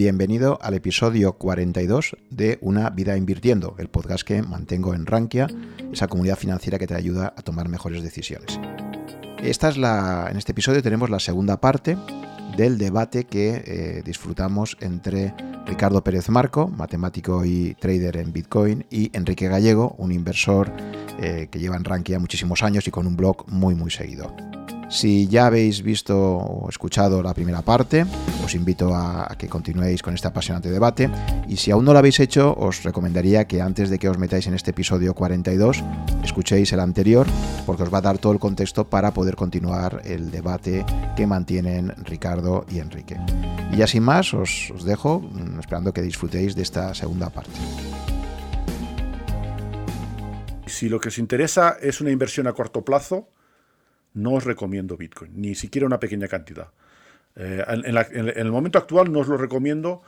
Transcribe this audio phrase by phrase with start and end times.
[0.00, 5.46] Bienvenido al episodio 42 de Una vida invirtiendo, el podcast que mantengo en Rankia,
[5.92, 8.58] esa comunidad financiera que te ayuda a tomar mejores decisiones.
[9.42, 11.98] Esta es la, en este episodio tenemos la segunda parte
[12.56, 15.34] del debate que eh, disfrutamos entre
[15.66, 20.72] Ricardo Pérez Marco, matemático y trader en Bitcoin, y Enrique Gallego, un inversor
[21.18, 24.34] eh, que lleva en Rankia muchísimos años y con un blog muy muy seguido.
[24.90, 28.04] Si ya habéis visto o escuchado la primera parte,
[28.44, 31.08] os invito a, que continuéis con este apasionante debate.
[31.48, 34.48] Y si aún no lo habéis hecho, os recomendaría que antes de que os metáis
[34.48, 35.84] en este episodio 42,
[36.24, 37.28] escuchéis el anterior,
[37.66, 40.84] porque os va a dar todo el contexto para poder continuar el debate
[41.16, 43.16] que mantienen Ricardo y Enrique.
[43.72, 47.52] Y ya sin más, os, os dejo mm, esperando que disfrutéis de esta segunda parte.
[50.66, 53.28] Si lo que os interesa es una inversión a corto plazo,
[54.14, 56.68] no os recomiendo Bitcoin, ni siquiera una pequeña cantidad.
[57.36, 60.02] Eh, en, el momento actual no os lo recomiendo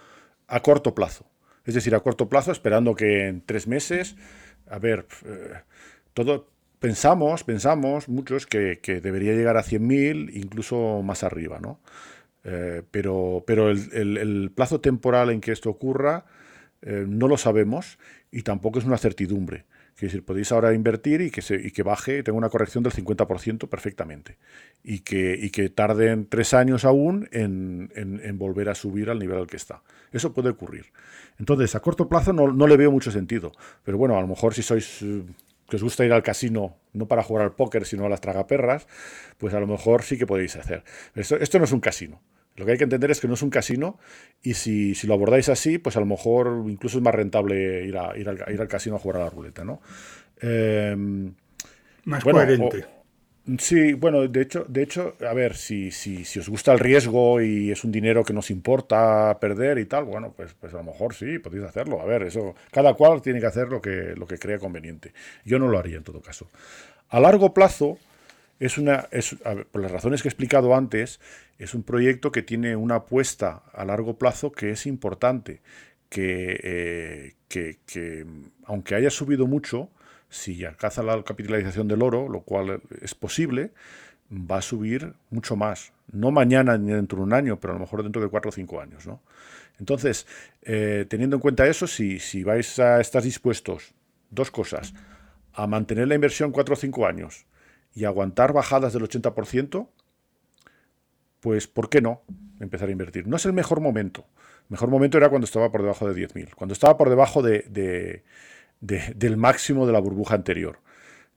[0.48, 1.27] a corto plazo.
[1.64, 4.17] Es decir, a corto plazo, esperando que en tres meses,
[4.69, 5.61] a ver, eh,
[6.14, 6.48] todo
[6.81, 11.78] pensamos, pensamos muchos que, debería llegar a 100.000, incluso más arriba, ¿no?
[12.44, 16.25] Eh, pero pero el, plazo temporal en que esto ocurra
[16.84, 18.00] no lo sabemos
[18.33, 19.66] y tampoco es una certidumbre.
[20.03, 22.92] Es decir, podéis ahora invertir y que, se, y que baje, tenga una corrección del
[22.92, 24.36] 50% perfectamente.
[24.83, 27.89] Y que, y que tarden tres años aún en,
[28.36, 29.84] volver a subir al nivel al que está.
[30.11, 30.86] Eso puede ocurrir.
[31.39, 33.53] Entonces, a corto plazo no, le veo mucho sentido.
[33.84, 35.22] Pero bueno, a lo mejor si sois eh,
[35.69, 38.89] que os gusta ir al casino, no para jugar al póker, sino a las tragaperras,
[39.39, 40.83] pues a lo mejor sí que podéis hacer.
[41.14, 42.20] esto no es un casino.
[42.56, 43.98] Lo que hay que entender es que no es un casino
[44.42, 48.17] y si, lo abordáis así, pues a lo mejor incluso es más rentable ir, a,
[48.17, 49.81] ir, al, ir al casino a jugar a la ruleta, ¿no?
[50.41, 51.33] Em,
[52.05, 52.84] más coherente.
[53.59, 57.41] sí, bueno, de hecho, de hecho a ver, si, si, si, os gusta el riesgo
[57.41, 60.84] y es un dinero que nos importa perder y tal, bueno, pues, pues a lo
[60.84, 62.03] mejor sí, podéis hacerlo.
[62.03, 65.15] A ver, eso, cada cual tiene que hacer lo que, lo que crea conveniente.
[65.44, 66.49] Yo no lo haría en todo caso.
[67.09, 67.99] A largo plazo,
[68.62, 69.34] es una, es,
[69.73, 71.19] por las razones que he explicado antes,
[71.59, 75.62] es un proyecto que tiene una apuesta a largo plazo que es importante,
[76.09, 78.25] que, eh, que,
[78.65, 79.91] aunque haya subido mucho,
[80.28, 83.73] si alcanza la capitalización del oro, lo cual es posible,
[84.31, 85.93] va a subir mucho más.
[86.12, 88.53] No mañana ni dentro de un año, pero a lo mejor dentro de cuatro o
[88.53, 89.09] cinco años.
[89.09, 89.21] ¿no?
[89.81, 90.25] Entonces,
[90.62, 93.93] eh, teniendo en cuenta eso, si, si vais a estar dispuestos,
[94.31, 94.94] dos cosas,
[95.53, 97.44] a mantener la inversión cuatro o cinco años,
[97.94, 99.88] y aguantar bajadas del 80%,
[101.41, 102.22] pues ¿por qué no
[102.60, 103.26] empezar a invertir?
[103.26, 104.26] No es el mejor momento.
[104.62, 108.22] El mejor momento era cuando estaba por debajo de 10.000, cuando estaba por debajo de,
[108.81, 110.78] del máximo de la burbuja anterior.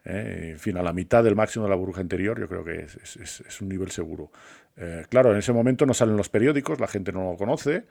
[0.06, 0.52] ¿eh?
[0.54, 3.62] En fin, a la mitad del máximo de la burbuja anterior, yo creo que es,
[3.62, 4.32] un nivel seguro.
[4.78, 7.86] Eh, claro, en ese momento no salen los periódicos, la gente no lo conoce.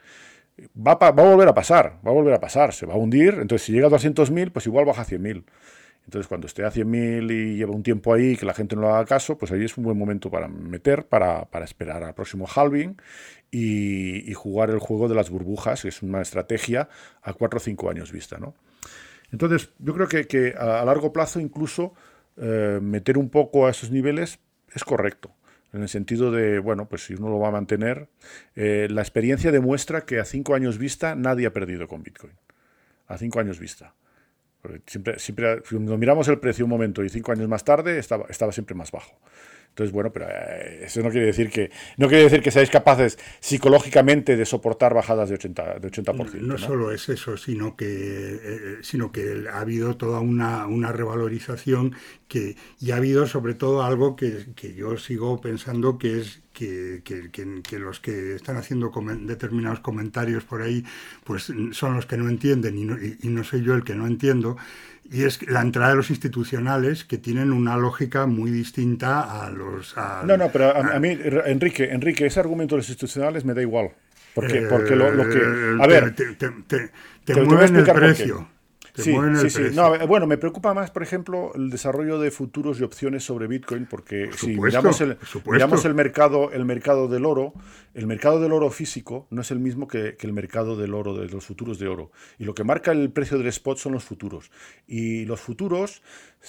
[0.76, 3.34] Va, va, a volver a pasar, va a volver a pasar, se va a hundir.
[3.40, 5.44] Entonces, si llega a 200.000, pues igual baja a 100.000.
[6.04, 8.82] Entonces, cuando esté a 100.000 y lleva un tiempo ahí y que la gente no
[8.82, 12.46] le haga caso, pues ahí es un buen momento para meter, para, esperar al próximo
[12.46, 12.96] halving
[13.50, 16.88] y, jugar el juego de las burbujas, que es una estrategia
[17.22, 18.36] a 4 o 5 años vista.
[18.38, 18.54] ¿no?
[19.32, 21.94] Entonces, yo creo que, a, largo plazo incluso
[22.36, 24.40] eh, meter un poco a esos niveles
[24.74, 25.34] es correcto.
[25.72, 28.08] En el sentido de, bueno, pues si uno lo va a mantener,
[28.54, 32.34] eh, la experiencia demuestra que a 5 años vista nadie ha perdido con Bitcoin.
[33.08, 33.94] A 5 años vista.
[34.86, 38.52] Siempre, siempre, cuando miramos el precio un momento y cinco años más tarde, estaba, estaba
[38.52, 39.14] siempre más bajo.
[39.74, 43.18] Entonces, bueno, pero eh, eso no quiere decir que no quiere decir que seáis capaces
[43.40, 45.80] psicológicamente de soportar bajadas de 80%.
[45.80, 50.20] De 80% no, solo es eso, sino que, eh, eh, sino que ha habido toda
[50.20, 51.96] una, una revalorización
[52.28, 57.02] que, y ha habido sobre todo algo que, que yo sigo pensando que es que,
[57.02, 58.92] que, los que están haciendo
[59.22, 60.84] determinados comentarios por ahí,
[61.24, 64.06] pues son los que no entienden y no, y no soy yo el que no
[64.06, 64.56] entiendo
[65.10, 69.94] y es la entrada de los institucionales que tienen una lógica muy distinta a los...
[70.24, 73.90] no, no, pero a, mí, Enrique, Enrique, ese argumento de los institucionales me da igual.
[74.34, 75.38] Porque, porque lo, que...
[75.38, 76.90] Eh, a ver, te, te, te,
[77.24, 78.48] te mueven el precio
[78.94, 79.76] sí, sí, sí.
[80.06, 84.30] bueno, me preocupa más, por ejemplo, el desarrollo de futuros y opciones sobre Bitcoin, porque
[84.36, 87.54] si miramos, el, miramos el, mercado, el mercado del oro,
[87.94, 91.28] el mercado del oro físico no es el mismo que, el mercado del oro, de
[91.28, 92.10] los futuros de oro.
[92.38, 94.50] Y lo que marca el precio del spot son los futuros.
[94.86, 96.02] Y los futuros,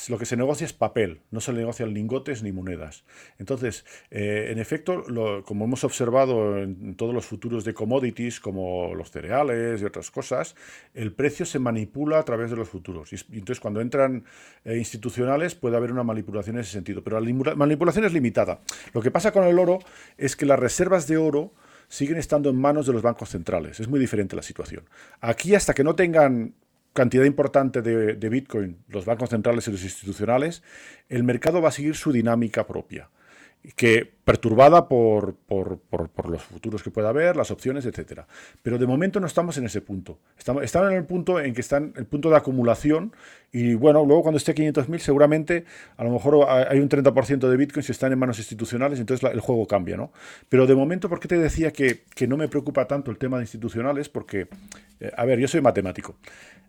[0.07, 3.05] lo que se negocia es papel, no se negocian lingotes ni monedas.
[3.39, 5.03] Entonces, eh, en efecto,
[5.45, 10.55] como hemos observado en todos los futuros de commodities, como los cereales y otras cosas,
[10.93, 13.11] el precio se manipula a través través de los futuros.
[13.13, 14.25] Y, entonces cuando entran
[14.63, 18.61] eh, institucionales puede haber una manipulación en ese sentido, pero la manipulación es limitada.
[18.93, 19.79] Lo que pasa con el oro
[20.17, 21.53] es que las reservas de oro
[21.87, 23.79] siguen estando en manos de los bancos centrales.
[23.79, 24.83] Es muy diferente la situación.
[25.21, 26.53] Aquí, hasta que no tengan
[26.93, 30.63] cantidad importante de, de Bitcoin los bancos centrales y los institucionales,
[31.09, 33.09] el mercado va a seguir su dinámica propia
[33.75, 35.79] que perturbada por, por,
[36.29, 38.27] los futuros que pueda haber, las opciones, etcétera.
[38.63, 40.17] Pero de momento no estamos en ese punto.
[40.35, 43.13] Estamos, están en el punto en que están el punto de acumulación
[43.51, 47.83] y bueno, luego cuando esté 500.000 seguramente a lo mejor hay un 30% de Bitcoin
[47.83, 50.11] si están en manos institucionales, entonces el juego cambia, ¿no?
[50.49, 53.43] Pero de momento, ¿por qué te decía que, no me preocupa tanto el tema de
[53.43, 54.09] institucionales?
[54.09, 54.47] Porque,
[54.99, 56.15] eh, a ver, yo soy matemático.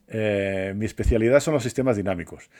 [0.09, 2.51] Eh, mi especialidad son los sistemas dinámicos,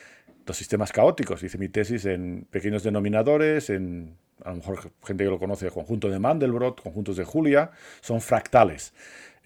[0.47, 1.43] los sistemas caóticos.
[1.43, 6.09] Hice mi tesis en pequeños denominadores, en a lo mejor gente que lo conoce, conjunto
[6.09, 8.93] de Mandelbrot, conjuntos de Julia, son fractales.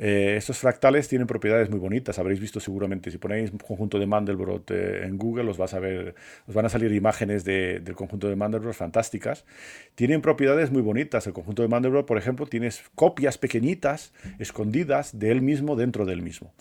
[0.04, 4.72] Eh, estos fractales tienen propiedades muy bonitas, habréis visto seguramente, si ponéis conjunto de Mandelbrot
[4.72, 6.16] eh, en Google, os, vas a ver,
[6.48, 9.46] os van a salir imágenes del conjunto de Mandelbrot fantásticas.
[9.94, 11.28] Tienen propiedades muy bonitas.
[11.28, 16.24] El conjunto de Mandelbrot, por ejemplo, tienes copias pequeñitas, escondidas de él mismo dentro del
[16.24, 16.52] mismo.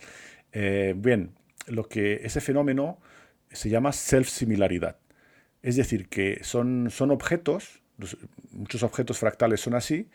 [0.52, 1.30] Eh, bien,
[1.66, 2.98] lo que ese fenómeno
[3.50, 4.98] se llama self-similaridad.
[5.62, 7.79] Es decir, que son, son objetos
[8.52, 10.08] muchos objetos fractales son así,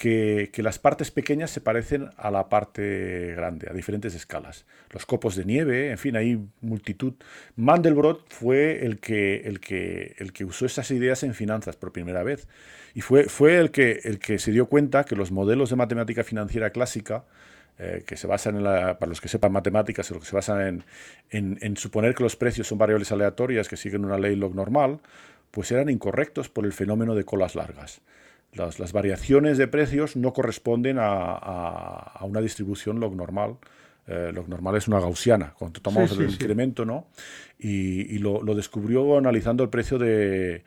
[0.00, 4.64] que, las partes pequeñas se parecen a la parte grande, a diferentes escalas.
[4.90, 7.14] Los copos de nieve, en fin, hay multitud.
[7.56, 12.22] Mandelbrot fue el que, el que, el que usó esas ideas en finanzas por primera
[12.22, 12.48] vez.
[12.94, 16.24] Y fue, fue el, que, el que se dio cuenta que los modelos de matemática
[16.24, 17.24] financiera clásica,
[17.78, 20.82] eh, que se basan en la, para los que sepan matemáticas, que se basan
[21.30, 25.00] en, en suponer que los precios son variables aleatorias que siguen una ley log normal,
[25.50, 28.00] pues eran incorrectos por el fenómeno de colas largas.
[28.52, 33.56] Las, variaciones de precios no corresponden a, una distribución log normal.
[34.08, 37.06] Eh, log normal es una gaussiana, cuando tomamos el incremento, ¿no?
[37.58, 40.64] Y, lo, descubrió analizando el precio de,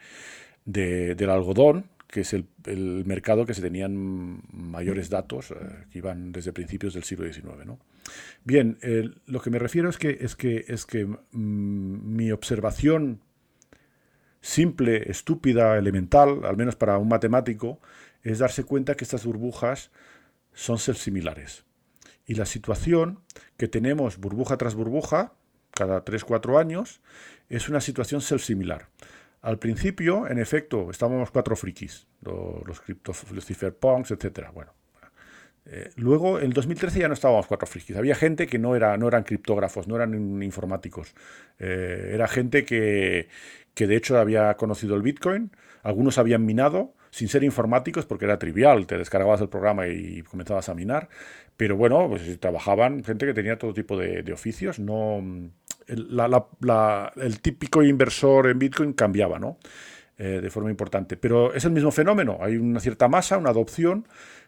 [0.64, 2.46] del algodón, que es el,
[3.06, 5.56] mercado que se tenían mayores datos, eh,
[5.92, 7.66] que iban desde principios del siglo XIX.
[7.66, 7.80] ¿no?
[8.46, 8.78] Bien,
[9.26, 13.20] lo que me refiero es que, es que, es que mm, mi observación
[14.44, 17.80] simple, estúpida, elemental, al menos para un matemático,
[18.24, 19.90] es darse cuenta que estas burbujas
[20.54, 21.64] son similares.
[22.26, 23.22] Y la situación
[23.58, 25.34] que tenemos burbuja tras burbuja,
[25.72, 27.02] cada 3-4 años,
[27.50, 28.90] es una situación self-similar.
[29.42, 34.50] Al principio, en efecto, estábamos cuatro frikis, los, cripto, los cypherpunks, etc.
[34.54, 34.74] Bueno,
[35.66, 37.96] eh, luego, en el 2013 ya no estábamos cuatro frikis.
[37.96, 41.14] Había gente que no, era, no eran criptógrafos, no eran informáticos.
[41.60, 43.30] Eh, era gente que,
[43.74, 48.40] que de hecho había conocido el Bitcoin, algunos habían minado sin ser informáticos porque era
[48.40, 51.10] trivial, te descargabas el programa y comenzabas a minar,
[51.56, 55.22] pero bueno, pues trabajaban gente que tenía todo tipo de, oficios, no
[55.88, 59.58] el, típico inversor en Bitcoin cambiaba, ¿no?
[60.18, 61.18] Eh, de forma importante.
[61.18, 64.08] Pero es el mismo fenómeno, hay una cierta masa, una adopción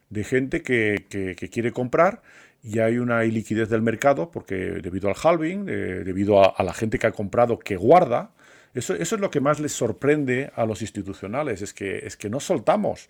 [0.10, 1.06] de gente que,
[1.52, 2.24] quiere comprar
[2.64, 6.74] y hay una iliquidez del mercado porque debido al halving, eh, debido a, a, la
[6.74, 8.32] gente que ha comprado que guarda,
[8.76, 12.40] eso, es lo que más les sorprende a los institucionales, es que, es que no
[12.40, 13.10] soltamos.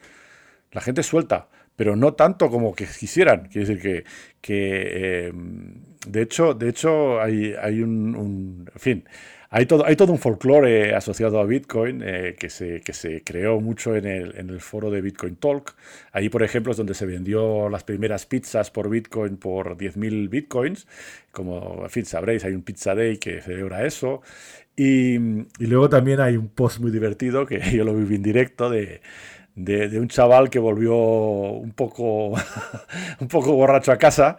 [0.71, 3.47] La gente suelta, pero no tanto como que quisieran.
[3.49, 4.03] Quiere decir que,
[4.41, 9.05] que em, de hecho, de hecho hay, hay un, en fin,
[9.49, 13.61] hay todo, hay todo un folclore asociado a Bitcoin eh, que, se, que se creó
[13.61, 15.75] mucho en el, en el foro de Bitcoin Talk.
[16.11, 20.87] Ahí, por ejemplo, es donde se vendió las primeras pizzas por Bitcoin por 10.000 Bitcoins.
[21.31, 24.21] Como, en fin, sabréis, hay un Pizza Day que celebra eso.
[24.75, 25.17] Y,
[25.59, 29.01] luego también hay un post muy divertido que yo lo viví en directo de,
[29.55, 32.29] de, un chaval que volvió un poco,
[33.19, 34.37] un poco borracho a casa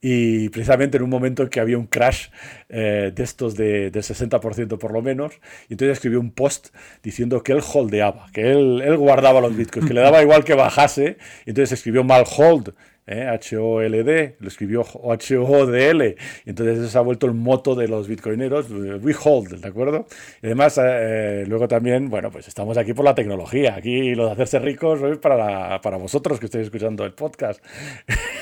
[0.00, 2.28] y precisamente en un momento en que había un crash
[2.68, 5.32] eh, de estos de, del 60% por lo menos,
[5.68, 6.68] y entonces escribió un post
[7.02, 10.54] diciendo que él holdeaba, que él, él guardaba los bitcoins, que le daba igual que
[10.54, 12.74] bajase, y entonces escribió mal hold,
[13.08, 13.26] ¿eh?
[13.26, 19.00] H-O-L-D, lo escribió H-O-D-L, entonces eso se ha vuelto el moto de los bitcoineros, eh,
[19.02, 20.06] we hold, ¿de acuerdo?
[20.42, 24.32] Y además, eh, luego también, bueno, pues estamos aquí por la tecnología, aquí lo de
[24.32, 27.64] hacerse ricos es para, para vosotros que estáis escuchando el podcast.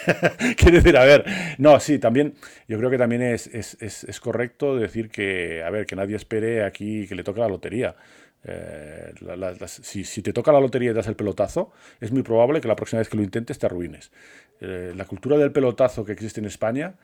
[0.57, 1.25] Quiero decir, a ver,
[1.59, 2.35] no, sí, también,
[2.69, 6.17] yo creo que también es, es, es, es correcto decir que, a ver, que nadie
[6.17, 7.97] espere aquí que le toque la lotería.
[8.49, 9.13] Eh,
[9.67, 13.01] si, te toca la lotería y das el pelotazo, es muy probable que la próxima
[13.01, 14.13] vez que lo intentes te arruines.
[14.61, 16.95] Eh, la cultura del pelotazo que existe en España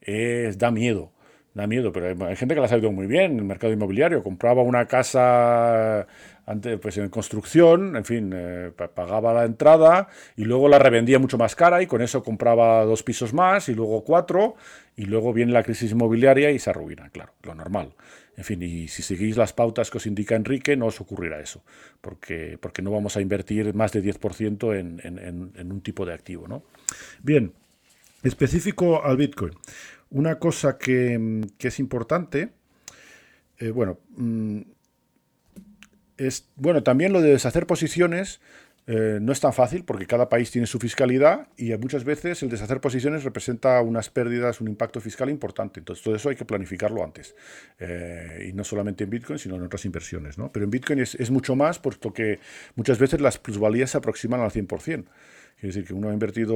[0.00, 1.12] es, da miedo.
[1.54, 4.22] Da miedo, pero hay, gente que la ha salido muy bien en el mercado inmobiliario.
[4.22, 6.06] Compraba una casa
[6.44, 11.38] antes, pues en construcción, en fin, eh, pagaba la entrada y luego la revendía mucho
[11.38, 14.56] más cara y con eso compraba dos pisos más y luego cuatro
[14.96, 17.94] y luego viene la crisis inmobiliaria y se arruina, claro, lo normal.
[18.36, 21.64] En fin, y si seguís las pautas que os indica Enrique, no os ocurrirá eso,
[22.02, 26.12] porque, porque no vamos a invertir más de 10% en, en, en, un tipo de
[26.12, 26.46] activo.
[26.46, 26.62] ¿no?
[27.22, 27.54] Bien,
[28.22, 29.54] específico al Bitcoin.
[30.10, 32.50] Una cosa que, que es importante,
[33.58, 34.60] eh, bueno, mm,
[36.18, 38.40] es, bueno, también lo de deshacer posiciones
[38.88, 42.48] eh, no es tan fácil porque cada país tiene su fiscalidad y muchas veces el
[42.48, 45.80] deshacer posiciones representa unas pérdidas, un impacto fiscal importante.
[45.80, 47.34] Entonces todo eso hay que planificarlo antes.
[47.80, 50.38] Eh, y no solamente en Bitcoin, sino en otras inversiones.
[50.38, 50.52] ¿no?
[50.52, 52.38] Pero en Bitcoin es, mucho más, puesto que
[52.76, 54.68] muchas veces las plusvalías se aproximan al 100%.
[55.58, 56.54] Quiere decir que uno ha invertido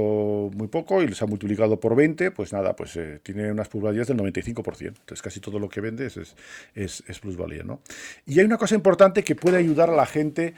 [0.55, 4.07] muy poco y les ha multiplicado por 20, pues nada, pues eh, tiene unas plusvalías
[4.07, 4.87] del 95%.
[4.87, 7.65] Entonces casi todo lo que vende es, es, es, plusvalía.
[7.65, 7.81] ¿no?
[8.27, 10.55] Y hay una cosa importante que puede ayudar a la gente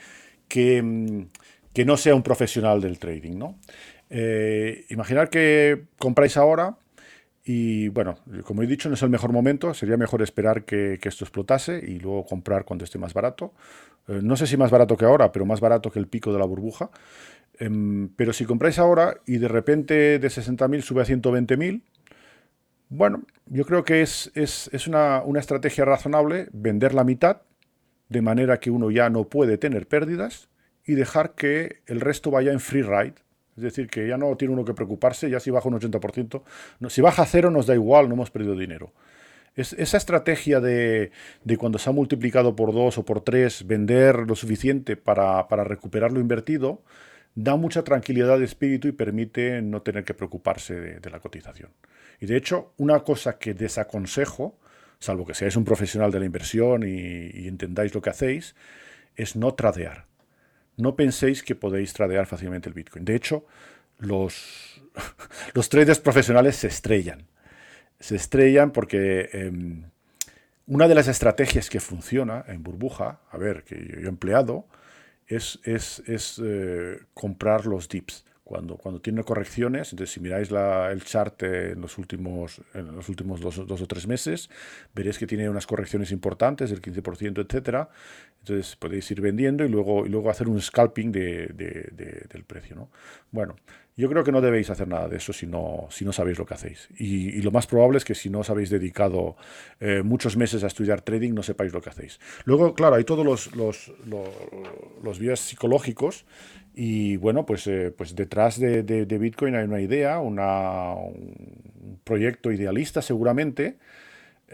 [0.47, 0.83] que...
[0.83, 1.25] Mm,
[1.73, 3.37] que no sea un profesional del trading.
[3.37, 3.57] ¿no?
[4.09, 6.77] Eh, imaginar que compráis ahora
[7.45, 8.15] y bueno,
[8.45, 11.99] como he dicho, no es el mejor momento, sería mejor esperar que, esto explotase y
[11.99, 13.53] luego comprar cuando esté más barato.
[14.07, 16.39] Eh, no sé si más barato que ahora, pero más barato que el pico de
[16.39, 16.89] la burbuja.
[17.59, 21.81] Em, pero si compráis ahora y de repente de 60.000 sube a 120.000,
[22.89, 27.41] bueno, yo creo que es, es, es una, una estrategia razonable vender la mitad,
[28.09, 30.49] de manera que uno ya no puede tener pérdidas
[30.85, 33.15] y dejar que el resto vaya en free ride.
[33.55, 36.41] Es decir, que ya no tiene uno que preocuparse, ya si baja un 80%,
[36.79, 38.93] no, si baja cero nos da igual, no hemos perdido dinero.
[39.55, 41.11] Es, esa estrategia de,
[41.59, 46.19] cuando se ha multiplicado por dos o por tres, vender lo suficiente para, recuperar lo
[46.19, 46.81] invertido,
[47.35, 51.69] da mucha tranquilidad de espíritu y permite no tener que preocuparse de, la cotización.
[52.19, 54.57] Y de hecho, una cosa que desaconsejo,
[54.97, 58.55] salvo que seáis un profesional de la inversión y, y entendáis lo que hacéis,
[59.15, 60.05] es no tradear
[60.77, 63.05] no penséis que podéis tradear fácilmente el Bitcoin.
[63.05, 63.45] De hecho,
[63.99, 64.81] los,
[65.53, 67.27] los traders profesionales se estrellan.
[67.99, 69.83] Se estrellan porque em,
[70.67, 74.65] una de las estrategias que funciona en burbuja, a ver, que yo he empleado,
[75.27, 81.41] es, es, eh, comprar los dips cuando, cuando tiene correcciones, entonces si miráis el chart
[81.43, 84.49] en los últimos, en los últimos dos, o tres meses,
[84.93, 87.89] veréis que tiene unas correcciones importantes, del 15%, etcétera.
[88.39, 91.47] Entonces podéis ir vendiendo y luego, y luego hacer un scalping de,
[92.29, 92.75] del precio.
[92.75, 92.89] ¿no?
[93.31, 93.55] Bueno,
[93.95, 96.45] yo creo que no debéis hacer nada de eso si no, si no sabéis lo
[96.45, 96.89] que hacéis.
[96.97, 99.35] Y, lo más probable es que si no os habéis dedicado
[99.79, 102.19] eh, muchos meses a estudiar trading, no sepáis lo que hacéis.
[102.45, 103.91] Luego, claro, hay todos los, los,
[105.03, 106.25] los, vías psicológicos
[106.73, 108.81] y bueno, pues, eh, pues detrás de,
[109.19, 113.77] Bitcoin hay una idea, un proyecto idealista seguramente.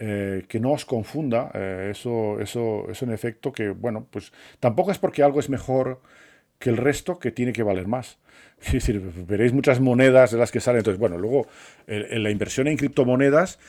[0.01, 1.51] Eh, que no os confunda,
[1.89, 5.99] eso, eso, eso en efecto que, bueno, pues tampoco es porque algo es mejor
[6.57, 8.17] que el resto que tiene que valer más.
[8.61, 10.79] Es decir, veréis muchas monedas de las que salen.
[10.79, 11.47] Entonces, bueno, luego
[11.87, 13.59] en la inversión en criptomonedas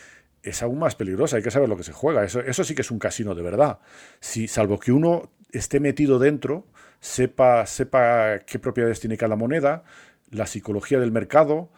[0.42, 2.24] es aún más peligrosa, hay que saber lo que se juega.
[2.24, 3.78] Eso, eso sí que es un casino de verdad.
[4.20, 6.66] Si, salvo que uno esté metido dentro,
[7.00, 9.84] sepa, sepa qué propiedades tiene cada moneda,
[10.30, 11.70] la psicología del mercado,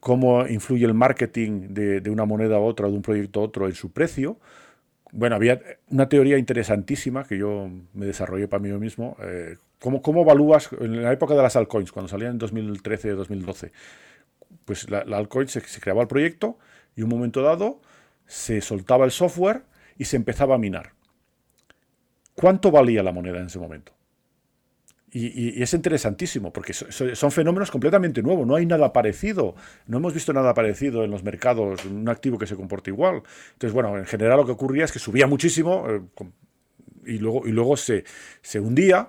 [0.00, 3.66] cómo influye el marketing de, de una moneda a otra, de un proyecto a otro
[3.66, 4.38] en su precio,
[5.12, 5.60] bueno, había
[5.90, 9.16] una teoría interesantísima que yo me desarrollé para mí mismo.
[9.22, 13.72] Eh, ¿cómo, evalúas en la época de las altcoins, cuando salían en 2013, 2012?
[14.64, 16.58] Pues la, altcoin se, se, creaba el proyecto
[16.94, 17.80] y un momento dado
[18.26, 19.62] se soltaba el software
[19.96, 20.92] y se empezaba a minar.
[22.34, 23.92] ¿Cuánto valía la moneda en ese momento?
[25.10, 29.54] Y, es interesantísimo, porque son fenómenos completamente nuevos, no hay nada parecido,
[29.86, 33.22] no hemos visto nada parecido en los mercados, un activo que se comporte igual.
[33.52, 36.02] Entonces, bueno, en general lo que ocurría es que subía muchísimo eh,
[37.06, 38.04] y luego, y luego se,
[38.42, 39.08] se hundía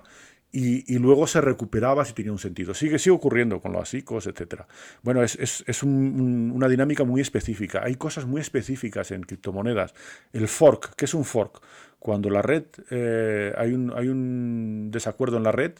[0.52, 2.74] y, luego se recuperaba si tenía un sentido.
[2.74, 4.62] Sigue, sigue ocurriendo con los ASICos, etc.
[5.02, 7.82] Bueno, es, es, una dinámica muy específica.
[7.84, 9.94] Hay cosas muy específicas en criptomonedas.
[10.32, 11.60] El fork, ¿qué es un fork?
[12.00, 15.74] Cuando la red, eh, hay, un, desacuerdo en la red,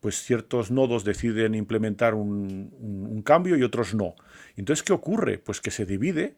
[0.00, 4.14] pues ciertos nodos deciden implementar un, un cambio y otros no.
[4.56, 5.38] Entonces, ¿qué ocurre?
[5.38, 6.34] Pues que se divide,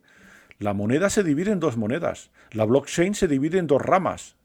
[0.58, 4.36] la moneda se divide en dos monedas, la blockchain se divide en dos ramas.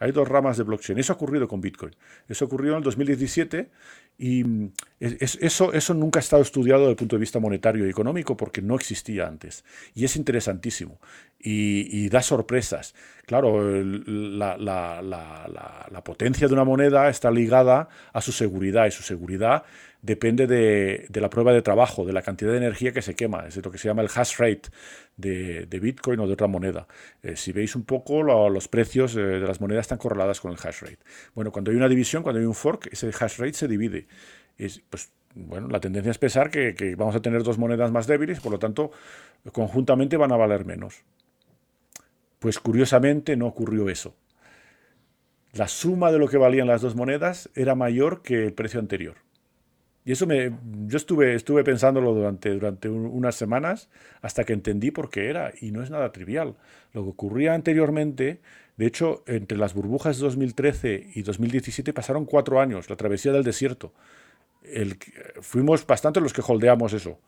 [0.00, 0.98] Hay dos ramas de blockchain.
[0.98, 1.94] Eso ha ocurrido con Bitcoin.
[2.28, 3.68] Eso ocurrió en el 2017
[4.18, 7.90] y mm, eso, eso nunca ha estado estudiado desde el punto de vista monetario y
[7.90, 9.64] económico porque no existía antes.
[9.94, 10.98] Y es interesantísimo
[11.38, 12.94] y, da sorpresas.
[13.26, 19.62] Claro, la, la, potencia de una moneda está ligada a su seguridad y su seguridad
[20.02, 23.56] depende de, la prueba de trabajo, de la cantidad de energía que se quema, es
[23.62, 24.70] lo que se llama el hash rate
[25.16, 26.86] de, Bitcoin o de otra moneda.
[27.22, 30.58] Eh, si veis un poco, los precios eh, de las monedas están correladas con el
[30.62, 30.98] hash rate.
[31.34, 34.06] Bueno, cuando hay una división, cuando hay un fork, ese hash rate se divide.
[34.56, 38.40] Es, pues, bueno, la tendencia es pensar que vamos a tener dos monedas más débiles,
[38.40, 38.90] por lo tanto,
[39.52, 41.04] conjuntamente van a valer menos.
[42.38, 44.14] Pues curiosamente no ocurrió eso.
[45.52, 49.16] La suma de lo que valían las dos monedas era mayor que el precio anterior.
[50.08, 50.52] Y eso me,
[50.86, 53.90] yo estuve, estuve pensándolo durante, durante unas semanas
[54.22, 55.52] hasta que entendí por qué era.
[55.60, 56.54] Y no es nada trivial.
[56.94, 58.40] Lo que ocurría anteriormente,
[58.78, 63.44] de hecho, entre las burbujas de 2013 y 2017 pasaron cuatro años, la travesía del
[63.44, 63.92] desierto.
[65.42, 67.18] Fuimos bastante los que holdeamos eso.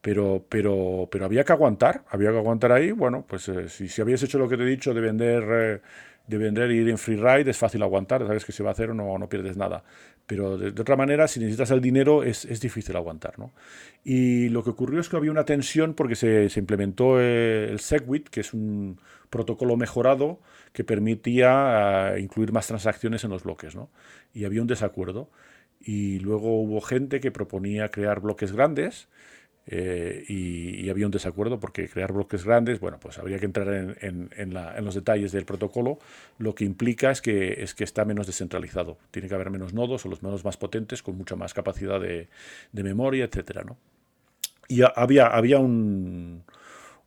[0.00, 2.92] Pero, pero, pero había que aguantar, había que aguantar ahí.
[2.92, 5.80] Bueno, pues eh, si, si habías hecho lo que te he dicho de vender eh,
[6.26, 8.72] de vender y ir en free ride es fácil aguantar, sabes que se va a
[8.72, 9.84] hacer o no, no pierdes nada.
[10.26, 13.38] Pero de, otra manera, si necesitas el dinero, es, es, difícil aguantar.
[13.38, 13.52] ¿no?
[14.02, 18.28] Y lo que ocurrió es que había una tensión porque se, implementó eh, el SegWit,
[18.28, 20.40] que es un protocolo mejorado
[20.72, 23.76] que permitía uh, incluir más transacciones en los bloques.
[23.76, 23.88] ¿no?
[24.34, 25.30] Y había un desacuerdo.
[25.80, 29.08] Y luego hubo gente que proponía crear bloques grandes
[29.68, 34.54] eh, y, había un desacuerdo porque crear bloques grandes, bueno, pues habría que entrar en,
[34.84, 35.98] los detalles del protocolo,
[36.38, 38.96] lo que implica es que, es que está menos descentralizado.
[39.10, 42.28] Tiene que haber menos nodos o los nodos más potentes con mucha más capacidad de,
[42.72, 43.76] memoria, etcétera, ¿no?
[44.68, 46.42] Y había, había un,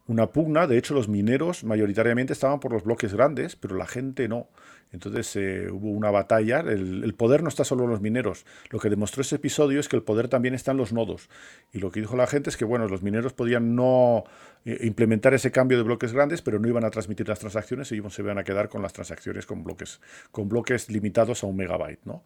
[0.08, 4.28] una pugna, de hecho los mineros mayoritariamente estaban por los bloques grandes, pero la gente
[4.28, 4.48] no.
[4.92, 8.90] Entonces eh, hubo una batalla, el, poder no está solo en los mineros, lo que
[8.90, 11.30] demostró ese episodio es que el poder también está en los nodos.
[11.72, 14.24] Y lo que dijo la gente es que bueno, los mineros podían no
[14.66, 18.02] eh, implementar ese cambio de bloques grandes, pero no iban a transmitir las transacciones y
[18.10, 22.04] se iban a quedar con las transacciones con bloques, con bloques limitados a un megabyte.
[22.06, 22.24] ¿no?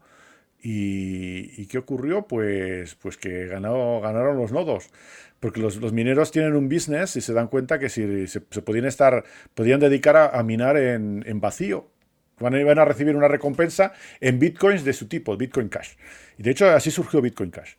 [0.65, 2.25] ¿Y, qué ocurrió?
[2.25, 4.89] Pues, pues que ganó, ganaron los nodos.
[5.41, 9.25] Porque los, mineros tienen un business y se dan cuenta que si se, podían estar,
[9.53, 11.89] podían dedicar a, minar en, vacío.
[12.43, 15.93] Van a, recibir una recompensa en bitcoins de su tipo, Bitcoin Cash.
[16.37, 17.71] Y de hecho así surgió Bitcoin Cash.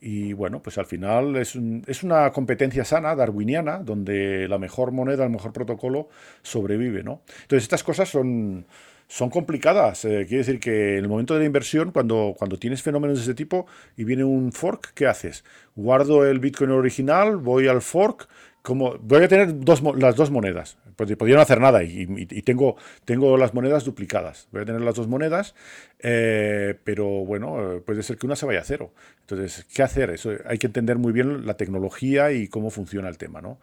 [0.00, 1.54] Y bueno, pues al final es,
[2.02, 6.08] una competencia sana, darwiniana, donde la mejor moneda, el mejor protocolo
[6.42, 7.22] sobrevive, ¿no?
[7.42, 8.66] Entonces estas cosas son,
[9.06, 10.04] son complicadas.
[10.04, 13.22] Eh, quiere decir que en el momento de la inversión, cuando, cuando tienes fenómenos de
[13.22, 15.44] ese tipo y viene un fork, ¿qué haces?
[15.76, 18.28] Guardo el Bitcoin original, voy al fork,
[18.62, 19.54] como voy a tener
[19.96, 20.78] las dos monedas.
[20.96, 22.06] Pues podría no hacer nada y,
[22.42, 24.48] tengo, tengo las monedas duplicadas.
[24.52, 25.54] Voy a tener las dos monedas,
[25.98, 28.92] eh, pero bueno, eh, puede ser que una se vaya a cero.
[29.20, 30.10] Entonces, ¿qué hacer?
[30.10, 33.58] Eso, hay que entender muy bien la tecnología y cómo funciona el tema, ¿no?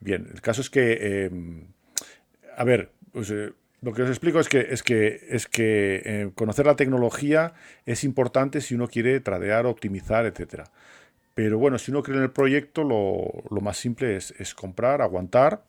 [0.00, 1.30] Bien, el caso es que,
[2.56, 3.32] a ver, pues,
[3.82, 7.52] lo que os explico es que, es que, es que eh, conocer la tecnología
[7.84, 10.64] es importante si uno quiere tradear, optimizar, etc.
[11.36, 15.64] Pero bueno, si uno cree en el proyecto, lo, más simple es, comprar, aguantar,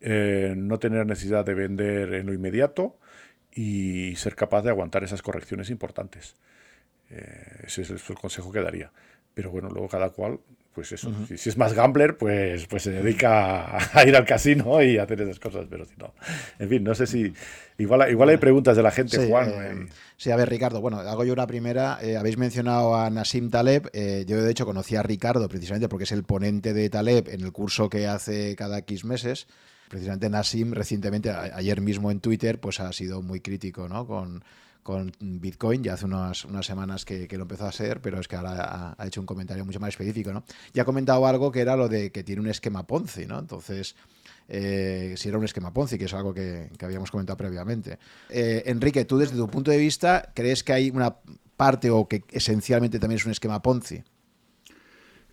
[0.00, 2.98] eh, no tener necesidad de vender en lo inmediato
[3.52, 6.34] y ser capaz de aguantar esas correcciones importantes.
[7.10, 8.90] Eh, ese es el consejo que daría.
[9.34, 10.40] Pero bueno, luego cada cual
[10.74, 14.98] pues eso, si, es más gambler, pues, pues se dedica a, ir al casino y
[14.98, 16.12] a hacer esas cosas, pero si no.
[16.58, 17.32] En fin, no sé si.
[17.78, 19.48] Igual, igual hay preguntas de la gente, Juan.
[19.50, 21.98] Eh, sí, a ver, Ricardo, bueno, hago yo una primera.
[22.02, 23.88] Eh, habéis mencionado a Nassim Taleb.
[23.92, 27.42] Eh, yo, de hecho, conocí a Ricardo precisamente porque es el ponente de Taleb en
[27.42, 29.46] el curso que hace cada X meses.
[29.88, 34.06] Precisamente Nassim, recientemente, ayer mismo en Twitter, pues ha sido muy crítico, ¿no?
[34.06, 34.42] Con
[34.84, 38.36] con Bitcoin, ya hace unas, unas semanas que, lo empezó a hacer, pero es que
[38.36, 40.44] ahora ha, hecho un comentario mucho más específico, ¿no?
[40.74, 43.38] Ya ha comentado algo que era lo de que tiene un esquema Ponzi, ¿no?
[43.38, 43.96] Entonces,
[44.46, 47.98] eh, si era un esquema Ponzi, que es algo que, habíamos comentado previamente.
[48.28, 51.16] Eh, Enrique, tú desde tu punto de vista, ¿crees que hay una
[51.56, 54.04] parte o que esencialmente también es un esquema Ponzi?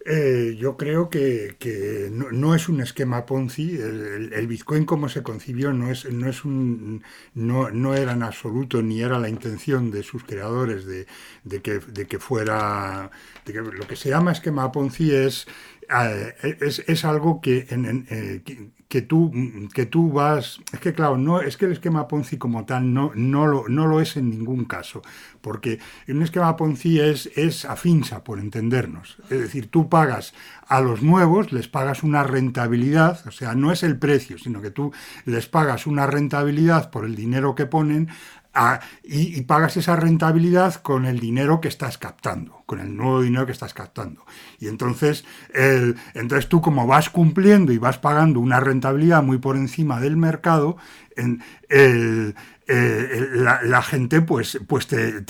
[0.05, 3.77] Eh, yo creo que, no, es un esquema Ponzi.
[3.77, 7.03] El, Bitcoin como se concibió no es, no es un
[7.35, 11.05] no, no, era en absoluto ni era la intención de sus creadores de,
[11.61, 13.11] que, de que fuera
[13.45, 15.47] de que lo que se llama esquema Ponzi es
[15.91, 19.31] eh, es, algo que, en, eh, que, tú,
[19.73, 20.59] que tú vas...
[20.73, 23.87] Es que claro, no, es que el esquema Ponzi como tal no, no, lo, no
[23.87, 25.01] lo es en ningún caso,
[25.39, 29.17] porque un esquema Ponzi es, es afinsa, por entendernos.
[29.29, 30.33] Es decir, tú pagas
[30.67, 34.71] a los nuevos, les pagas una rentabilidad, o sea, no es el precio, sino que
[34.71, 34.91] tú
[35.23, 38.09] les pagas una rentabilidad por el dinero que ponen
[39.03, 43.51] y, pagas esa rentabilidad con el dinero que estás captando, con el nuevo dinero que
[43.51, 44.25] estás captando.
[44.59, 49.55] Y entonces, el, entonces tú como vas cumpliendo y vas pagando una rentabilidad muy por
[49.55, 50.77] encima del mercado,
[51.15, 55.25] en, eh, la, gente pues, pues te,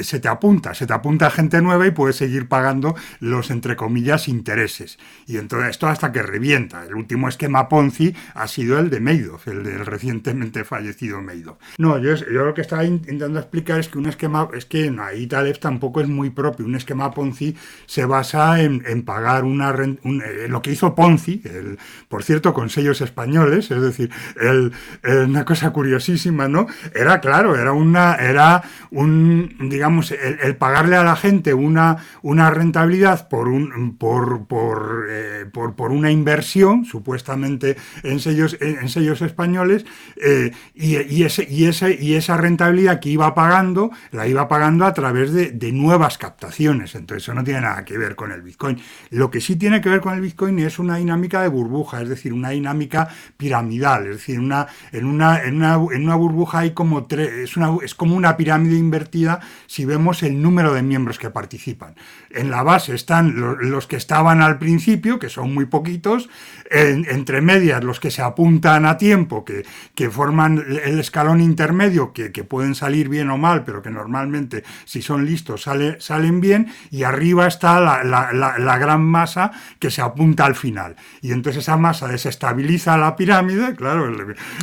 [0.00, 4.26] se te apunta, se te apunta gente nueva y puedes seguir pagando los, entre comillas,
[4.26, 4.98] intereses.
[5.26, 6.84] Y entonces esto hasta que revienta.
[6.84, 11.58] El último esquema Ponzi ha sido el de Madoff, el del recientemente fallecido Madoff.
[11.78, 15.26] No, yo, yo lo que estaba intentando explicar es que un esquema, es que ahí
[15.28, 16.66] Taleb tampoco es muy propio.
[16.66, 17.54] Un esquema Ponzi
[17.86, 23.00] se basa en, pagar una eh, lo que hizo Ponzi, el, por cierto, con sellos
[23.00, 24.72] españoles, es decir, el,
[25.04, 26.66] una cosa curiosísima, ¿no?
[26.94, 33.28] Era claro, era una, era un, digamos, el, pagarle a la gente una, una rentabilidad
[33.28, 39.84] por un, por, por, eh, por, una inversión, supuestamente en sellos, en sellos españoles,
[40.16, 44.94] eh, y, ese, y, ese, y esa rentabilidad que iba pagando, la iba pagando a
[44.94, 46.94] través de, de nuevas captaciones.
[46.94, 48.78] Entonces, eso no tiene nada que ver con el Bitcoin.
[49.10, 52.08] Lo que sí tiene que ver con el Bitcoin es una dinámica de burbuja, es
[52.08, 56.72] decir, una dinámica piramidal, es decir, una, en, una, en, una, en una burbuja hay
[56.72, 61.18] como tres, es, una, es como una pirámide invertida si vemos el número de miembros
[61.18, 61.94] que participan.
[62.30, 66.28] En la base están los, que estaban al principio, que son muy poquitos,
[66.70, 72.32] entre medias los que se apuntan a tiempo, que, que forman el escalón intermedio, que,
[72.32, 76.72] que, pueden salir bien o mal, pero que normalmente si son listos sale, salen bien,
[76.90, 80.96] y arriba está la, la, la, gran masa que se apunta al final.
[81.22, 84.08] Y entonces esa masa desestabiliza la pirámide, claro,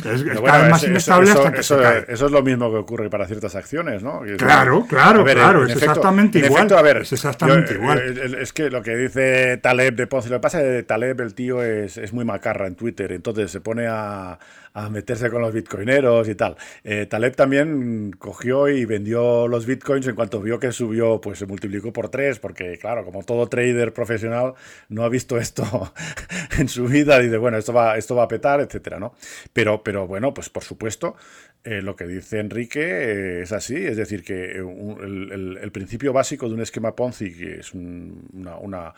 [0.04, 2.04] es, cada vez más inestable eso, hasta que se cae.
[2.08, 4.22] Eso es lo mismo que ocurre para ciertas acciones, ¿no?
[4.38, 6.72] Claro, claro, claro, es exactamente igual.
[6.72, 7.98] a ver, es exactamente igual.
[8.38, 11.34] Es que lo que dice Taleb de Ponce, lo que pasa es que Taleb, el
[11.34, 14.38] tío, es, es muy macarra en Twitter, entonces se pone a
[14.74, 16.56] a meterse con los bitcoineros y tal.
[16.82, 21.46] Eh, Taleb también cogió y vendió los bitcoins en cuanto vio que subió, pues se
[21.46, 24.54] multiplicó por tres, porque claro, como todo trader profesional
[24.88, 25.92] no ha visto esto
[26.58, 29.14] en su vida, dice, bueno, esto va, esto va a petar, etcétera, ¿no?
[29.52, 31.14] Pero, pero bueno, pues por supuesto,
[31.62, 36.54] eh, lo que dice Enrique eh, es así, es decir, que el, principio básico de
[36.54, 38.94] un esquema Ponzi, que es una, una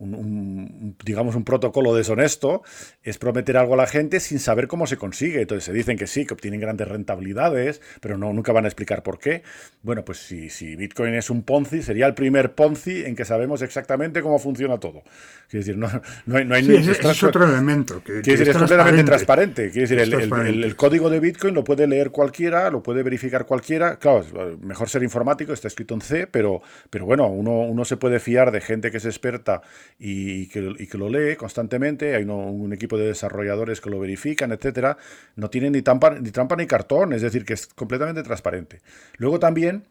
[0.00, 2.62] un, digamos, un protocolo deshonesto,
[3.02, 5.42] es prometer algo a la gente sin saber cómo se consigue.
[5.42, 9.02] Entonces se dicen que sí, que obtienen grandes rentabilidades, pero no, nunca van a explicar
[9.02, 9.42] por qué.
[9.82, 13.62] Bueno, pues si, si Bitcoin es un Ponzi, sería el primer Ponzi en que sabemos
[13.62, 15.02] exactamente cómo funciona todo.
[15.50, 15.88] Quiere decir, no,
[16.26, 18.04] no hay, no hay es, otro elemento.
[18.04, 19.70] Que, decir, es, completamente transparente.
[19.72, 23.96] Quiere decir, el, el, código de Bitcoin lo puede leer cualquiera, lo puede verificar cualquiera.
[23.96, 24.24] Claro,
[24.62, 28.52] mejor ser informático, está escrito en C, pero, pero bueno, uno, uno se puede fiar
[28.52, 29.60] de gente que es experta
[29.98, 34.52] y que, y que lo lee constantemente, hay un equipo de desarrolladores que lo verifican,
[34.52, 34.98] etcétera,
[35.34, 38.82] no tiene ni trampa, ni trampa ni cartón, es decir, que es completamente transparente.
[39.16, 39.84] Luego también,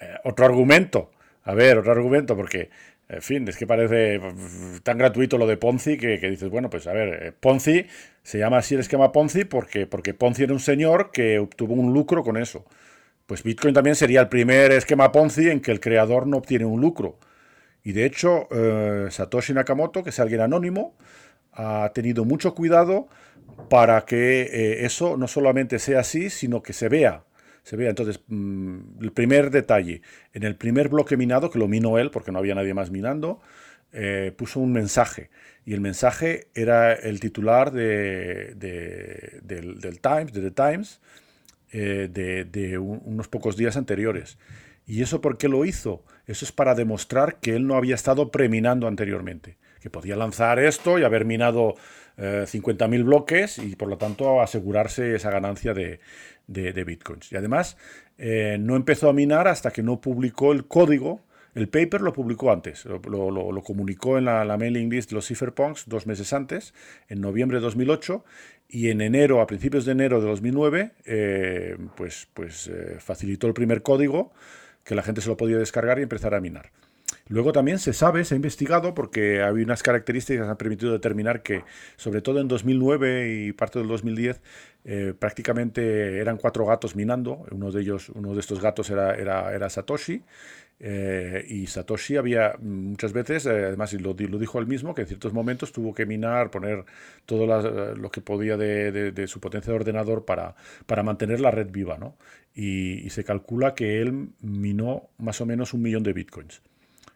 [0.00, 1.10] eh, otro argumento,
[1.44, 2.70] a ver, otro argumento, porque,
[3.08, 4.20] en fin, es que parece
[4.82, 7.86] tan gratuito lo de Ponzi que, dices, bueno, pues a ver, eh, Ponzi
[8.22, 11.92] se llama así el esquema Ponzi porque, porque Ponzi era un señor que obtuvo un
[11.92, 12.64] lucro con eso.
[13.26, 16.80] Pues Bitcoin también sería el primer esquema Ponzi en que el creador no obtiene un
[16.80, 17.18] lucro.
[17.84, 20.96] Y de hecho, eh, Satoshi Nakamoto, que es alguien anónimo,
[21.52, 23.08] ha tenido mucho cuidado
[23.68, 27.24] para que eh, eso no solamente sea así, sino que se vea.
[27.62, 27.90] Se vea.
[27.90, 32.32] Entonces, mm, el primer detalle, en el primer bloque minado, que lo minó él porque
[32.32, 33.40] no había nadie más minando,
[33.92, 35.30] eh, puso un mensaje.
[35.64, 41.00] Y el mensaje era el titular de, del, Times, de The Times,
[41.72, 44.38] de, unos pocos días anteriores.
[44.86, 46.04] ¿Y eso por qué lo hizo?
[46.26, 50.98] Eso es para demostrar que él no había estado preminando anteriormente, que podía lanzar esto
[50.98, 51.76] y haber minado
[52.18, 56.00] 50.000 eh, bloques y por lo tanto asegurarse esa ganancia de,
[56.46, 57.32] bitcoins.
[57.32, 57.76] Y además
[58.18, 61.20] eh, no empezó a minar hasta que no publicó el código.
[61.54, 66.06] El paper lo publicó antes, lo, comunicó en la, mailing list de los cypherpunks dos
[66.06, 66.72] meses antes,
[67.08, 68.24] en noviembre de 2008,
[68.68, 72.70] y en enero, a principios de enero de 2009, eh, pues, pues
[73.00, 74.32] facilitó el primer código
[74.82, 76.70] que la gente se lo podía descargar y empezar a minar.
[77.32, 81.42] Luego también se sabe, se ha investigado, porque había unas características que han permitido determinar
[81.42, 81.64] que,
[81.96, 84.42] sobre todo en 2009 y parte del 2010,
[84.84, 87.46] eh, prácticamente eran cuatro gatos minando.
[87.50, 90.22] Uno de ellos, uno de estos gatos era, Satoshi.
[90.78, 95.08] Eh, y Satoshi había muchas veces, eh, además lo, lo, dijo él mismo, que en
[95.08, 96.84] ciertos momentos tuvo que minar, poner
[97.24, 97.46] todo
[97.94, 101.96] lo que podía de, su potencia de ordenador para, para mantener la red viva.
[101.96, 102.14] ¿no?
[102.54, 106.60] Y, se calcula que él minó más o menos un millón de bitcoins.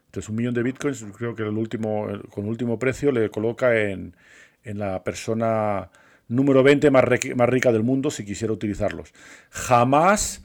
[0.07, 3.79] Entonces, un millón de bitcoins, creo que el último, con el último precio le coloca
[3.79, 4.15] en,
[4.63, 5.89] en la persona
[6.27, 7.03] número 20 más,
[7.35, 9.13] más rica del mundo si quisiera utilizarlos.
[9.49, 10.43] Jamás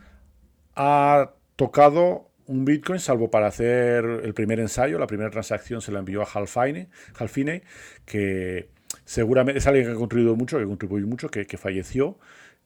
[0.75, 6.01] ha tocado un Bitcoin, salvo para hacer el primer ensayo, la primera transacción se la
[6.01, 7.63] envió a Halfine, Halfine
[8.05, 8.69] que
[9.05, 12.19] seguramente es alguien que ha contribuido mucho, que contribuyó mucho, que, falleció,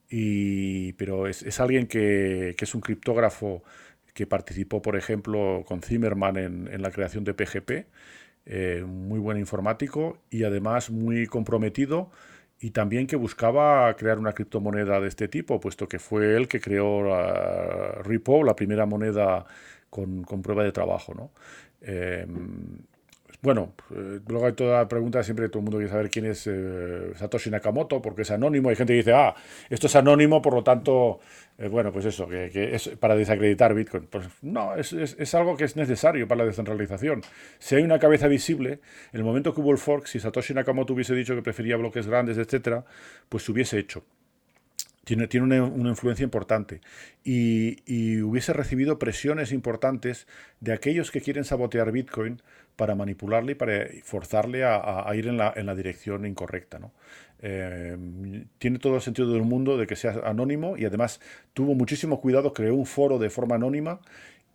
[0.09, 3.63] y, pero es, alguien que, es un criptógrafo
[4.17, 7.87] que participó, por ejemplo, con Zimmerman en, la creación de PGP,
[8.47, 12.11] eh, muy buen informático y además muy comprometido
[12.59, 16.61] y también que buscaba crear una criptomoneda de este tipo, puesto que fue él que
[16.61, 18.01] creó la
[18.47, 19.45] la primera moneda
[19.91, 21.13] con, prueba de trabajo.
[21.15, 21.31] ¿no?
[21.83, 22.79] Em,
[23.43, 26.47] bueno, eh, luego hay toda la pregunta, siempre todo el mundo quiere saber quién es
[26.47, 28.69] eh, Satoshi Nakamoto, porque es anónimo.
[28.69, 29.35] Hay gente que dice, ah,
[29.71, 31.21] esto es anónimo, por lo tanto,
[31.59, 34.07] eh, bueno, pues eso, que, es para desacreditar Bitcoin.
[34.07, 37.23] Pues no, es, es, algo que es necesario para la descentralización.
[37.59, 38.81] Si hay una cabeza visible,
[39.13, 42.07] en el momento que hubo el fork, si Satoshi Nakamoto hubiese dicho que prefería bloques
[42.07, 42.85] grandes, etcétera,
[43.29, 44.05] pues se hubiese hecho
[45.07, 46.81] tiene, tiene una, influencia importante
[47.23, 50.27] y, hubiese recibido presiones importantes
[50.59, 52.43] de aquellos que quieren sabotear Bitcoin
[52.77, 56.79] para manipularle y para forzarle a, ir en la, en la, dirección incorrecta.
[56.79, 56.93] ¿no?
[57.41, 57.97] Eh,
[58.59, 61.21] tiene todo el sentido del mundo de que sea anónimo y además
[61.55, 64.01] tuvo muchísimo cuidado, creó un foro de forma anónima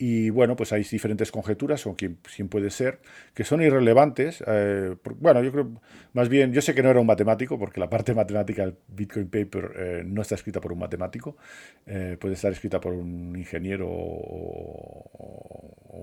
[0.04, 3.02] y bueno, pues hay diferentes conjeturas o quién, quién puede ser,
[3.36, 4.44] que son irrelevantes.
[4.48, 5.80] Eh, bueno, yo creo,
[6.14, 9.28] más bien, yo sé que no era un matemático, porque la parte matemática del Bitcoin
[9.28, 11.38] Paper eh, no está escrita por un matemático,
[11.86, 15.12] eh, puede estar escrita por un ingeniero o,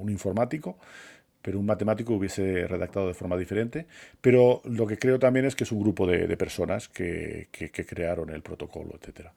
[0.00, 0.78] un informático
[1.42, 3.87] pero un matemático hubiese redactado de forma diferente.
[4.20, 8.31] Pero lo que creo también es que es un grupo de, personas que, que, crearon
[8.31, 9.33] el protocolo, etcétera.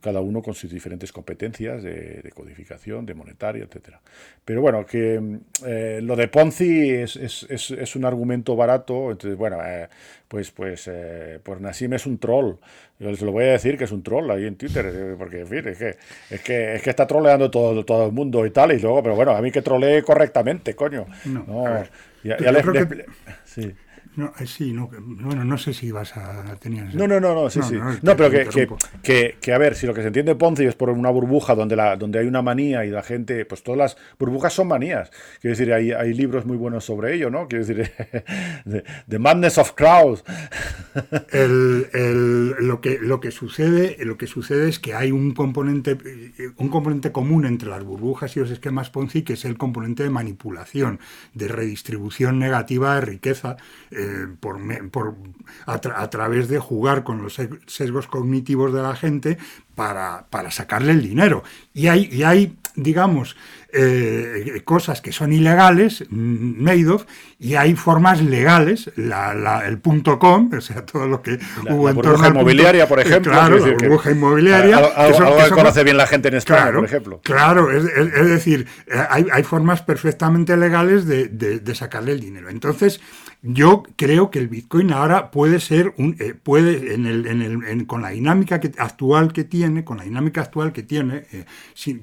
[0.00, 4.00] Cada uno con sus diferentes competencias de, codificación, de monetaria, etcétera.
[4.44, 9.10] Pero bueno, que eh, lo de Ponzi es, es, es, es, un argumento barato.
[9.10, 9.88] Entonces, bueno, eh,
[10.32, 12.54] pues, pues, eh, pues Nassim es un troll.
[12.98, 15.46] Yo les lo voy a decir que es un troll ahí en Twitter, porque en
[15.46, 15.96] fin, es que,
[16.30, 19.14] es que, es que está troleando todo, todo el mundo y tal, y luego, pero
[19.14, 21.04] bueno, a mí que trolee correctamente, coño.
[21.26, 21.84] No,
[22.24, 22.38] ya,
[23.44, 23.74] sí.
[24.14, 26.94] No, eh, sí, no, bueno, no sé si vas a tener...
[26.94, 27.76] No, no, no, no, sí, sí.
[28.02, 28.68] No, pero que,
[29.02, 31.76] que, que, a ver, si lo que se entiende Ponzi es por una burbuja donde,
[31.76, 35.10] la, donde hay una manía y la gente, pues todas las burbujas son manías.
[35.40, 37.48] Quiero decir, hay, hay libros muy buenos sobre ello, ¿no?
[37.48, 37.90] Quiero decir,
[39.08, 40.24] The, Madness of Crowds.
[41.30, 45.96] El, el, lo, que, lo, que sucede, lo que sucede es que hay un componente,
[46.58, 50.10] un componente común entre las burbujas y los esquemas Ponzi, que es el componente de
[50.10, 51.00] manipulación,
[51.32, 53.56] de redistribución negativa de riqueza.
[53.90, 54.01] Eh,
[54.40, 54.58] por,
[54.90, 55.16] por
[55.66, 59.38] a, través de jugar con los sesgos cognitivos de la gente
[59.74, 61.42] para, para sacarle el dinero.
[61.72, 63.36] Y hay, y hay digamos,
[63.72, 67.04] eh, cosas que son ilegales, mm, Madoff,
[67.38, 71.38] y hay formas legales, la, el punto com, o sea, todo lo que
[71.68, 73.32] hubo en torno inmobiliaria, por ejemplo.
[73.32, 74.76] Claro, la burbuja inmobiliaria.
[74.76, 77.20] Algo, que, conoce bien la gente en España, por ejemplo.
[77.22, 77.84] Claro, es,
[78.28, 82.48] decir, eh, hay, hay, formas perfectamente legales de, de sacarle el dinero.
[82.48, 83.00] Entonces,
[83.44, 87.86] yo creo que el Bitcoin ahora puede ser un, eh, puede en el, en el,
[87.88, 91.44] con la dinámica que, actual que tiene, con la dinámica actual que tiene, eh,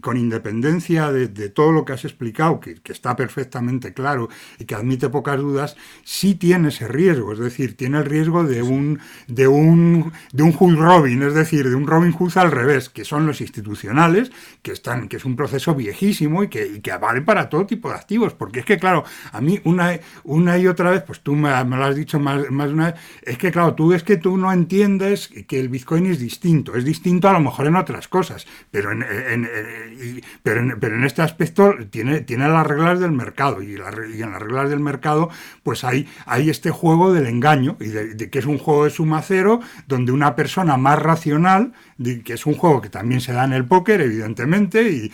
[0.02, 5.08] con independencia de, todo lo que has explicado, que, está perfectamente claro y que admite
[5.08, 10.12] pocas dudas, sí tiene ese riesgo, es decir, tiene el riesgo de un de un
[10.34, 13.40] de un Hood Robin, es decir, de un Robin Hood al revés, que son los
[13.40, 17.66] institucionales, que están, que es un proceso viejísimo y que, y que vale para todo
[17.66, 21.22] tipo de activos, porque es que claro, a mí una, una y otra vez, pues
[21.30, 24.02] tú me, lo has dicho más, más de una vez, es que claro, tú es
[24.02, 27.76] que tú no entiendes que el Bitcoin es distinto, es distinto a lo mejor en
[27.76, 29.06] otras cosas, pero en,
[30.42, 34.80] pero, en este aspecto tiene, tiene las reglas del mercado y, en las reglas del
[34.80, 35.30] mercado
[35.62, 39.22] pues hay, hay este juego del engaño y de, que es un juego de suma
[39.22, 41.74] cero donde una persona más racional,
[42.24, 45.12] que es un juego que también se da en el póker evidentemente, y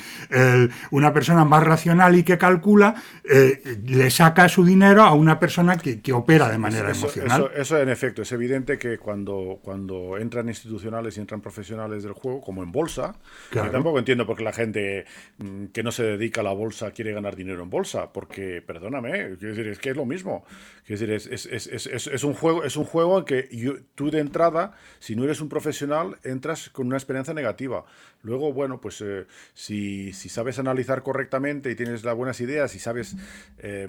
[0.91, 5.78] una persona más racional y que calcula, eh, le saca su dinero a una persona
[5.78, 7.52] que, que opera de manera emocional.
[7.56, 12.41] Eso, en efecto, es evidente que cuando, cuando entran institucionales y entran profesionales del juego,
[12.41, 13.15] como en bolsa,
[13.52, 15.06] tampoco entiendo por qué la gente
[15.38, 19.38] mm, que no se dedica a la bolsa quiere ganar dinero en bolsa, porque, perdóname,
[19.39, 20.45] quiero decir, es que es lo mismo.
[20.86, 23.50] Quiero decir, es, es, es, es un, juego, es un juego en que
[23.95, 27.85] tú de entrada, si no eres un profesional, entras con una experiencia negativa.
[28.21, 32.79] Luego, bueno, pues eh, si, si, sabes analizar correctamente y tienes las buenas ideas y
[32.79, 33.15] sabes
[33.57, 33.88] eh,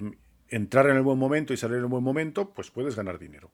[0.49, 3.51] entrar en el buen momento y salir en el buen momento, pues puedes ganar dinero.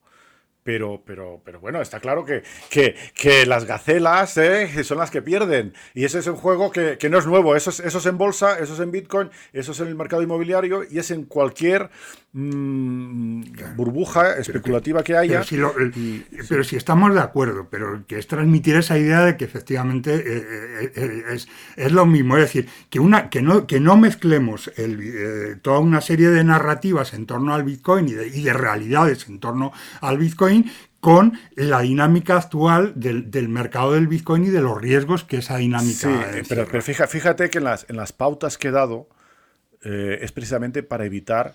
[0.62, 5.74] Pero, pero, pero bueno, está claro que, que, las gacelas eh, son las que pierden.
[5.92, 7.54] Y ese es un juego que, no es nuevo.
[7.54, 10.22] Eso es, eso es en bolsa, eso es en Bitcoin, eso es en el mercado
[10.22, 11.90] inmobiliario y es en cualquier
[12.34, 13.42] mm,
[13.76, 15.42] burbuja especulativa que haya.
[16.48, 20.92] Pero si, estamos de acuerdo, pero que es transmitir esa idea de que efectivamente eh,
[20.94, 21.36] eh,
[21.76, 22.36] es, lo mismo.
[22.36, 24.70] Es decir, que, una, que, no, que no mezclemos
[25.62, 29.72] toda una serie de narrativas en torno al Bitcoin y y de realidades en torno
[30.00, 30.70] al Bitcoin
[31.04, 36.32] con la dinámica actual del, mercado del Bitcoin y de los riesgos que esa dinámica.
[36.32, 39.10] Sí, pero, fíjate que en las, en las pautas que he dado
[39.82, 41.52] eh, es precisamente para evitar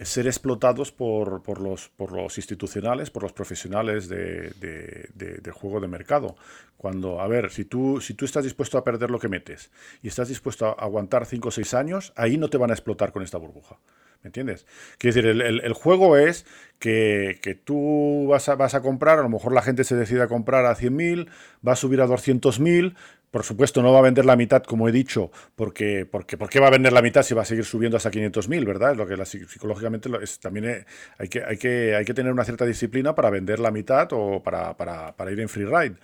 [0.00, 6.36] ser explotados por, por, los, por los institucionales, por los profesionales de, juego de mercado.
[6.76, 9.70] Cuando, a ver, si tú, si tú estás dispuesto a perder lo que metes
[10.02, 13.12] y estás dispuesto a aguantar 5 o 6 años, ahí no te van a explotar
[13.12, 13.78] con esta burbuja
[14.22, 14.66] ¿Me entiendes?
[14.98, 16.46] Quiere decir, el, juego es
[16.78, 20.28] que, tú vas a, vas a, comprar, a lo mejor la gente se decide a
[20.28, 21.28] comprar a 100.000,
[21.66, 22.94] va a subir a 200.000,
[23.32, 26.60] por supuesto no va a vender la mitad, como he dicho, porque, porque ¿por qué
[26.60, 28.92] va a vender la mitad si va a seguir subiendo hasta 500.000, verdad?
[28.92, 30.84] Es lo que psicológicamente es, también eh,
[31.18, 34.42] hay, que, hay, que, hay que tener una cierta disciplina para vender la mitad o
[34.42, 35.96] para, para, para ir en free ride.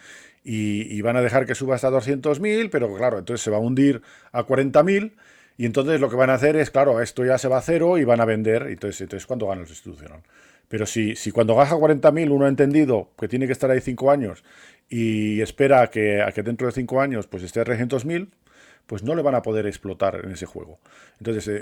[0.42, 4.00] Y, van a dejar que suba hasta 200.000, pero claro, entonces se va a hundir
[4.32, 5.12] a 40.000
[5.58, 7.98] y entonces lo que van a hacer es, claro, esto ya se va a cero
[7.98, 8.62] y van a vender.
[8.68, 10.22] Entonces, entonces ¿cuándo gana el institucional?
[10.68, 14.10] Pero si, si cuando gasta 40.000 uno ha entendido que tiene que estar ahí 5
[14.10, 14.44] años
[14.88, 18.28] y espera a que, a que dentro de 5 años pues esté a 300.000,
[18.86, 20.78] pues no le van a poder explotar en ese juego.
[21.18, 21.60] Entonces,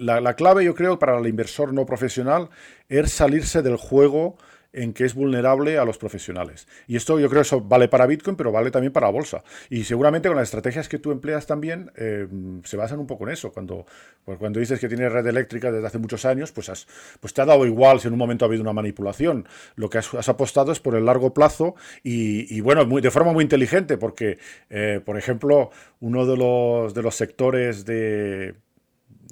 [0.00, 2.48] la, la, clave yo creo para el inversor no profesional
[2.88, 4.36] es salirse del juego
[4.76, 6.68] en que es vulnerable a los profesionales.
[6.86, 9.42] Y esto yo creo que eso vale para Bitcoin, pero vale también para bolsa.
[9.70, 12.28] Y seguramente con las estrategias que tú empleas también eh,
[12.62, 13.52] se basan un poco en eso.
[13.52, 13.86] Cuando,
[14.24, 16.86] pues cuando dices que tienes red eléctrica desde hace muchos años, pues, has,
[17.20, 19.48] pues te ha dado igual si en un momento ha habido una manipulación.
[19.76, 23.42] Lo que has, apostado es por el largo plazo y, bueno, muy, de forma muy
[23.42, 28.54] inteligente, porque, eh, por ejemplo, uno de los, de los sectores de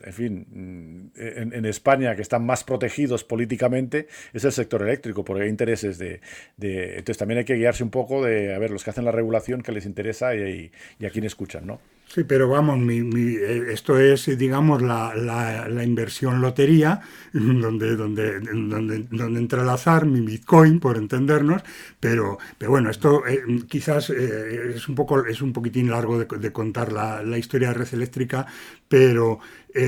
[0.02, 5.44] en fin, mm, en, España que están más protegidos políticamente es el sector eléctrico, porque
[5.44, 6.20] hay intereses de,
[6.58, 9.62] Entonces también hay que guiarse un poco de, a ver, los que hacen la regulación,
[9.62, 10.70] que les interesa y,
[11.04, 11.80] a quién escuchan, ¿no?
[12.06, 17.00] Sí, pero vamos, eh, esto es, digamos, la, inversión lotería,
[17.32, 21.62] donde, donde, donde, donde, entrelazar mi Bitcoin, por entendernos,
[21.98, 26.52] pero, pero bueno, esto eh, quizás eh, es, un poco, es un poquitín largo de,
[26.52, 28.46] contar la, historia de red eléctrica,
[28.88, 29.40] pero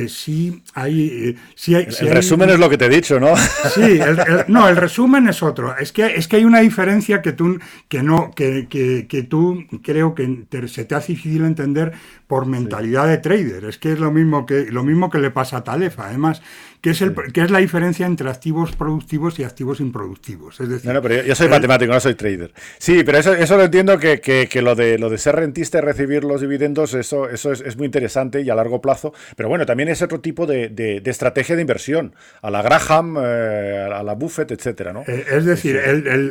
[0.08, 1.36] sí hay...
[1.54, 3.34] sí hay el, resumen es lo que te he dicho, ¿no?
[3.74, 3.98] Sí,
[4.48, 5.76] no, el resumen es otro.
[5.76, 9.64] Es que, es que hay una diferencia que tú, que no, que, que, que tú
[9.82, 11.92] creo que se te hace difícil entender
[12.26, 13.64] por mentalidad de trader.
[13.64, 16.42] Es que es lo mismo que, lo mismo que le pasa a Talefa, además,
[16.80, 20.60] que es, el, que es la diferencia entre activos productivos y activos improductivos.
[20.60, 22.52] Es decir, no, pero yo, soy matemático, no soy trader.
[22.78, 25.80] Sí, pero eso, eso lo entiendo que, que, lo, de, lo de ser rentista y
[25.80, 29.12] recibir los dividendos, eso, eso es, muy interesante y a largo plazo.
[29.36, 33.88] Pero bueno, también es otro tipo de, de, estrategia de inversión, a la Graham, eh,
[33.92, 35.02] a la Buffett, etcétera, ¿no?
[35.06, 35.80] Eh, es decir,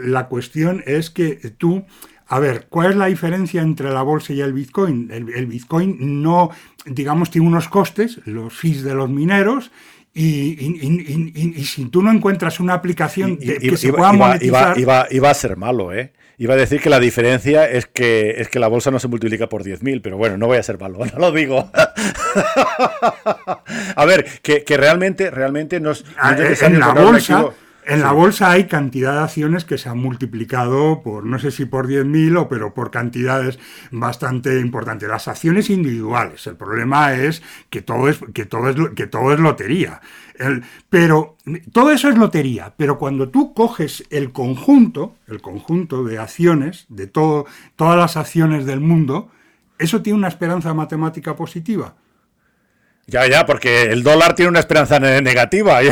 [0.06, 1.86] la cuestión es que tú
[2.28, 5.10] a ver, ¿cuál es la diferencia entre la bolsa y el Bitcoin?
[5.12, 6.50] El, Bitcoin no,
[6.86, 9.72] digamos, tiene unos costes, los fees de los mineros,
[10.18, 14.80] y, si tú no encuentras una aplicación que se pueda monetizar...
[14.80, 16.14] Iba, a ser malo, ¿eh?
[16.38, 19.48] Iba a decir que la diferencia es que, es que la bolsa no se multiplica
[19.48, 21.70] por 10.000, pero bueno, no voy a ser malo, no lo digo.
[23.96, 26.06] a ver, que, realmente, realmente no es...
[26.18, 27.50] Ah, en la bolsa...
[27.88, 31.66] En la bolsa hay cantidad de acciones que se han multiplicado por, no sé si
[31.66, 33.60] por 10.000 o pero por cantidades
[33.92, 35.08] bastante importantes.
[35.08, 36.48] Las acciones individuales.
[36.48, 40.02] El problema es que todo es, que todo es, que todo es lotería.
[40.90, 41.38] pero
[41.72, 42.74] todo eso es lotería.
[42.76, 47.46] Pero cuando tú coges el conjunto, el conjunto de acciones, de todo,
[47.76, 49.30] todas las acciones del mundo,
[49.78, 51.94] eso tiene una esperanza matemática positiva.
[53.08, 55.80] Ya, ya, porque el dólar tiene una esperanza negativa.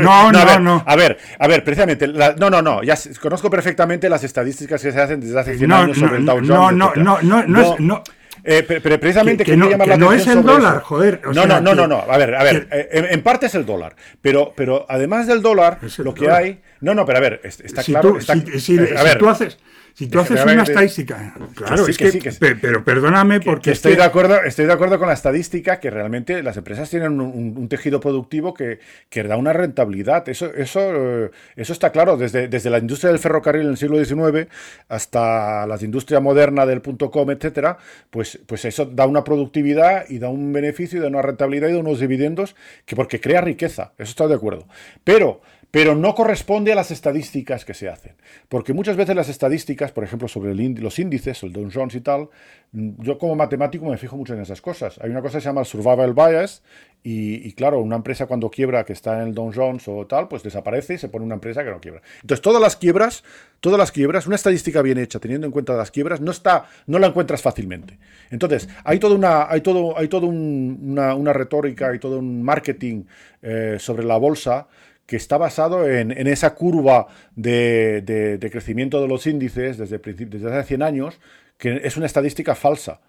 [0.00, 4.24] No, no, no, a ver, A ver, precisamente, no, no, no, ya conozco perfectamente las
[4.24, 6.48] estadísticas que se hacen desde hace 100 años sobre el Dow Jones.
[6.48, 8.02] No, no, no, no, no, no,
[8.44, 11.20] eh, pero, precisamente que, no, no es el dólar, joder.
[11.32, 12.04] no, no, no, no, no.
[12.08, 12.68] A ver, a ver.
[12.70, 13.94] Eh, en, parte es el dólar.
[14.22, 16.60] Pero, pero además del dólar, lo que hay.
[16.80, 18.18] No, no, pero a ver, está claro.
[18.58, 19.58] si, a ver, tú haces
[19.94, 24.66] si tú haces una estadística, claro, es que, pero perdóname porque estoy de acuerdo, estoy
[24.66, 29.22] de acuerdo con la estadística que realmente las empresas tienen un, tejido productivo que, que,
[29.22, 30.28] da una rentabilidad.
[30.28, 34.02] Eso, eso, eh, eso está claro desde, desde la industria del ferrocarril en el siglo
[34.02, 34.48] XIX
[34.88, 37.78] hasta la industria moderna del punto com, etcétera.
[38.10, 41.72] Pues, pues eso da una productividad y da un beneficio y da una rentabilidad y
[41.72, 43.92] da unos dividendos que porque crea riqueza.
[43.98, 44.66] Eso está de acuerdo.
[45.04, 48.14] Pero pero no corresponde a las estadísticas que se hacen.
[48.48, 52.28] Porque muchas veces las estadísticas, por ejemplo, sobre los índices, el Dow Jones y tal,
[52.72, 54.98] mm, yo como matemático me fijo mucho en esas cosas.
[55.00, 56.62] Hay una cosa que se llama el survival bias
[57.02, 60.42] y, claro, una empresa cuando quiebra que está en el Dow Jones o tal, pues
[60.42, 62.02] desaparece y se pone una empresa que no quiebra.
[62.20, 63.24] Entonces, todas las quiebras,
[63.60, 66.98] todas las quiebras, una estadística bien hecha, teniendo en cuenta las quiebras, no está, no
[66.98, 67.98] la encuentras fácilmente.
[68.30, 73.04] Entonces, hay toda una, hay todo, hay una, retórica, y todo un marketing
[73.40, 74.66] eh, sobre la bolsa
[75.10, 80.82] que está basado en, esa curva de, crecimiento de los índices desde, desde hace 100
[80.84, 81.20] años,
[81.58, 83.00] que es una estadística falsa.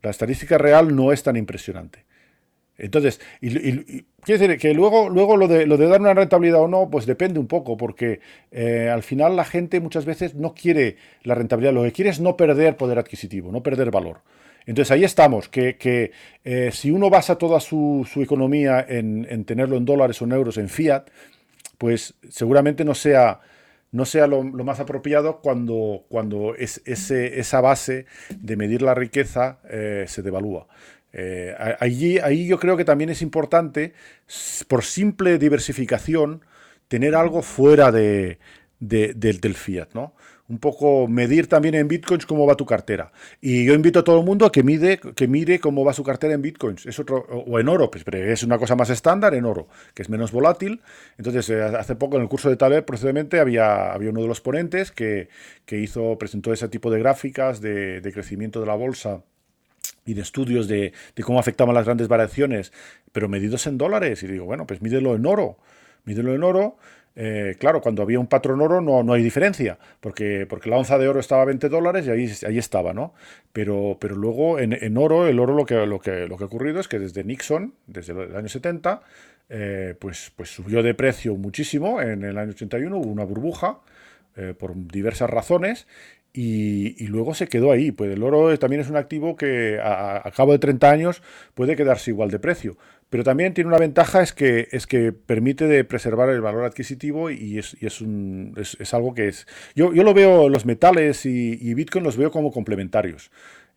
[0.00, 2.04] La estadística real no es tan impresionante.
[2.78, 3.50] Entonces, y,
[4.22, 7.04] quiere decir que luego, luego lo, de, lo de dar una rentabilidad o no, pues
[7.04, 8.20] depende un poco, porque
[8.52, 12.20] eh, al final la gente muchas veces no quiere la rentabilidad, lo que quiere es
[12.20, 14.20] no perder poder adquisitivo, no perder valor.
[14.66, 16.12] Entonces ahí estamos, que,
[16.44, 20.68] eh, si uno basa toda su, economía en, tenerlo en dólares o en euros, en
[20.68, 21.08] fiat,
[21.80, 23.40] pues seguramente no sea,
[23.90, 30.04] no sea lo, más apropiado cuando, cuando es, esa base de medir la riqueza eh,
[30.06, 30.66] se devalúa.
[31.14, 33.94] Eh, allí, ahí yo creo que también es importante,
[34.68, 36.44] por simple diversificación,
[36.88, 38.38] tener algo fuera de,
[38.78, 40.14] del fiat, ¿no?
[40.50, 43.12] Un poco medir también en bitcoins cómo va tu cartera.
[43.40, 46.02] Y yo invito a todo el mundo a que, mide, que mire cómo va su
[46.02, 46.86] cartera en bitcoins.
[46.86, 50.10] Es otro, o en oro, pues, es una cosa más estándar en oro, que es
[50.10, 50.82] menos volátil.
[51.18, 54.40] Entonces, eh, hace poco en el curso de Taleb, precisamente, había, había uno de los
[54.40, 55.28] ponentes que,
[55.70, 59.22] hizo, presentó ese tipo de gráficas de, crecimiento de la bolsa
[60.04, 62.72] y de estudios de, de, cómo afectaban las grandes variaciones,
[63.12, 64.24] pero medidos en dólares.
[64.24, 65.58] Y digo, bueno, pues mídelo en oro.
[66.04, 66.76] Mídelo en oro
[67.16, 70.96] eh, claro, cuando había un patrón oro no, no hay diferencia, porque, porque la onza
[70.98, 73.14] de oro estaba a 20 dólares y ahí, ahí estaba, ¿no?
[73.52, 76.80] Pero, pero luego en, oro, el oro lo que, lo, que, lo que ha ocurrido
[76.80, 79.02] es que desde Nixon, desde el año 70,
[79.48, 82.00] eh, pues, pues subió de precio muchísimo.
[82.00, 83.80] En el año 81 hubo una burbuja
[84.36, 85.88] eh, por diversas razones
[86.32, 87.90] y, luego se quedó ahí.
[87.90, 91.22] Pues el oro también es un activo que a, a, cabo de 30 años
[91.54, 92.76] puede quedarse igual de precio.
[93.10, 97.28] Pero también tiene una ventaja, es que, es que permite de preservar el valor adquisitivo
[97.28, 99.48] y es, es, un, es, algo que es...
[99.74, 103.32] Yo, yo, lo veo, los metales y, Bitcoin los veo como complementarios.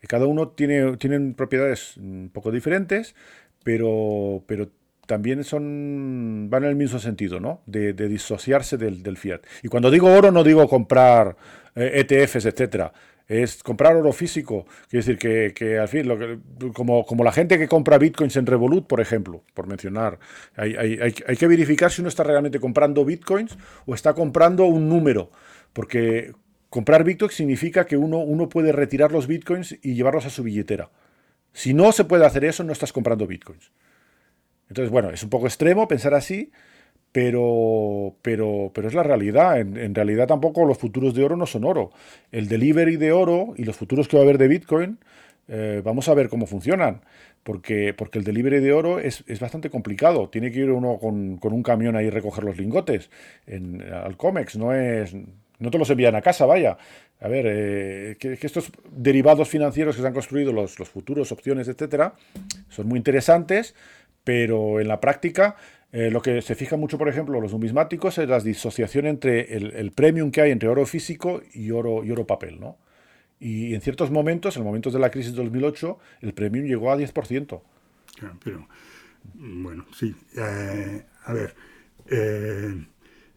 [0.08, 3.16] Cada uno tiene tienen propiedades un poco diferentes,
[3.64, 4.70] pero, pero
[5.08, 7.62] también son van en el mismo sentido, ¿no?
[7.66, 9.42] De, disociarse del, del, fiat.
[9.64, 11.38] Y cuando digo oro no digo comprar
[11.74, 12.94] ETFs, eh, e etcétera
[13.42, 14.66] es comprar oro físico.
[14.90, 16.40] Quiere decir que, al fin, lo que,
[16.74, 20.20] como, como, la gente que compra bitcoins en Revolut, por ejemplo, por mencionar,
[20.56, 25.32] hay, hay, que verificar si uno está realmente comprando bitcoins o está comprando un número.
[25.74, 26.34] Porque
[26.70, 30.90] comprar bitcoins significa que uno, uno puede retirar los bitcoins y llevarlos a su billetera.
[31.54, 33.72] Si no se puede hacer eso, no estás comprando bitcoins.
[34.70, 36.52] Entonces, bueno, es un poco extremo pensar así,
[37.14, 39.60] pero, pero, pero es la realidad.
[39.60, 41.92] En, realidad tampoco los futuros de oro no son oro.
[42.32, 44.98] El delivery de oro y los futuros que va a haber de Bitcoin,
[45.48, 47.02] eh, vamos a ver cómo funcionan.
[47.44, 50.30] Porque, porque el delivery de oro es, bastante complicado.
[50.30, 53.12] Tiene que ir uno con, un camión ahí a recoger los lingotes
[53.48, 54.58] al COMEX.
[54.58, 55.14] No, es,
[55.60, 56.78] no te los envían a casa, vaya.
[57.20, 61.68] A ver, eh, que, estos derivados financieros que se han construido, los, los futuros, opciones,
[61.68, 62.16] etcétera,
[62.70, 63.76] son muy interesantes,
[64.24, 65.58] pero en la práctica
[65.94, 69.92] eh, lo que se fija mucho, por ejemplo, los numismáticos es la disociación entre el,
[69.92, 72.78] premium que hay entre oro físico y oro, y oro papel, ¿no?
[73.40, 76.98] Y en ciertos momentos, en momentos de la crisis de 2008, el premium llegó a
[76.98, 77.62] 10%.
[78.44, 78.68] pero,
[79.36, 80.16] bueno, sí.
[80.36, 81.54] Eh, a ver,
[82.10, 82.86] eh,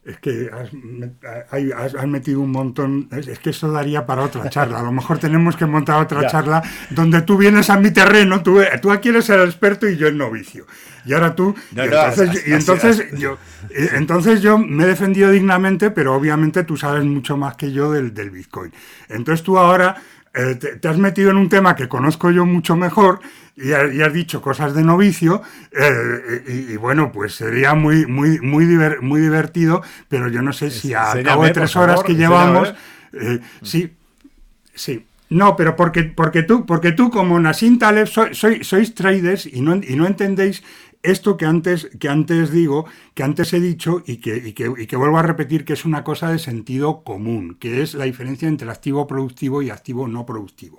[0.06, 4.78] es que has, metido un montón, es, que eso daría para otra charla.
[4.78, 8.60] A lo mejor tenemos que montar otra charla donde tú vienes a mi terreno, tú,
[8.80, 10.66] tú aquí eres el experto y yo el novicio.
[11.04, 13.38] Y ahora tú, y entonces, yo,
[13.70, 17.90] eh, entonces yo me he defendido dignamente, pero obviamente tú sabes mucho más que yo
[17.90, 18.72] del, del Bitcoin.
[19.08, 19.96] Entonces tú ahora
[20.36, 23.20] eh, te, has metido en un tema que conozco yo mucho mejor
[23.56, 25.40] y, has dicho cosas de novicio
[25.72, 28.66] eh, y, bueno, pues sería muy, muy, muy,
[29.00, 32.74] muy divertido, pero yo no sé si a cabo de tres horas que llevamos,
[33.14, 33.94] eh, sí,
[34.74, 35.06] sí.
[35.28, 39.96] No, pero porque, porque, tú, porque tú como Nassim Taleb sois traders y no, y
[39.96, 40.62] no entendéis
[41.06, 45.22] esto que antes, que antes digo, que antes he dicho y que, que, vuelvo a
[45.22, 49.62] repetir que es una cosa de sentido común, que es la diferencia entre activo productivo
[49.62, 50.78] y activo no productivo.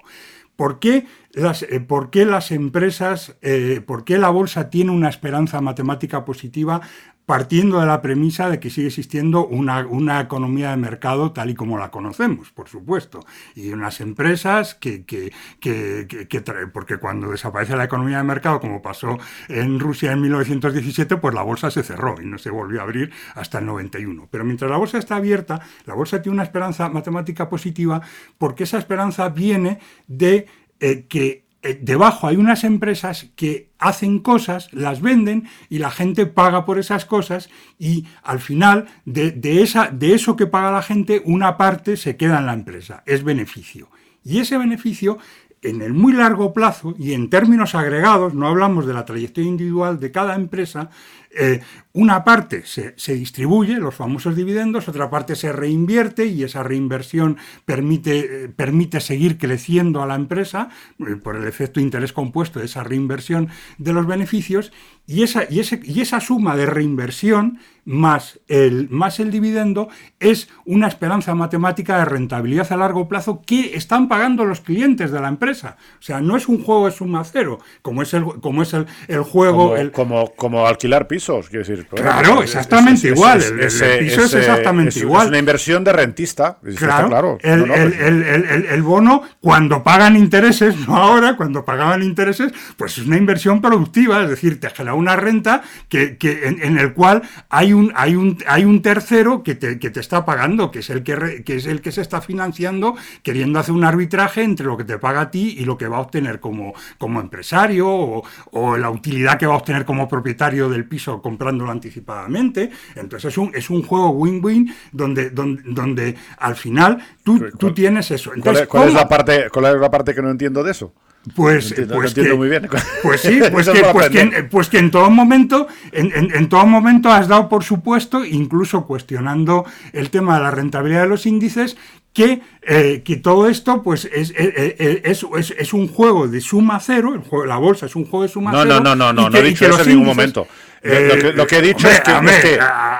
[0.56, 1.06] ¿Por qué
[1.38, 6.82] eh, por qué las empresas, eh, por qué la bolsa tiene una esperanza matemática positiva
[7.28, 11.56] partiendo de la premisa de que sigue existiendo una, una, economía de mercado tal y
[11.56, 13.20] como la conocemos, por supuesto,
[13.54, 18.82] y unas empresas que, que, que, que, porque cuando desaparece la economía de mercado, como
[18.82, 19.18] pasó
[19.50, 23.12] en Rusia en 1917, pues la bolsa se cerró y no se volvió a abrir
[23.36, 24.30] hasta el 91.
[24.32, 28.02] Pero mientras la bolsa está abierta, la bolsa tiene una esperanza matemática positiva
[28.38, 30.48] porque esa esperanza viene de
[30.80, 36.26] eh, que eh, debajo hay unas empresas que hacen cosas, las venden y la gente
[36.26, 41.22] paga por esas cosas y al final de, esa, de eso que paga la gente
[41.26, 43.90] una parte se queda en la empresa, es beneficio.
[44.24, 45.18] Y ese beneficio
[45.62, 50.00] en el muy largo plazo y en términos agregados, no hablamos de la trayectoria individual
[50.00, 50.90] de cada empresa,
[51.36, 51.62] eh,
[51.94, 58.46] una parte se, distribuye, los famosos dividendos, otra parte se reinvierte y esa reinversión permite,
[58.46, 60.70] eh, permite seguir creciendo a la empresa
[61.00, 63.50] eh, por el efecto interés compuesto de esa reinversión
[63.80, 64.72] de los beneficios
[65.08, 69.88] y esa, y, ese, y esa suma de reinversión más el, más el dividendo
[70.20, 75.22] es una esperanza matemática de rentabilidad a largo plazo que están pagando los clientes de
[75.22, 75.78] la empresa.
[75.98, 78.88] O sea, no es un juego de suma cero, como es el, como es el,
[79.08, 79.74] el juego...
[79.74, 81.86] Como, como, como, alquilar pisos, quiero decir.
[81.88, 83.41] Claro, exactamente igual.
[83.41, 85.24] el, piso es exactamente igual.
[85.24, 86.57] Es una inversión de rentista.
[86.76, 87.38] Claro, claro.
[87.43, 94.24] El, bono, cuando pagan intereses, no ahora, cuando pagaban intereses, pues es una inversión productiva,
[94.24, 98.65] es decir, te genera una renta que, que en el cual hay hay, un, hay
[98.65, 101.82] un tercero que te, que te está pagando, que es, el que, que es el
[101.82, 105.55] que se está financiando, queriendo hacer un arbitraje entre lo que te paga a ti
[105.59, 109.57] y lo que va a obtener como, como empresario o, la utilidad que va a
[109.57, 112.70] obtener como propietario del piso comprándolo anticipadamente.
[112.95, 118.12] Entonces es un, es un juego win-win donde, donde, donde, al final tú, tú tienes
[118.12, 118.34] eso.
[118.34, 120.93] Entonces, ¿Cuál, es la parte, ¿Cuál es la parte que no entiendo de eso?
[121.36, 122.70] Pues, pues, que, muy bien.
[123.03, 127.10] pues sí, pues, que, pues, que, pues que en todo momento, en, en, todo momento
[127.10, 131.76] has dado por supuesto, incluso cuestionando el tema de la rentabilidad de los índices,
[132.14, 137.14] que, eh, que todo esto pues es, es, es, es, un juego de suma cero,
[137.14, 138.74] el juego, la bolsa es un juego de suma no, cero.
[138.76, 140.47] No, no, no, no, no he dicho eso en ningún momento.
[140.84, 142.12] Lo, que, he dicho es que,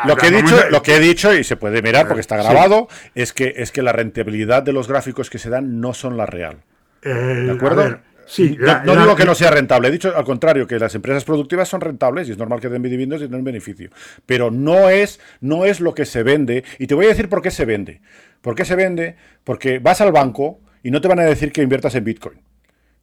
[0.06, 2.88] lo que he dicho, lo que he dicho y se puede mirar porque está grabado
[3.16, 6.26] es que es que la rentabilidad de los gráficos que se dan no son la
[6.26, 6.58] real.
[7.04, 8.00] Eh, ¿De acuerdo?
[8.28, 11.70] Sí, no, digo que no sea rentable, he dicho al contrario, que las empresas productivas
[11.70, 13.90] son rentables y es normal que den dividendos y den beneficio.
[14.26, 16.66] Pero no es, no es lo que se vende.
[16.78, 18.02] Y te voy a decir por qué se vende.
[18.42, 19.16] ¿Por qué se vende?
[19.46, 22.40] Porque vas al banco y no te van a decir que inviertas en Bitcoin.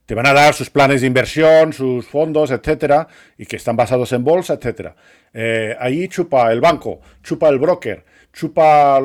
[0.07, 4.13] Te van a dar sus planes de inversión, sus fondos, etcétera, y que están basados
[4.13, 4.95] en bolsa, etcétera.
[5.33, 9.01] Eh, ahí chupa el banco, chupa el broker, chupa,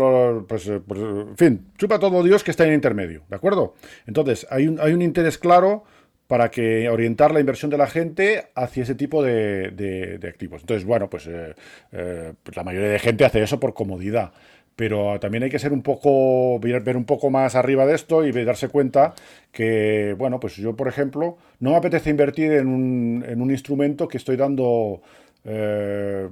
[0.47, 3.75] pues, eh, pues, en fin, chupa todo Dios que está en intermedio, ¿de acuerdo?
[4.07, 5.85] Entonces, hay un, hay un interés claro
[6.29, 10.61] para que orientar la inversión de la gente hacia ese tipo de, activos.
[10.61, 11.55] Entonces, bueno, pues, eh,
[11.91, 14.31] eh, pues, la mayoría de gente hace eso por comodidad.
[14.79, 18.31] Pero también hay que ser un poco, ver un poco más arriba de esto y
[18.31, 19.13] darse cuenta
[19.51, 24.07] que, bueno, pues yo, por ejemplo, no me apetece invertir en un, en un instrumento
[24.07, 25.01] que estoy dando,
[25.43, 26.29] eh,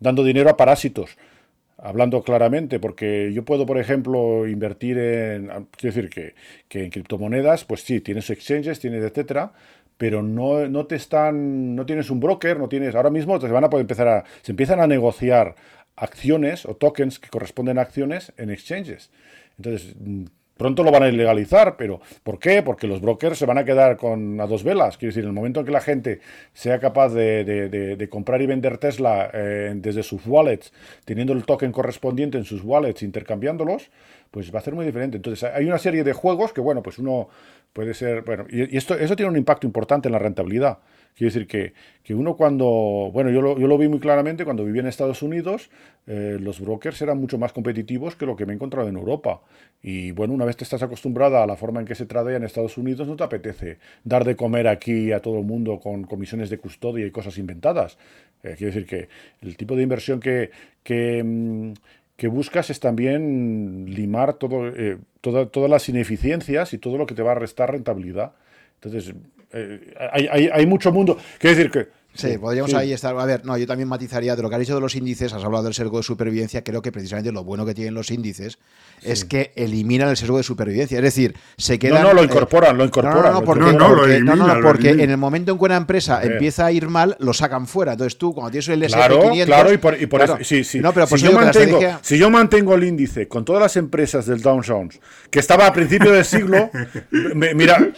[0.00, 1.16] dando dinero a parásitos
[1.78, 6.34] hablando claramente, porque yo puedo, por ejemplo, invertir en, quiero decir que,
[6.68, 9.52] que en criptomonedas, pues sí, tienes exchanges, tienes etcétera,
[9.96, 13.64] pero no, no te están, no tienes un broker, no tienes, ahora mismo se van
[13.64, 15.56] a poder empezar a, se empiezan a negociar
[15.98, 19.10] acciones o tokens que corresponden a acciones en exchanges.
[19.56, 19.94] Entonces,
[20.58, 22.64] Pronto lo van a ilegalizar, pero ¿por qué?
[22.64, 24.98] Porque los brokers se van a quedar con a dos velas.
[24.98, 26.18] Quiero decir, en el momento en que la gente
[26.52, 30.72] sea capaz de, comprar y vender Tesla eh, desde sus wallets,
[31.04, 33.88] teniendo el token correspondiente en sus wallets, intercambiándolos,
[34.30, 35.16] pues va a ser muy diferente.
[35.16, 37.28] Entonces, hay una serie de juegos que, bueno, pues uno
[37.72, 40.78] puede ser, bueno, y, esto, eso tiene un impacto importante en la rentabilidad.
[41.14, 41.72] Quiero decir que,
[42.04, 45.20] que uno cuando, bueno, yo lo, yo lo, vi muy claramente cuando vivía en Estados
[45.20, 45.68] Unidos,
[46.06, 49.40] eh, los brokers eran mucho más competitivos que lo que me he encontrado en Europa.
[49.82, 52.44] Y bueno, una vez te estás acostumbrada a la forma en que se tradea en
[52.44, 56.50] Estados Unidos, no te apetece dar de comer aquí a todo el mundo con comisiones
[56.50, 57.98] de custodia y cosas inventadas.
[58.44, 59.08] Eh, quiero decir que
[59.42, 60.50] el tipo de inversión que,
[60.84, 61.72] que, mm,
[62.18, 67.22] que buscas es también limar todo, eh, todas las ineficiencias y todo lo que te
[67.22, 68.32] va a restar rentabilidad.
[68.74, 69.14] Entonces,
[69.52, 71.16] eh, hay, hay, mucho mundo.
[71.38, 71.86] Quiero decir que
[72.18, 73.16] Sí, podríamos ahí estar.
[73.16, 75.44] A ver, no, yo también matizaría de lo que has dicho de los índices, has
[75.44, 78.58] hablado del sesgo de supervivencia, creo que precisamente lo bueno que tienen los índices
[79.02, 80.98] es que eliminan el sesgo de supervivencia.
[80.98, 82.02] Es decir, se quedan.
[82.02, 83.22] No, no, lo incorporan, lo incorporan.
[83.22, 86.66] No, no, porque, no, no, no, porque en el momento en que una empresa empieza
[86.66, 87.92] a ir mal, lo sacan fuera.
[87.92, 89.46] Entonces tú, cuando tienes el S&P claro, 500...
[89.46, 90.80] Claro, y por, y por eso, sí, sí.
[90.92, 94.60] pero si, yo mantengo, si yo mantengo el índice con todas las empresas del Dow
[94.66, 94.98] Jones,
[95.30, 96.70] que estaba a principio del siglo,
[97.34, 97.92] mira,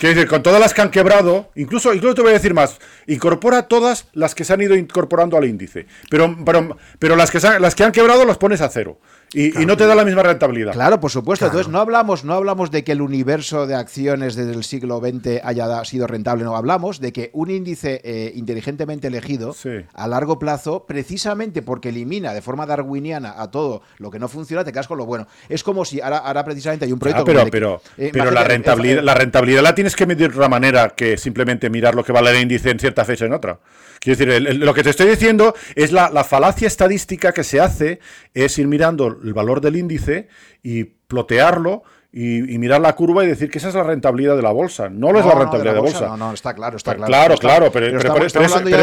[0.00, 2.78] que decir, con todas las que han quebrado, incluso, incluso te voy a decir más,
[3.06, 7.38] incorpora todas las que se han ido incorporando al índice, pero, pero, pero las, que
[7.38, 8.98] las que han quebrado las pones a cero.
[9.32, 10.72] Y, no te da la misma rentabilidad.
[10.72, 11.46] Claro, por supuesto.
[11.46, 15.40] Entonces, no hablamos, no hablamos de que el universo de acciones desde el siglo XX
[15.44, 19.54] haya sido rentable, no hablamos de que un índice eh, inteligentemente elegido
[19.94, 24.64] a largo plazo, precisamente porque elimina de forma darwiniana a todo lo que no funciona,
[24.64, 25.26] te quedas con lo bueno.
[25.48, 27.24] Es como si ahora, precisamente hay un proyecto.
[27.24, 30.90] pero pero, eh, pero la, rentabilidad, la rentabilidad la tienes que medir de otra manera
[30.90, 33.58] que simplemente mirar lo que vale el índice en cierta fecha en otra.
[34.00, 38.00] Quiero decir, lo que te estoy diciendo es la, la falacia estadística que se hace,
[38.34, 40.28] es ir mirando el valor del índice
[40.62, 41.82] y plotearlo
[42.12, 44.88] y, mirar la curva y decir que esa es la rentabilidad de la bolsa.
[44.88, 46.08] No, lo es la rentabilidad de, la bolsa.
[46.08, 47.06] No, no, está claro, está claro.
[47.06, 47.86] Claro, claro, pero,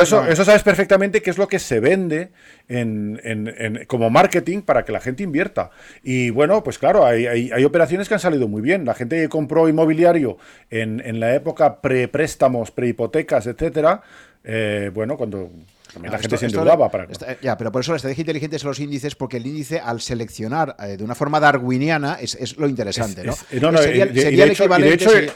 [0.01, 2.31] eso, sabes perfectamente qué es lo que se vende
[2.69, 5.71] en, como marketing para que la gente invierta.
[6.03, 8.85] Y bueno, pues claro, hay, hay, operaciones que han salido muy bien.
[8.85, 10.37] La gente que compró inmobiliario
[10.69, 14.03] en, en la época pre-préstamos, pre-hipotecas, etcétera,
[14.43, 15.51] eh, bueno, cuando
[16.01, 17.07] la gente se endeudaba para...
[17.41, 20.75] ya, pero por eso la estrategia inteligente son los índices, porque el índice, al seleccionar
[20.79, 23.35] eh, de una forma darwiniana, es, lo interesante, ¿no?
[23.35, 25.31] sería, el equivalente...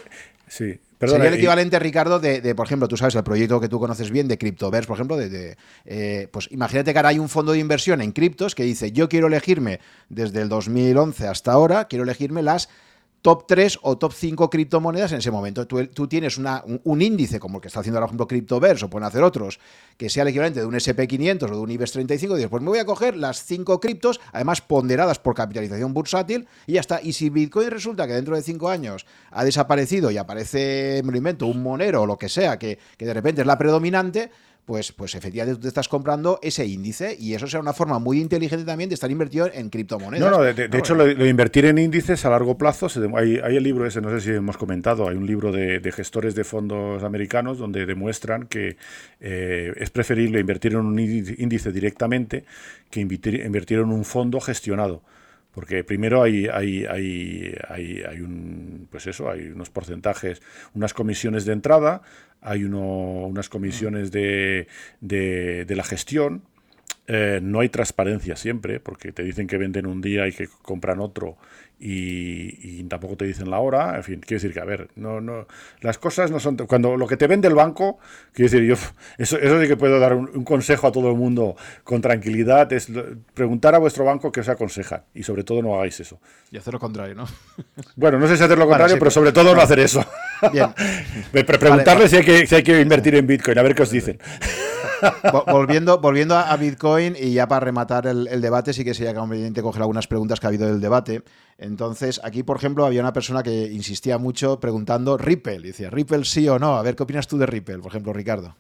[1.08, 4.28] Sería el equivalente, Ricardo, de, por ejemplo, tú sabes, el proyecto que tú conoces bien
[4.28, 8.02] de Cryptoverse, por ejemplo, de, eh, pues imagínate que ahora hay un fondo de inversión
[8.02, 9.80] en criptos que dice, yo quiero elegirme
[10.10, 12.70] desde el 2011 hasta ahora, quiero elegirme las
[13.22, 15.68] top 3 o top 5 criptomonedas en ese momento.
[15.68, 19.08] Tú, tienes un, índice, como el que está haciendo ahora, por ejemplo, CryptoVerse, o pueden
[19.08, 19.60] hacer otros,
[19.98, 22.64] que sea el equivalente de un SP500 o de un IBEX 35, y dices, pues
[22.64, 27.00] me voy a coger las 5 criptos, además ponderadas por capitalización bursátil, y ya está.
[27.02, 31.18] Y si Bitcoin resulta que dentro de 5 años ha desaparecido y aparece, me lo
[31.18, 34.32] invento, un monero o lo que sea, que, que de repente es la predominante,
[34.66, 38.22] pues, pues efectivamente tú te estás comprando ese índice y eso será una forma muy
[38.22, 40.32] inteligente también de estar invertido en criptomonedas.
[40.32, 43.86] No, no, de, hecho, lo, de invertir en índices a largo plazo, hay, el libro
[43.86, 47.86] ese, no sé si hemos comentado, hay un libro de, gestores de fondos americanos donde
[47.86, 48.78] demuestran que
[49.20, 52.46] eh, es preferible invertir en un índice directamente
[52.90, 55.04] que invertir en un fondo gestionado.
[55.52, 60.42] Porque primero hay, hay, hay, hay, hay un, pues eso, hay unos porcentajes,
[60.74, 62.04] unas comisiones de entrada,
[62.42, 62.82] hay uno,
[63.28, 64.68] unas comisiones de,
[65.00, 66.44] de, de la gestión,
[67.08, 71.00] eh, no hay transparencia siempre, porque te dicen que venden un día y que compran
[71.00, 71.38] otro
[71.84, 73.96] y, tampoco te dicen la hora.
[73.98, 75.48] En fin, quiero decir que, a ver, no, no,
[75.82, 76.56] las cosas no son.
[76.58, 77.98] Cuando lo que te vende el banco,
[78.34, 78.76] quiero decir, yo,
[79.18, 82.88] eso, eso sí que puedo dar un, consejo a todo el mundo con tranquilidad: es
[83.34, 86.20] preguntar a vuestro banco qué os aconseja y sobre todo no hagáis eso.
[86.52, 87.26] Y hacer lo contrario, ¿no?
[87.96, 90.06] Bueno, no sé si hacer lo contrario, pero sobre todo no hacer eso.
[90.52, 90.74] Bien.
[91.32, 94.20] Preguntarle si, hay que, si hay que invertir en Bitcoin, a ver qué os dicen
[95.48, 99.82] volviendo, volviendo a Bitcoin y ya para rematar el, debate, sí que sería conveniente coger
[99.82, 101.24] algunas preguntas que ha habido del debate.
[101.58, 105.58] Entonces, aquí, por ejemplo, había una persona que insistía mucho preguntando Ripple.
[105.58, 106.78] Y decía, ¿Ripple sí o no?
[106.78, 108.56] A ver, ¿qué opinas tú de Ripple, por ejemplo, Ricardo?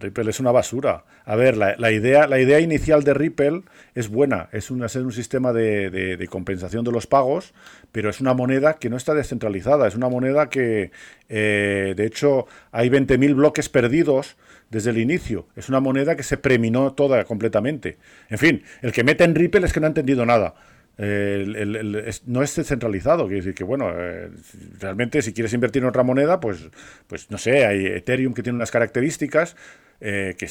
[0.00, 1.04] Ripple es una basura.
[1.24, 3.62] A ver, la, idea, la idea inicial de Ripple
[3.94, 7.52] es buena, es un, un sistema de, compensación de los pagos,
[7.92, 10.90] pero es una moneda que no está descentralizada, es una moneda que,
[11.28, 14.36] eh, de hecho, hay 20.000 bloques perdidos
[14.70, 15.46] desde el inicio.
[15.56, 17.98] Es una moneda que se preminó toda completamente.
[18.28, 20.54] En fin, el que mete en Ripple es que no ha entendido nada.
[20.96, 24.30] no es descentralizado, quiere decir que, bueno, eh,
[24.78, 26.68] realmente si quieres invertir en otra moneda, pues,
[27.06, 29.56] pues no sé, hay Ethereum que tiene unas características,
[30.02, 30.48] eh, que,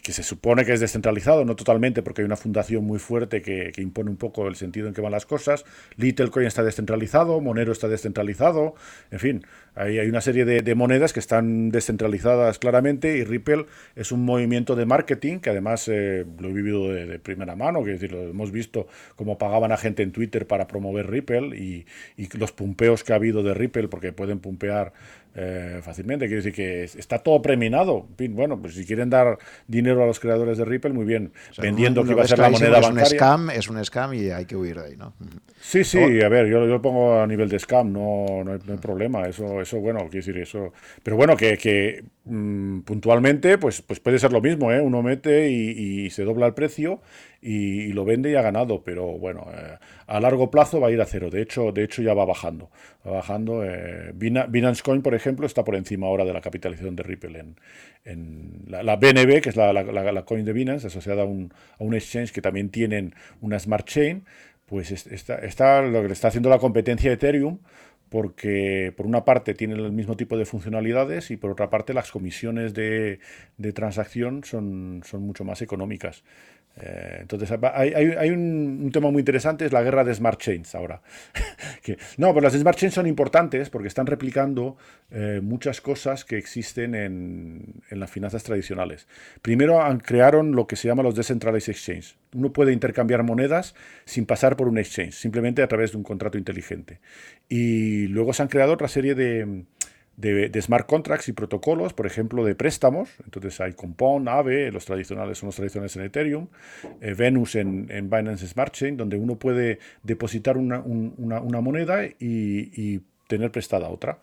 [0.00, 3.72] que, se supone que es descentralizado, no totalmente, porque hay una fundación muy fuerte que,
[3.78, 5.64] impone un poco el sentido en que van las cosas.
[5.96, 8.76] Littlecoin está descentralizado, Monero está descentralizado,
[9.10, 14.12] en fin, hay, hay una serie de, monedas que están descentralizadas claramente y Ripple es
[14.12, 18.12] un movimiento de marketing que además eh, lo he vivido de, primera mano, que decir,
[18.12, 18.86] lo hemos visto
[19.16, 21.86] cómo pagaban a gente en Twitter para promover Ripple y,
[22.16, 24.92] y los pumpeos que ha habido de Ripple, porque pueden pumpear
[25.34, 26.26] eh, fácilmente.
[26.26, 28.06] Quiere decir que está todo preminado.
[28.30, 31.32] Bueno, pues si quieren dar dinero a los creadores de Ripple, muy bien.
[31.58, 33.10] vendiendo que va a ser la moneda es bancaria.
[33.10, 35.14] Un scam, es un scam y hay que huir de ahí, ¿no?
[35.60, 39.26] Sí, sí, a ver, yo, lo pongo a nivel de scam, no, no, hay, problema.
[39.26, 40.72] Eso, eso, bueno, quiero decir, eso.
[41.02, 44.80] Pero bueno, que, que puntualmente, pues, pues puede ser lo mismo, ¿eh?
[44.80, 47.00] Uno mete y, se dobla el precio
[47.40, 48.84] y, lo vende y ha ganado.
[48.84, 51.30] Pero bueno, eh, a largo plazo va a ir a cero.
[51.30, 52.70] De hecho, de hecho ya va bajando.
[53.04, 53.64] Bajando.
[53.64, 57.44] Eh, Binance Coin, por ejemplo, está por encima ahora de la capitalización de Ripple
[58.04, 61.94] en, la, BNB, que es la, la, coin de Binance, asociada a un, a un
[61.94, 64.24] exchange que también tienen una smart chain
[64.72, 67.58] pues está, está, lo que está haciendo la competencia de Ethereum,
[68.12, 72.12] porque por una parte tiene el mismo tipo de funcionalidades y por otra parte las
[72.12, 73.20] comisiones de,
[73.56, 76.22] de transacción son, son mucho más económicas.
[76.80, 81.02] Eh, entonces, hay, un, tema muy interesante, es la guerra de Smart Chains ahora.
[82.16, 84.76] no, pero las Smart Chains son importantes porque están replicando
[85.10, 89.06] eh, muchas cosas que existen en, las finanzas tradicionales.
[89.42, 92.16] Primero crearon lo que se llama los Decentralized Exchange.
[92.34, 93.74] Uno puede intercambiar monedas
[94.06, 97.00] sin pasar por un exchange, simplemente a través de un contrato inteligente.
[97.48, 99.64] Y luego se han creado otra serie de,
[100.16, 103.10] de, smart contracts y protocolos, por ejemplo, de préstamos.
[103.24, 106.48] Entonces hay Compound, AVE, los tradicionales son los tradicionales en Ethereum,
[107.00, 110.80] eh, Venus en, Binance Smart Chain, donde uno puede depositar una,
[111.60, 114.18] moneda y, tener prestada otra.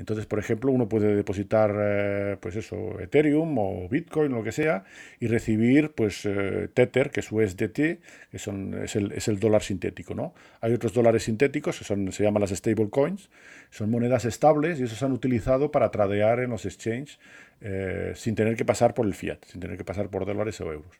[0.00, 4.84] Entonces, por ejemplo, uno puede depositar, eh, pues eso, Ethereum o Bitcoin, lo que sea,
[5.20, 9.62] y recibir, pues, eh, Tether, que es USDT, que son, es, el, es el dólar
[9.62, 10.32] sintético, ¿no?
[10.62, 13.28] Hay otros dólares sintéticos, son, se llaman las stablecoins,
[13.68, 17.18] son monedas estables y esos se han utilizado para tradear en los exchanges
[17.60, 20.72] eh, sin tener que pasar por el fiat, sin tener que pasar por dólares o
[20.72, 20.98] euros.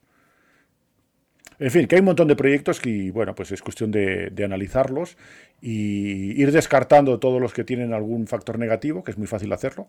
[1.60, 5.18] En fin, que hay un montón de proyectos que, bueno, pues es cuestión de, analizarlos
[5.60, 9.86] y ir descartando todos los que tienen algún factor negativo, que es muy fácil hacerlo,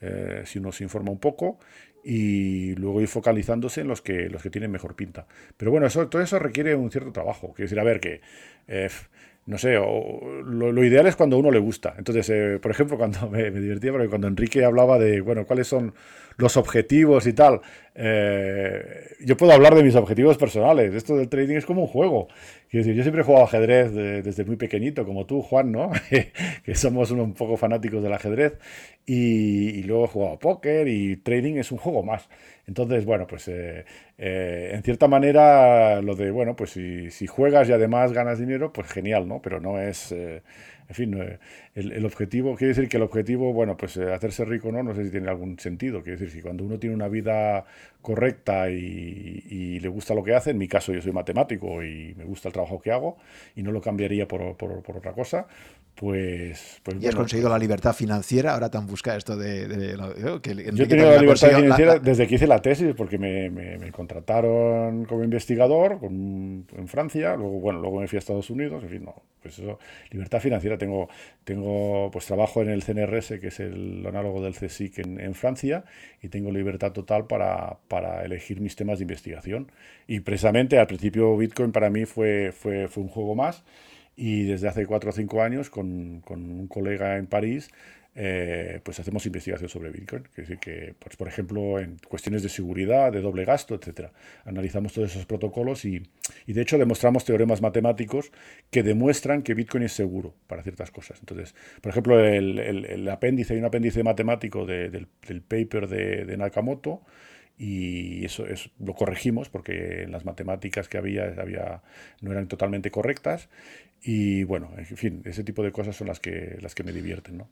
[0.00, 1.58] eh, si uno se informa un poco,
[2.02, 5.26] y luego ir focalizándose en los que, los que tienen mejor pinta.
[5.58, 7.52] Pero bueno, todo eso requiere un cierto trabajo.
[7.52, 8.22] Quiero decir, a ver, que
[8.66, 8.88] eh,
[9.44, 11.94] no sé, lo, ideal es cuando a uno le gusta.
[11.98, 15.94] Entonces, eh, por ejemplo, cuando me, divertía, porque cuando Enrique hablaba de, bueno, cuáles son
[16.36, 17.60] los objetivos y tal,
[17.94, 20.94] eh, yo puedo hablar de mis objetivos personales.
[20.94, 22.28] Esto del trading es como un juego.
[22.70, 25.90] Quiero decir, yo siempre he jugado ajedrez desde muy pequeñito, como tú, Juan, ¿no?
[26.64, 28.58] que somos un poco fanáticos del ajedrez.
[29.04, 32.28] Y, luego he jugado póker y trading es un juego más.
[32.66, 33.84] Entonces, bueno, pues eh,
[34.16, 38.72] eh, en cierta manera lo de, bueno, pues si, si, juegas y además ganas dinero,
[38.72, 39.42] pues genial, ¿no?
[39.42, 40.42] Pero no es, en
[40.94, 41.38] fin,
[41.74, 45.10] el, objetivo, quiere decir que el objetivo, bueno, pues hacerse rico no, no sé si
[45.10, 46.02] tiene algún sentido.
[46.24, 47.64] Decir cuando uno tiene una vida
[48.00, 52.24] correcta y, le gusta lo que hace, en mi caso yo soy matemático y me
[52.24, 53.16] gusta el trabajo que hago
[53.56, 55.46] y no lo cambiaría por, por otra cosa,
[55.94, 59.96] pues, pues y has conseguido la libertad financiera, ahora te han buscado esto de...
[60.22, 65.04] yo he tenido la libertad financiera desde que hice la tesis, porque me, me, contrataron
[65.04, 69.14] como investigador en Francia, luego, bueno, luego me fui a Estados Unidos, en fin, no,
[69.42, 69.78] pues eso,
[70.10, 71.08] libertad financiera, tengo,
[71.44, 75.84] tengo pues trabajo en el CNRS, que es el análogo del CSIC en, en Francia,
[76.22, 79.70] y tengo libertad total para, para elegir mis temas de investigación.
[80.06, 83.64] Y precisamente al principio Bitcoin para mí fue, fue, fue un juego más,
[84.22, 87.70] y desde hace cuatro o cinco años con, con un colega en París
[88.14, 90.24] eh, pues hacemos investigación sobre Bitcoin.
[90.30, 94.12] Es decir, que, pues, por ejemplo, en cuestiones de seguridad, de doble gasto, etcétera,
[94.44, 96.02] analizamos todos esos protocolos y,
[96.46, 98.30] y, de hecho demostramos teoremas matemáticos
[98.70, 101.18] que demuestran que Bitcoin es seguro para ciertas cosas.
[101.18, 106.36] Entonces, por ejemplo, el, el, apéndice, hay un apéndice matemático del, del, paper de, de
[106.36, 107.00] Nakamoto
[107.58, 111.82] y eso es, lo corregimos porque las matemáticas que había, había
[112.20, 113.48] no eran totalmente correctas
[114.02, 117.38] y bueno, en fin, ese tipo de cosas son las que, las que me divierten,
[117.38, 117.48] ¿no?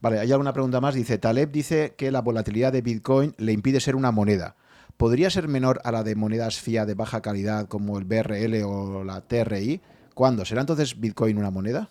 [0.00, 0.94] Vale, hay alguna pregunta más.
[0.94, 4.56] Dice, Taleb dice que la volatilidad de Bitcoin le impide ser una moneda.
[4.96, 9.04] ¿Podría ser menor a la de monedas fiat de baja calidad como el BRL o
[9.04, 9.80] la TRI?
[10.14, 10.44] ¿Cuándo?
[10.44, 11.90] ¿Será entonces Bitcoin una moneda?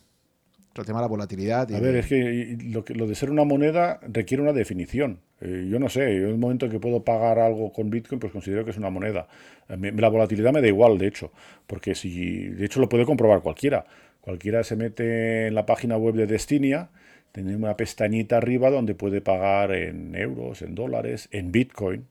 [0.75, 1.71] El tema de la volatilidad.
[1.73, 5.19] A ver, es que lo, de ser una moneda requiere una definición.
[5.41, 8.19] Eh, yo no sé, yo en el momento en que puedo pagar algo con Bitcoin,
[8.19, 9.27] pues considero que es una moneda.
[9.67, 11.31] la volatilidad me da igual, de hecho,
[11.67, 13.85] porque si, de hecho lo puede comprobar cualquiera.
[14.21, 16.89] Cualquiera se mete en la página web de Destinia,
[17.31, 22.05] tiene una pestañita arriba donde puede pagar en euros, en dólares, en Bitcoin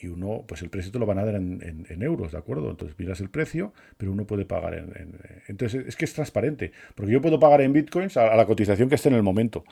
[0.00, 2.70] y uno, pues el precio te lo van a dar en, euros, ¿de acuerdo?
[2.70, 4.92] Entonces miras el precio, pero uno puede pagar en...
[5.48, 8.94] entonces es que es transparente, porque yo puedo pagar en bitcoins a, la cotización que
[8.94, 9.64] esté en el momento.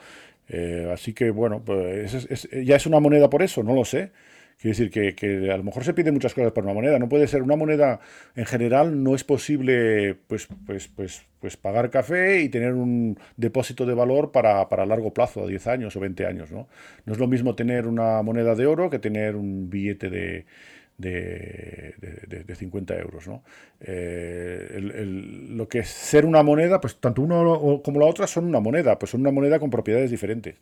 [0.49, 2.27] Eh, así que bueno, pues
[2.65, 4.11] ya es una moneda por eso, no lo sé.
[4.59, 6.97] Quiere decir que, que, a lo mejor se piden muchas cosas por una moneda.
[6.97, 7.99] No puede ser una moneda
[8.35, 13.85] en general, no es posible pues, pues, pues, pues pagar café y tener un depósito
[13.85, 16.51] de valor para, para largo plazo, a 10 años o 20 años.
[16.51, 16.67] ¿no?
[17.05, 20.45] no es lo mismo tener una moneda de oro que tener un billete de,
[20.97, 21.93] de,
[22.27, 23.27] de, 50 euros.
[23.27, 23.43] ¿no?
[23.79, 25.05] Eh,
[25.49, 28.97] lo que es ser una moneda, pues tanto uno como la otra son una moneda,
[28.97, 30.55] pues son una moneda con propiedades diferentes.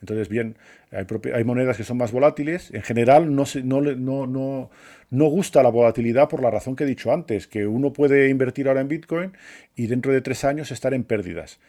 [0.00, 0.56] Entonces, bien,
[0.90, 2.72] hay, hay monedas que son más volátiles.
[2.74, 4.70] En general, no, se, no, no, no,
[5.10, 8.68] no gusta la volatilidad por la razón que he dicho antes, que uno puede invertir
[8.68, 9.32] ahora en Bitcoin
[9.76, 11.60] y dentro de tres años estar en pérdidas.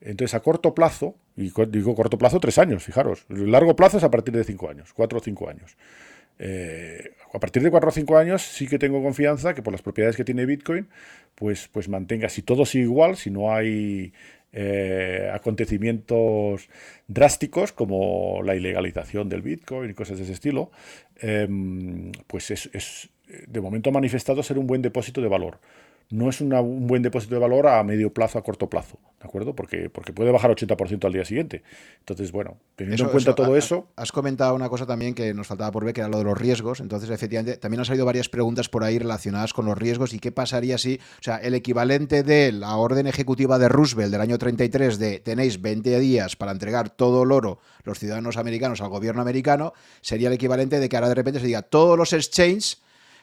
[0.00, 4.10] Entonces, a corto plazo, y digo corto plazo, tres años, fijaros, largo plazo es a
[4.10, 5.76] partir de cinco años, cuatro o cinco años.
[6.44, 9.80] Eh, a partir de 4 o 5 años sí que tengo confianza que por las
[9.80, 10.88] propiedades que tiene Bitcoin,
[11.36, 14.12] pues, pues mantenga, si todo sigue igual, si no hay
[14.52, 16.68] eh, acontecimientos
[17.06, 20.72] drásticos como la ilegalización del Bitcoin y cosas de ese estilo,
[21.20, 23.08] em, pues es, es
[23.46, 25.60] de momento ha manifestado ser un buen depósito de valor
[26.12, 29.56] no es un buen depósito de valor a medio plazo, a corto plazo, ¿de acuerdo?
[29.56, 31.62] Porque, porque puede bajar 80% al día siguiente.
[32.00, 33.88] Entonces, bueno, teniendo en cuenta todo eso...
[33.96, 36.36] Has comentado una cosa también que nos faltaba por ver, que era lo de los
[36.36, 36.80] riesgos.
[36.80, 40.32] Entonces, efectivamente, también han salido varias preguntas por ahí relacionadas con los riesgos y qué
[40.32, 44.98] pasaría si, o sea, el equivalente de la orden ejecutiva de Roosevelt del año 33
[44.98, 49.72] de tenéis 20 días para entregar todo el oro los ciudadanos americanos al gobierno americano,
[50.02, 52.82] sería el equivalente de que ahora de repente se diga todos los exchanges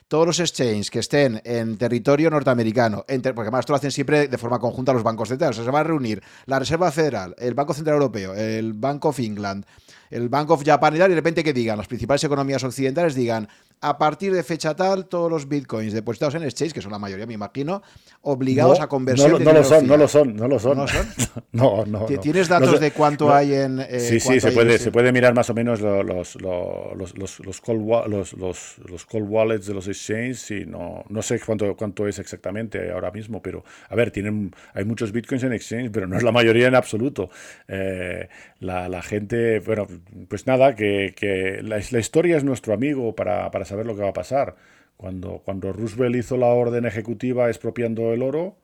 [0.10, 4.38] todos los exchanges que estén en territorio norteamericano, porque además esto lo hacen siempre de
[4.38, 7.54] forma conjunta los bancos centrales, o sea, se va a reunir la Reserva Federal, el
[7.54, 9.66] Banco Central Europeo, el Bank of England,
[10.10, 13.48] el Bank of Japan y de repente que digan, las principales economías occidentales digan,
[13.82, 17.26] a partir de fecha tal, todos los bitcoins depositados en exchange, que son la mayoría,
[17.26, 17.82] me imagino,
[18.22, 19.32] obligados a conversión.
[19.32, 20.78] No, no, lo son, no lo son, no lo son,
[21.52, 23.80] ¿No No, ¿Tienes datos de cuánto hay en.?
[23.80, 27.40] Eh, sí, sí, se puede, se puede mirar más o menos los, los, los, los,
[27.40, 30.52] los, call, wallets de los exchanges.
[30.52, 34.84] Y no, no sé cuánto, cuánto es exactamente ahora mismo, pero a ver, tienen, hay
[34.84, 37.30] muchos bitcoins en exchange, pero no es la mayoría en absoluto.
[37.68, 38.28] Eh,
[38.60, 39.88] la, la, gente, bueno,
[40.28, 44.02] pues nada, que, que la, la, historia es nuestro amigo para, para saber lo que
[44.02, 44.56] va a pasar.
[44.98, 48.58] Cuando, cuando Roosevelt hizo la orden ejecutiva expropiando el oro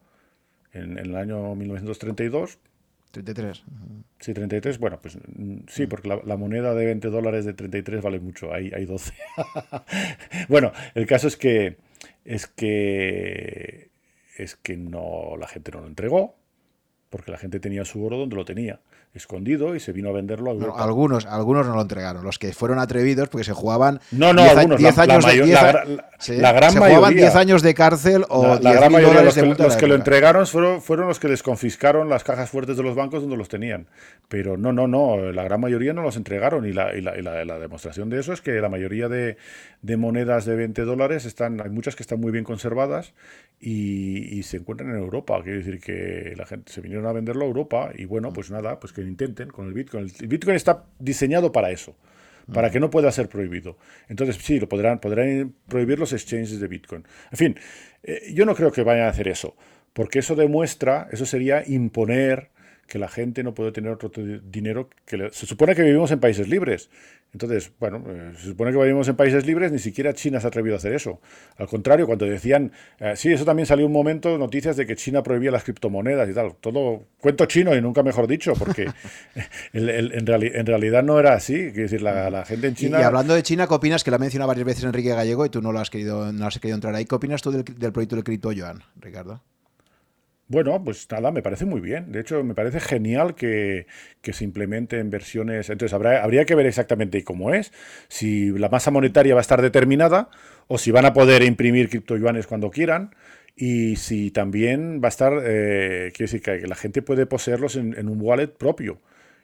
[0.72, 2.58] en, el año 1932,
[3.10, 3.64] 33.
[4.20, 4.78] Sí, 33.
[4.78, 8.52] Bueno, pues mm, sí, porque la, moneda de 20 dólares de 33 vale mucho.
[8.52, 9.14] Hay, hay 12.
[10.48, 11.78] bueno, el caso es que
[12.24, 13.90] es que
[14.36, 16.36] es que no la gente no lo entregó
[17.08, 18.80] porque la gente tenía su oro donde lo tenía
[19.16, 22.24] escondido y se vino a venderlo a algunos, algunos no lo entregaron.
[22.24, 26.78] Los que fueron atrevidos porque se jugaban no, no, algunos, años la, de, la, gran
[26.78, 29.94] mayoría, 10 años de cárcel o la, gran mayoría de los, que, los que lo
[29.94, 33.48] entregaron fueron, fueron los que les confiscaron las cajas fuertes de los bancos donde los
[33.48, 33.86] tenían.
[34.28, 38.10] Pero no, no, no, la gran mayoría no los entregaron y la, y la, demostración
[38.10, 39.36] de eso es que la mayoría de,
[39.82, 43.14] de monedas de 20 dólares están, hay muchas que están muy bien conservadas
[43.60, 45.40] y, se encuentran en Europa.
[45.42, 48.78] Quiere decir que la gente se vinieron a venderlo a Europa y bueno, pues nada,
[48.78, 50.10] pues que intenten con el Bitcoin.
[50.20, 51.96] El Bitcoin está diseñado para eso,
[52.52, 53.76] para que no pueda ser prohibido.
[54.08, 57.04] Entonces sí, lo podrán, podrán prohibir los exchanges de Bitcoin.
[57.30, 57.56] En fin,
[58.02, 59.56] eh, yo no creo que vayan a hacer eso,
[59.92, 62.50] porque eso demuestra, eso sería imponer
[62.86, 64.10] que la gente no puede tener otro
[64.42, 66.88] dinero que se supone que vivimos en países libres
[67.36, 70.48] entonces, bueno, eh, se supone que vivimos en países libres, ni siquiera China se ha
[70.48, 71.20] atrevido a hacer eso.
[71.58, 75.22] Al contrario, cuando decían, eh, sí, eso también salió un momento, noticias de que China
[75.22, 76.54] prohibía las criptomonedas y tal.
[76.58, 78.88] Todo cuento chino y nunca mejor dicho, porque
[79.74, 81.72] en, realidad no era así.
[81.72, 83.00] Quiero decir, la, gente en China...
[83.00, 84.02] Y, hablando de China, ¿qué opinas?
[84.02, 86.46] Que la ha mencionado varias veces Enrique Gallego y tú no lo has querido, no
[86.46, 87.04] has querido entrar ahí.
[87.04, 89.42] ¿Qué opinas tú del, del proyecto del cripto yuan, Ricardo?
[90.48, 92.12] Bueno, pues nada, me parece muy bien.
[92.12, 93.86] De hecho, me parece genial que,
[94.22, 95.70] se implemente en versiones.
[95.70, 97.72] Entonces, habrá, habría que ver exactamente cómo es.
[98.08, 100.30] Si la masa monetaria va a estar determinada
[100.68, 103.14] o si van a poder imprimir criptoyuanes cuando quieran.
[103.56, 108.08] Y si también va a estar, eh, quiere decir que la gente puede poseerlos en,
[108.08, 109.00] un wallet propio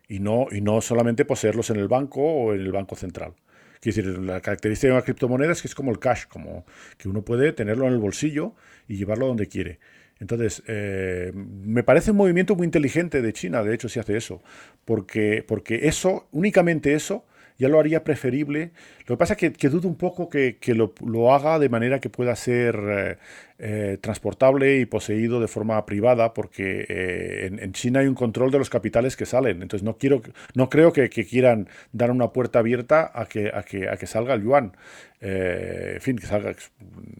[0.06, 3.34] y no, y no solamente poseerlos en el banco o en el banco central.
[3.80, 6.64] Quiere decir, la característica de una criptomoneda es que es como el cash, como
[6.98, 8.54] que uno puede tenerlo en el bolsillo
[8.86, 9.80] y llevarlo donde quiere.
[10.22, 14.40] Entonces, eh, me parece un movimiento muy inteligente de China, de hecho, si hace eso,
[14.84, 17.24] porque, porque eso, únicamente eso,
[17.58, 18.72] ya lo haría preferible.
[19.06, 22.34] Lo que pasa es que, dudo un poco que, lo, haga de manera que pueda
[22.36, 23.16] ser eh,
[23.58, 28.58] eh, transportable y poseído de forma privada, porque eh, en, China hay un control de
[28.58, 29.62] los capitales que salen.
[29.62, 30.22] Entonces no quiero,
[30.54, 34.34] no creo que, quieran dar una puerta abierta a que, a que, a que salga
[34.34, 34.72] el yuan.
[35.20, 36.54] en fin, que salga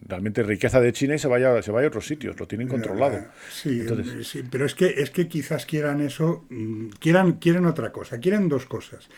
[0.07, 2.39] realmente riqueza de China y se vaya, se vaya a otros sitios.
[2.39, 3.25] Lo tienen controlado.
[3.49, 3.81] Sí,
[4.23, 8.49] sí pero es que, es que quizás quieran eso, mm, quieran, quieren otra cosa, quieren
[8.49, 9.09] dos cosas.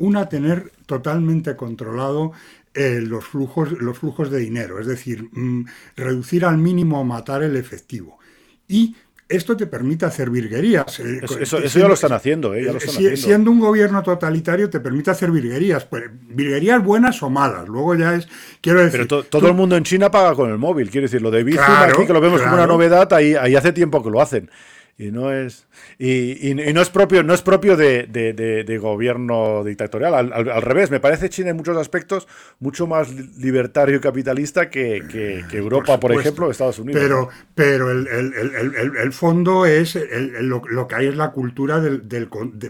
[0.00, 2.32] Una, tener totalmente controlado
[2.72, 7.42] eh, los, flujos, los flujos de dinero, es decir, mm, reducir al mínimo o matar
[7.42, 8.18] el efectivo.
[8.66, 8.96] Y
[9.28, 11.00] esto te permite hacer virguerías.
[11.00, 12.74] Eh, eso, ya lo están haciendo, eh,
[13.14, 15.84] Siendo un gobierno totalitario te permite hacer virguerías.
[15.84, 17.68] Pues, virguerías buenas o malas.
[17.68, 18.26] Luego ya es.
[18.62, 19.06] Quiero decir.
[19.06, 20.90] Pero todo el mundo en China paga con el móvil.
[20.90, 23.72] Quiero decir, lo de Bizum aquí, que lo vemos como una novedad, ahí, ahí hace
[23.72, 24.50] tiempo que lo hacen
[25.00, 25.66] y no es
[25.98, 31.50] y, no es propio no es propio de, gobierno dictatorial al, revés me parece China
[31.50, 32.28] en muchos aspectos
[32.58, 34.98] mucho más libertario y capitalista que,
[35.52, 39.98] Europa por, ejemplo o Estados Unidos pero pero el, fondo es
[40.40, 42.02] lo, que hay es la cultura del,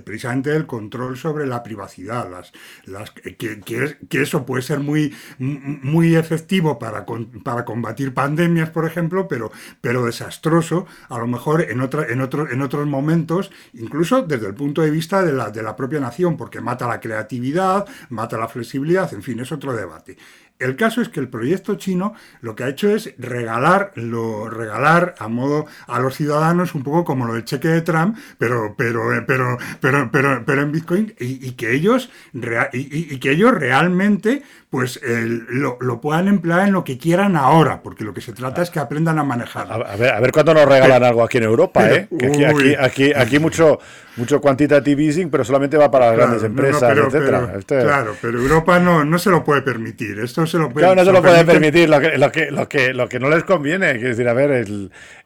[0.05, 2.53] precisamente del control sobre la privacidad las,
[2.85, 7.05] las que, que, eso puede ser muy muy efectivo para
[7.43, 9.51] para combatir pandemias por ejemplo pero
[9.81, 14.83] pero desastroso a lo mejor en otra en en, otros momentos, incluso desde el punto
[14.83, 19.13] de vista de la, de la propia nación, porque mata la creatividad, mata la flexibilidad,
[19.15, 20.17] en fin, es otro debate.
[20.61, 25.15] El caso es que el proyecto chino lo que ha hecho es regalar, lo, regalar
[25.19, 29.15] a modo a los ciudadanos un poco como lo del cheque de Trump, pero, pero,
[29.15, 32.11] eh, pero, pero, pero, pero en Bitcoin y, que ellos
[32.73, 38.15] y, que ellos realmente pues lo, puedan emplear en lo que quieran ahora, porque lo
[38.15, 39.75] que se trata es que aprendan a manejarlo.
[39.75, 42.09] A, ver, a ver cuándo nos regalan algo aquí en Europa, ¿eh?
[42.45, 43.81] aquí, aquí, aquí, mucho,
[44.17, 47.53] mucho quantitative easing, pero solamente va para las grandes empresas, etcétera.
[47.59, 50.21] Este claro, pero Europa no, no se lo puede permitir.
[50.21, 52.93] Esto se lo pueden no se lo pueden permitir, lo que, lo, que, lo, que,
[52.93, 53.93] lo que no les conviene.
[53.93, 54.67] Quiero decir, a ver,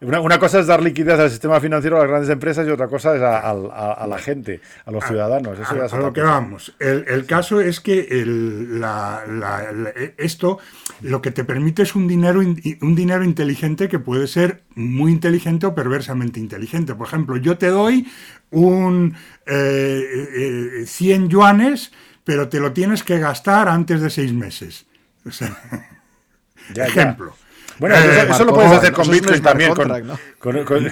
[0.01, 3.17] una, cosa es dar liquidez al sistema financiero a las grandes empresas y otra cosa
[3.17, 5.59] es a, la gente, a los ciudadanos.
[5.59, 6.75] a, lo que vamos.
[6.79, 8.07] El, caso es que
[10.19, 10.59] esto
[11.01, 15.67] lo que te permite es un dinero, un dinero inteligente que puede ser muy inteligente
[15.67, 16.95] o perversamente inteligente.
[16.95, 18.07] Por ejemplo, yo te doy
[18.51, 19.15] un
[19.47, 21.93] 100 eh, eh, yuanes,
[22.25, 24.87] pero te lo tienes que gastar antes de seis meses.
[26.75, 27.35] ejemplo.
[27.79, 29.75] Bueno, eso, lo puedes hacer con Bitcoin también.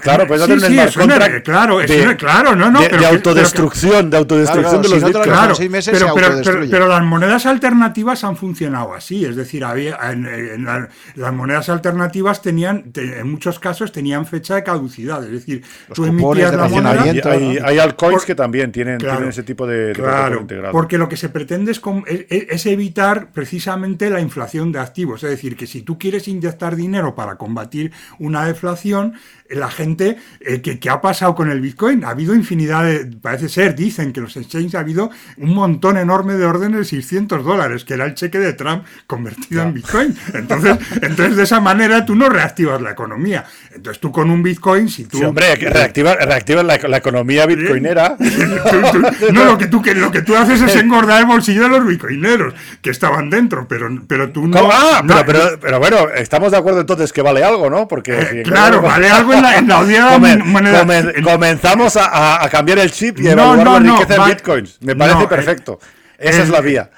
[0.00, 1.44] Claro, puedes hacer un smart contract.
[1.44, 2.80] claro, de, claro, no, no.
[2.80, 5.26] De, autodestrucción, de autodestrucción de los Bitcoins.
[5.26, 9.24] Claro, pero, pero, las monedas alternativas han funcionado así.
[9.24, 15.22] Es decir, había, en, las monedas alternativas tenían, en muchos casos, tenían fecha de caducidad.
[15.24, 17.02] Es decir, tú emitías la moneda.
[17.02, 20.46] Hay, hay, altcoins que también tienen, tienen, ese tipo de, claro.
[20.70, 21.80] Porque lo que se pretende es,
[22.28, 25.22] es evitar precisamente la inflación de activos.
[25.22, 29.14] Es decir, que si tú quieres inyectar dinero para combatir una deflación,
[29.54, 32.04] la gente, eh, que, ha pasado con el Bitcoin?
[32.04, 36.34] Ha habido infinidad de, parece ser, dicen que los exchanges ha habido un montón enorme
[36.34, 40.16] de órdenes de 600 dólares, que era el cheque de Trump convertido en Bitcoin.
[40.34, 43.44] Entonces, entonces, de esa manera tú no reactivas la economía.
[43.74, 45.18] Entonces tú con un Bitcoin, si tú...
[45.18, 48.16] Sí, hombre, reactivas, la, economía bitcoinera.
[49.32, 51.86] no, lo que, tú, que, lo que tú haces es engordar el bolsillo de los
[51.86, 54.68] bitcoineros, que estaban dentro, pero, pero tú no...
[54.70, 57.88] Ah, pero, pero, bueno, estamos de acuerdo entonces que vale algo, ¿no?
[57.88, 58.12] Porque...
[58.12, 59.32] Eh, claro, vale algo
[61.24, 64.78] comenzamos a, cambiar el chip y evaluar la riqueza en bitcoins.
[64.80, 65.78] Me parece perfecto.
[66.22, 66.90] Esa es la vía.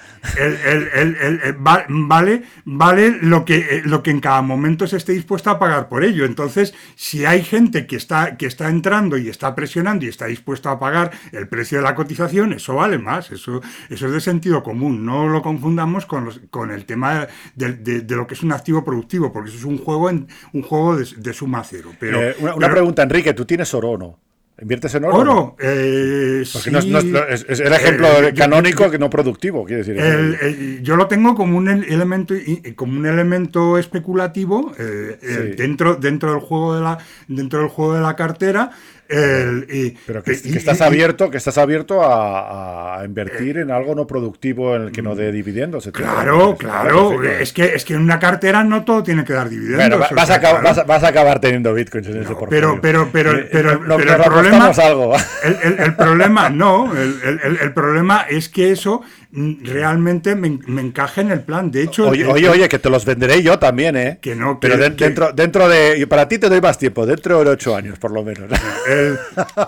[1.59, 5.89] vale, vale lo que, eh, lo que en cada momento se esté dispuesta a pagar
[5.89, 6.25] por ello.
[6.25, 10.71] Entonces, si hay gente que está, que está entrando y está presionando y está dispuesta
[10.71, 13.31] a pagar el precio de la cotización, eso vale más.
[13.31, 15.05] Eso, eso es de sentido común.
[15.05, 19.51] No lo confundamos con, con el tema de, lo que es un activo productivo, porque
[19.51, 21.93] eso es un juego, en, un juego de, suma cero.
[21.99, 24.24] Pero, eh, una, pregunta, Enrique, ¿tú tienes oro o no?
[24.61, 25.17] ¿Inviertes en oro?
[25.17, 30.81] Oro, eh, Porque es, el ejemplo eh, canónico que no productivo, quiere decir.
[30.81, 32.35] yo lo tengo como un elemento,
[32.77, 38.03] como un elemento especulativo eh, dentro, dentro del juego de la, dentro del juego de
[38.03, 38.71] la cartera
[39.07, 44.93] pero que, estás abierto, que estás abierto a, invertir en algo no productivo en el
[44.93, 45.89] que no dé dividendos.
[45.93, 47.23] Claro, claro.
[47.23, 50.01] Es que, es que en una cartera no todo tiene que dar dividendos.
[50.11, 52.81] vas, a acabar, vas, a, acabar teniendo bitcoins en ese portafolio.
[52.81, 54.71] Pero, pero, pero, pero, el problema.
[54.75, 55.15] Algo.
[55.45, 56.93] El, problema, no.
[56.95, 59.03] el problema es que eso
[59.37, 60.47] Mm, realmente me,
[60.81, 61.69] encaje en el plan.
[61.69, 64.19] De hecho, oye, oye, que te los venderé yo también, ¿eh?
[64.21, 65.99] Que no, pero dentro, dentro de.
[65.99, 68.49] Y para ti te doy más tiempo, dentro de ocho años, por lo menos.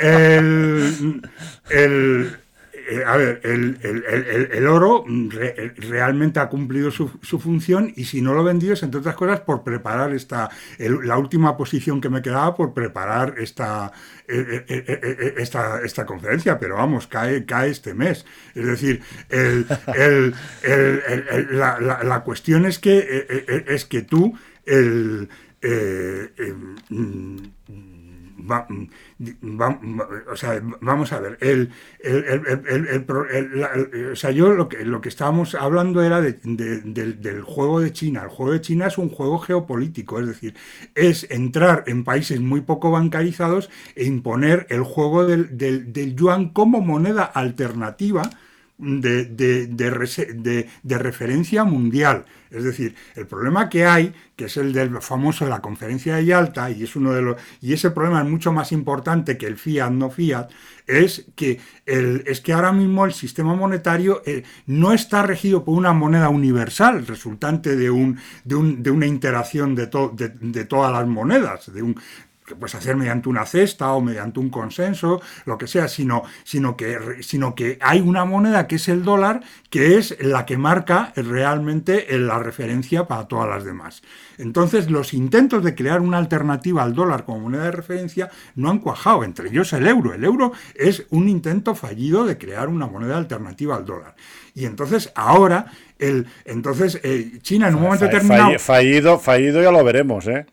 [0.01, 1.23] el,
[1.71, 2.37] el
[2.89, 5.05] eh, a ver, el, oro
[5.77, 7.09] realmente ha cumplido su,
[7.41, 11.57] función y si no lo vendido es, entre otras cosas, por preparar esta, la última
[11.57, 13.91] posición que me quedaba, por preparar esta,
[14.29, 18.25] eh, eh, esta, esta conferencia, pero vamos, cae, cae este mes.
[18.55, 19.03] Es decir,
[21.51, 25.29] la, la, cuestión es que, es que tú, el
[30.31, 31.71] o sea, vamos a ver, el,
[34.13, 38.23] o sea, yo lo que, lo que estábamos hablando era del, juego de China.
[38.25, 40.55] El juego de China es un juego geopolítico, es decir,
[40.95, 46.81] es entrar en países muy poco bancarizados e imponer el juego del, del yuan como
[46.81, 48.31] moneda alternativa
[48.79, 49.67] de, de,
[50.83, 52.25] de, referencia mundial.
[52.51, 56.27] Es decir, el problema que hay, que es el del famoso de la conferencia de
[56.27, 59.57] Yalta, y es uno de los, y ese problema es mucho más importante que el
[59.57, 60.51] fiat no fiat,
[60.87, 65.77] es que, el, es que ahora mismo el sistema monetario eh, no está regido por
[65.77, 71.07] una moneda universal, resultante de, un, de, un, de una interacción de, de, todas las
[71.07, 71.97] monedas, de un,
[72.47, 76.77] que puedes hacer mediante una cesta o mediante un consenso, lo que sea, sino, sino,
[76.77, 81.13] que, sino que hay una moneda que es el dólar, que es la que marca
[81.17, 84.03] realmente la referencia para todas las demás.
[84.39, 88.79] Entonces, los intentos de crear una alternativa al dólar como moneda de referencia no han
[88.79, 90.15] cuajado, entre ellos el euro.
[90.15, 94.15] El euro es un intento fallido de crear una moneda alternativa al dólar.
[94.55, 95.67] Y entonces, ahora,
[95.99, 98.59] el, entonces, eh, China en un momento determinado...
[98.59, 100.47] Fallido, fallido ya lo veremos, ¿eh?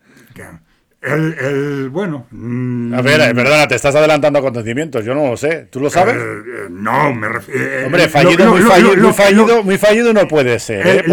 [1.04, 2.26] El, el bueno.
[2.30, 5.04] Mm, a ver, eh, perdona, te estás adelantando acontecimientos.
[5.04, 5.66] Yo no lo sé.
[5.70, 6.16] ¿Tú lo sabes?
[6.16, 7.86] Eh, no, me refiero.
[7.86, 10.86] Hombre, fallido, muy, fallido, muy, fallido, muy fallido no puede ser.
[10.86, 11.04] ¿eh?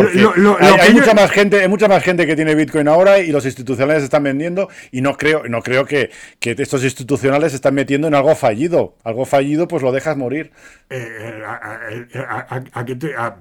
[0.61, 3.45] hay, hay mucha más gente, hay mucha más gente que tiene Bitcoin ahora y los
[3.45, 8.07] institucionales están vendiendo y no creo, no creo que, que estos institucionales se están metiendo
[8.07, 8.95] en algo fallido.
[9.03, 10.51] Algo fallido, pues lo dejas morir.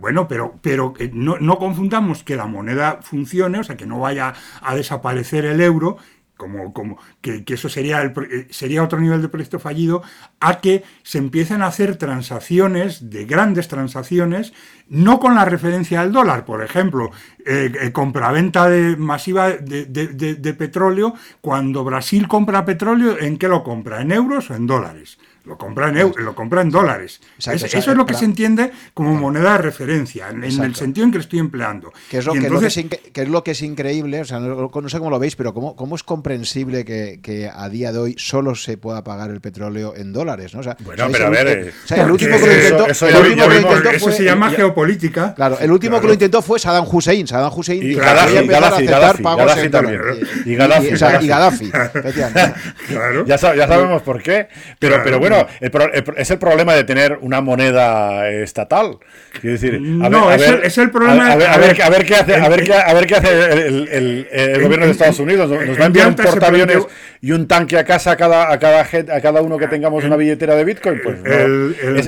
[0.00, 4.34] bueno, pero, pero no, no confundamos que la moneda funcione, o sea, que no vaya
[4.62, 5.98] a desaparecer el euro
[6.40, 10.02] como, como que, eso sería, el, eh, sería otro nivel de proyecto fallido,
[10.40, 14.54] a que se empiecen a hacer transacciones, de grandes transacciones,
[14.88, 17.10] no con la referencia al dólar, por ejemplo,
[17.44, 23.62] eh, eh, compraventa de, masiva de, de, petróleo, cuando Brasil compra petróleo, ¿en qué lo
[23.62, 24.00] compra?
[24.00, 25.18] ¿En euros o en dólares?
[25.50, 27.20] Lo compra en, lo compra en dólares.
[27.38, 31.18] eso es lo que se entiende como moneda de referencia, en, el sentido en que
[31.18, 31.92] lo estoy empleando.
[32.08, 35.18] Que es lo, que, es lo que es increíble, o sea, no, sé cómo lo
[35.18, 39.30] veis, pero cómo, cómo es comprensible que, a día de hoy solo se pueda pagar
[39.30, 40.54] el petróleo en dólares.
[40.54, 40.60] ¿no?
[40.84, 41.72] bueno, pero a ver.
[41.96, 45.34] el último que lo intentó, eso, eso se llama geopolítica.
[45.34, 47.26] Claro, el último que lo intentó fue Saddam Hussein.
[47.26, 50.00] Saddam Hussein y Gaddafi, Gaddafi, Gaddafi, Gaddafi también.
[50.44, 50.86] Y Gaddafi.
[51.24, 51.70] Y, Gaddafi.
[52.86, 53.26] claro.
[53.26, 54.46] ya, sabemos por qué.
[54.78, 55.02] Pero,
[55.60, 58.98] pero bueno, es el problema de tener una moneda estatal.
[59.40, 61.32] Quiero decir, no, es, el, problema.
[61.32, 65.18] A ver, qué hace, a ver qué, a ver qué hace el, gobierno de Estados
[65.18, 65.50] Unidos.
[65.50, 66.78] Nos va a enviar un portaaviones
[67.22, 70.16] y un tanque a casa a cada, a cada, a cada uno que tengamos una
[70.16, 71.00] billetera de Bitcoin.
[71.02, 71.18] Pues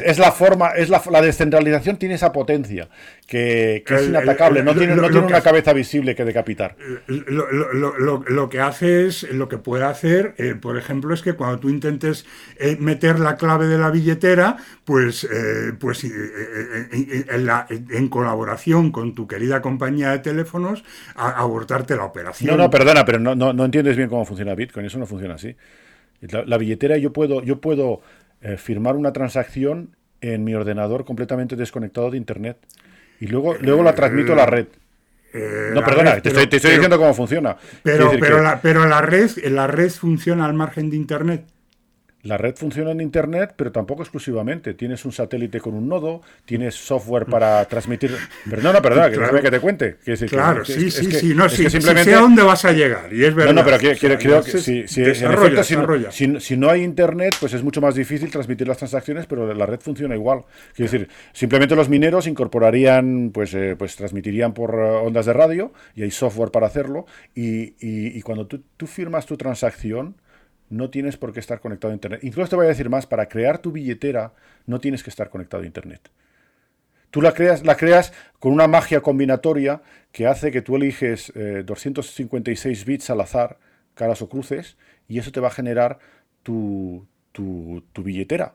[0.05, 2.89] es, la forma, es la, la descentralización tiene esa potencia
[3.27, 6.77] que, es inatacable, no tiene, no tiene una cabeza visible que decapitar.
[7.07, 11.69] Lo, que hace es, lo que puede hacer, eh, por ejemplo, es que cuando tú
[11.69, 12.27] intentes
[12.59, 19.63] eh, meter la clave de la billetera, pues, eh, pues en, colaboración con tu querida
[19.63, 20.85] compañía de teléfonos,
[21.15, 22.51] abortarte la operación.
[22.51, 25.57] No, no, perdona, pero no, no, entiendes bien cómo funciona Bitcoin, eso no funciona así.
[26.21, 28.01] La, billetera yo puedo, yo puedo
[28.57, 32.57] firmar una transacción en mi ordenador completamente desconectado de Internet
[33.21, 34.67] y luego, luego la transmito a la red.
[35.33, 37.57] Eh, no, perdona, te, estoy, diciendo cómo funciona.
[37.83, 41.45] Pero, pero, la, pero la, red, la red funciona al margen de Internet.
[42.25, 44.75] La red funciona en Internet, pero tampoco exclusivamente.
[44.75, 48.17] Tienes un satélite con un nodo, tienes software para transmitir.
[48.49, 49.43] Perdona, perdona, que claro.
[49.43, 49.97] que te cuente.
[50.29, 52.11] claro, sí, sí, sí, no, sí, simplemente...
[52.11, 53.53] sé a dónde vas a llegar, y es verdad.
[53.53, 57.81] No, no, pero creo, que si, si, si, si, no hay Internet, pues es mucho
[57.81, 60.45] más difícil transmitir las transacciones, pero la red funciona igual.
[60.77, 65.73] Quiero decir, simplemente los mineros incorporarían, pues, eh, pues transmitirían por eh, ondas de radio,
[65.97, 67.05] y hay software para hacerlo,
[67.35, 70.15] y, y, y cuando tú, tú firmas tu transacción,
[70.73, 72.25] no tienes por qué estar conectado a Internet.
[72.25, 74.33] Incluso te voy a decir más, para crear tu billetera
[74.67, 76.11] no tienes que estar conectado a Internet.
[77.11, 82.81] Tú la creas, la creas con una magia combinatoria que hace que tú eliges 256
[82.81, 83.59] eh, bits al azar,
[83.95, 85.99] caras o cruces, y eso te va a generar
[86.43, 88.55] tu, tu, tu billetera,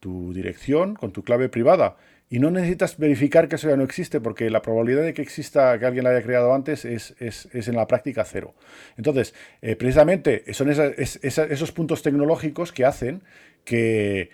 [0.00, 1.98] tu dirección con tu clave privada.
[2.30, 5.78] Y no necesitas verificar que eso ya no existe, porque la probabilidad de que exista,
[5.78, 7.14] que alguien la haya creado antes, es,
[7.52, 8.54] en la práctica cero.
[8.96, 13.22] Entonces, eh, precisamente son esos puntos tecnológicos que hacen
[13.64, 14.30] que,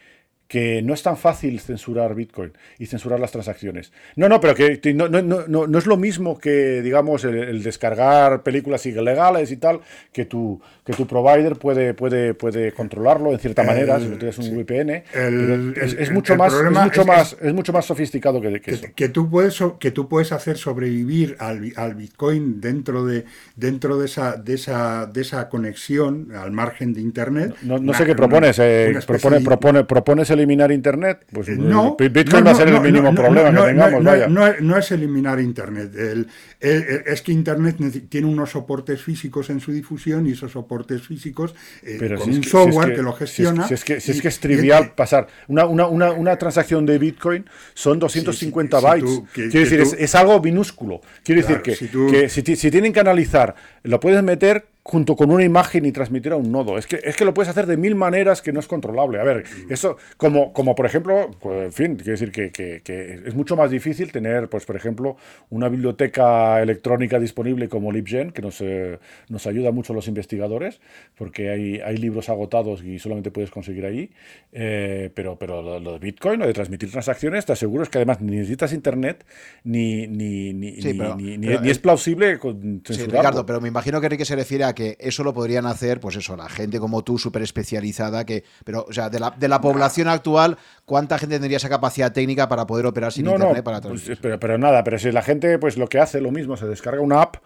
[0.54, 3.90] que no es tan fácil censurar Bitcoin y censurar las transacciones.
[4.14, 8.44] No, no, pero que no, no, no, no es lo mismo que, digamos, el, descargar
[8.44, 9.80] películas ilegales y tal,
[10.12, 14.56] que tu, que tu provider puede, puede, puede controlarlo en cierta manera, si tienes un
[14.56, 15.02] VPN.
[15.74, 18.86] es, mucho más, es, mucho más, es, mucho más sofisticado que, que, eso.
[18.94, 23.24] Que tú, puedes, que tú puedes hacer sobrevivir al, al Bitcoin dentro de,
[23.56, 27.56] dentro de, esa, de, esa, de esa conexión al margen de Internet.
[27.62, 28.60] No, sé qué propones.
[28.60, 33.14] Eh, propone, propone, propones eliminar Internet, pues eh, no, Bitcoin va a ser el mínimo
[33.14, 34.30] problema que tengamos.
[34.60, 35.92] No, es eliminar Internet.
[36.60, 37.76] es que Internet
[38.08, 42.94] tiene unos soportes físicos en su difusión y esos soportes físicos eh, con un software
[42.94, 43.66] que, lo gestiona.
[43.66, 49.22] Si es que, es, trivial pasar una, una, una, transacción de Bitcoin son 250 bytes.
[49.32, 51.00] Quiero decir, es, algo minúsculo.
[51.22, 55.86] Quiero decir que, si, si tienen que analizar, lo puedes meter junto con una imagen
[55.86, 56.76] y transmitir a un nodo.
[56.76, 59.18] Es que, es que lo puedes hacer de mil maneras que no es controlable.
[59.18, 63.34] A ver, eso, como, como por ejemplo, pues, en fin, quiero decir que, que, es
[63.34, 65.16] mucho más difícil tener, pues por ejemplo,
[65.48, 68.98] una biblioteca electrónica disponible como LibGen, que nos, eh,
[69.30, 70.82] nos ayuda mucho a los investigadores,
[71.16, 74.10] porque hay, hay libros agotados y solamente puedes conseguir ahí.
[74.52, 78.20] Eh, pero pero lo, de Bitcoin, lo de transmitir transacciones, te aseguro es que además
[78.20, 79.24] ni necesitas internet,
[79.64, 80.72] ni, ni, ni,
[81.38, 84.96] ni, es plausible con Sí, Ricardo, pero me imagino que Enrique se refiere a que
[85.00, 88.92] eso lo podrían hacer, pues eso, la gente como tú, súper especializada, que, pero, o
[88.92, 92.86] sea, de la, de la población actual, ¿cuánta gente tendría esa capacidad técnica para poder
[92.86, 93.62] operar sin internet?
[93.62, 96.56] para pues, pero, pero, nada, pero si la gente, pues lo que hace, lo mismo,
[96.56, 97.36] se descarga una app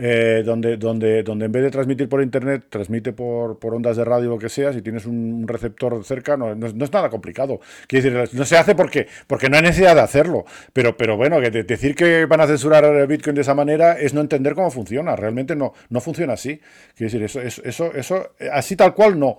[0.00, 4.04] eh, donde, donde, donde en vez de transmitir por internet, transmite por, por ondas de
[4.04, 7.58] radio o lo que sea, si tienes un receptor cerca, no, no, es nada complicado.
[7.88, 10.44] Quiere decir, no se hace porque, porque no hay necesidad de hacerlo.
[10.72, 14.20] Pero, pero bueno, que decir que van a censurar Bitcoin de esa manera es no
[14.20, 15.16] entender cómo funciona.
[15.16, 16.60] Realmente no, no funciona así.
[16.94, 19.38] Quiere decir, eso, eso, eso, eso así tal cual no.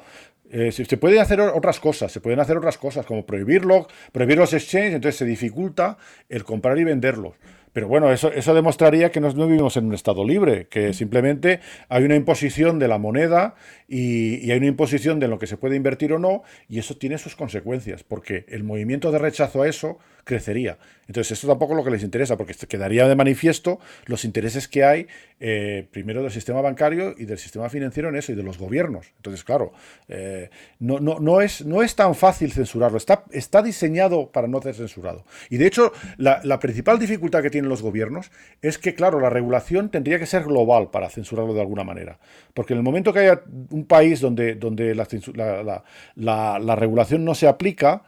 [0.51, 4.51] Eh, se, pueden hacer otras cosas, se pueden hacer otras cosas, como prohibirlo, prohibir los
[4.53, 7.35] exchanges, entonces se dificulta el comprar y venderlos.
[7.73, 12.03] Pero bueno, eso, eso demostraría que no, vivimos en un Estado libre, que simplemente hay
[12.03, 13.55] una imposición de la moneda
[13.87, 16.97] y, y, hay una imposición de lo que se puede invertir o no, y eso
[16.97, 20.77] tiene sus consecuencias, porque el movimiento de rechazo a eso crecería.
[21.07, 24.83] Entonces, esto tampoco es lo que les interesa, porque quedaría de manifiesto los intereses que
[24.83, 25.07] hay,
[25.39, 29.07] eh, primero del sistema bancario y del sistema financiero en eso, y de los gobiernos.
[29.17, 29.73] Entonces, claro,
[30.07, 34.61] eh, no, no, no, es, no es tan fácil censurarlo, está, está diseñado para no
[34.61, 35.25] ser censurado.
[35.49, 38.31] Y de hecho, la, la principal dificultad que tienen los gobiernos
[38.61, 42.17] es que, claro, la regulación tendría que ser global para censurarlo de alguna manera.
[42.53, 45.05] Porque en el momento que haya un país donde, donde la,
[45.35, 45.83] la,
[46.15, 48.03] la, la regulación no se aplica,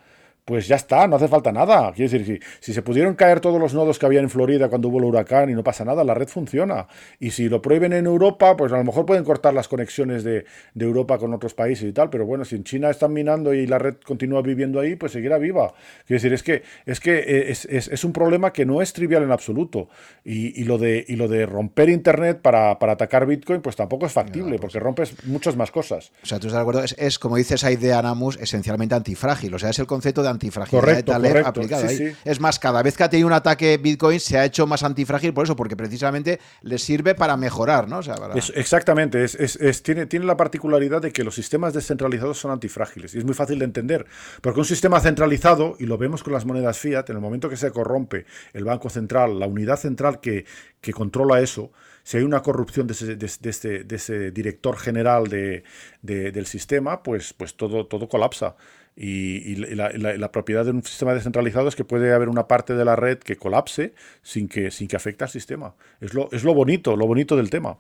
[0.45, 1.91] pues ya está, no hace falta nada.
[1.93, 4.89] Quiero decir, si, si, se pudieron caer todos los nodos que había en Florida cuando
[4.89, 6.87] hubo el huracán y no pasa nada, la red funciona.
[7.19, 10.45] Y si lo prohíben en Europa, pues a lo mejor pueden cortar las conexiones de,
[10.73, 13.67] de Europa con otros países y tal, pero bueno, si en China están minando y
[13.67, 15.73] la red continúa viviendo ahí, pues seguirá viva.
[16.05, 18.93] Quiero decir, es que es, que eh, es, es, es un problema que no es
[18.93, 19.89] trivial en absoluto.
[20.23, 24.05] Y, y, lo, de, y lo de romper Internet para, para atacar Bitcoin, pues tampoco
[24.05, 24.61] es factible, pues.
[24.61, 26.11] porque rompes muchas más cosas.
[26.23, 29.53] O sea, tú estás de acuerdo, es, es como dices ahí de Anamus, esencialmente antifrágil.
[29.53, 31.49] O sea, es el concepto de antifragilidad correcto, de Taleb correcto.
[31.49, 31.97] aplicado Sí, ahí.
[31.97, 32.17] sí.
[32.25, 35.33] Es más, cada vez que ha tenido un ataque Bitcoin se ha hecho más antifrágil
[35.33, 37.99] por eso, porque precisamente le sirve para mejorar, ¿no?
[37.99, 38.33] O sea, para...
[38.35, 42.51] Es- exactamente, es, es- es- tiene, tiene la particularidad de que los sistemas descentralizados son
[42.51, 44.05] antifrágiles y es muy fácil de entender,
[44.41, 47.57] porque un sistema centralizado, y lo vemos con las monedas fiat, en el momento que
[47.57, 50.45] se corrompe el Banco Central, la unidad central que,
[50.81, 51.71] que controla eso,
[52.03, 55.63] si hay una corrupción de ese, de- de este, de ese director general de-
[56.01, 58.55] de- del sistema, pues, pues todo, todo colapsa.
[58.95, 62.95] Y, la, propiedad de un sistema descentralizado es que puede haber una parte de la
[62.95, 65.73] red que colapse sin que, sin que afecte al sistema.
[66.01, 67.77] Es lo, es lo bonito, lo bonito del tema.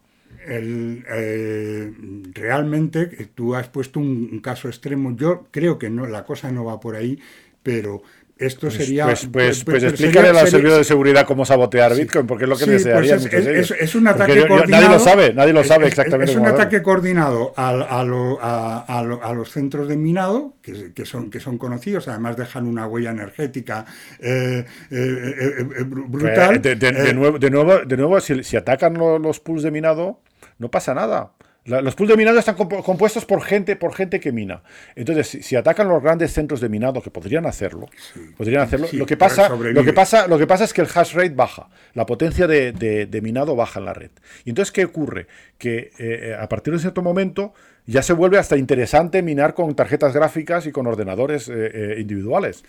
[0.47, 1.93] Eh,
[2.33, 5.15] realmente eh, tú has puesto un, un caso extremo.
[5.15, 7.19] Yo creo que no, la cosa no va por ahí,
[7.61, 8.01] pero
[8.41, 9.05] esto sería.
[9.05, 12.49] Pues, pues, pues, pero explícale sería- al servicio de seguridad cómo sabotear Bitcoin, porque es
[12.49, 13.19] lo que Sí, pues desearían
[13.79, 14.83] es, un ataque yo- yo- coordinado.
[14.83, 18.79] Nadie lo sabe, nadie lo sabe exactamente Es, un ataque coordinado al- a, lo- a-
[18.79, 22.67] a lo- a los centros de minado, que, que son, que son conocidos, además dejan
[22.67, 23.85] una huella energética
[24.19, 26.59] eh, eh, eh, br- brutal.
[26.59, 29.63] Pues, de, de- de nuevo, de nuevo, de nuevo si, si atacan lo- los pools
[29.63, 30.19] de minado,
[30.59, 31.31] no pasa nada.
[31.65, 34.63] La- los pools de minado están compu- compuestos por gente, por gente que mina.
[34.95, 37.87] Entonces, si, si atacan los grandes centros de minado, que podrían hacerlo,
[38.35, 38.87] podrían hacerlo.
[38.87, 41.29] sí, lo, que pasa, lo, que pasa, lo que pasa es que el hash rate
[41.35, 44.09] baja, la potencia de, de- de minado baja en la red.
[44.43, 45.27] Y entonces, ¿qué ocurre?
[45.59, 47.53] Que eh, a partir de cierto momento
[47.87, 52.63] ya se vuelve hasta interesante minar con tarjetas gráficas y con ordenadores eh, eh, individuales.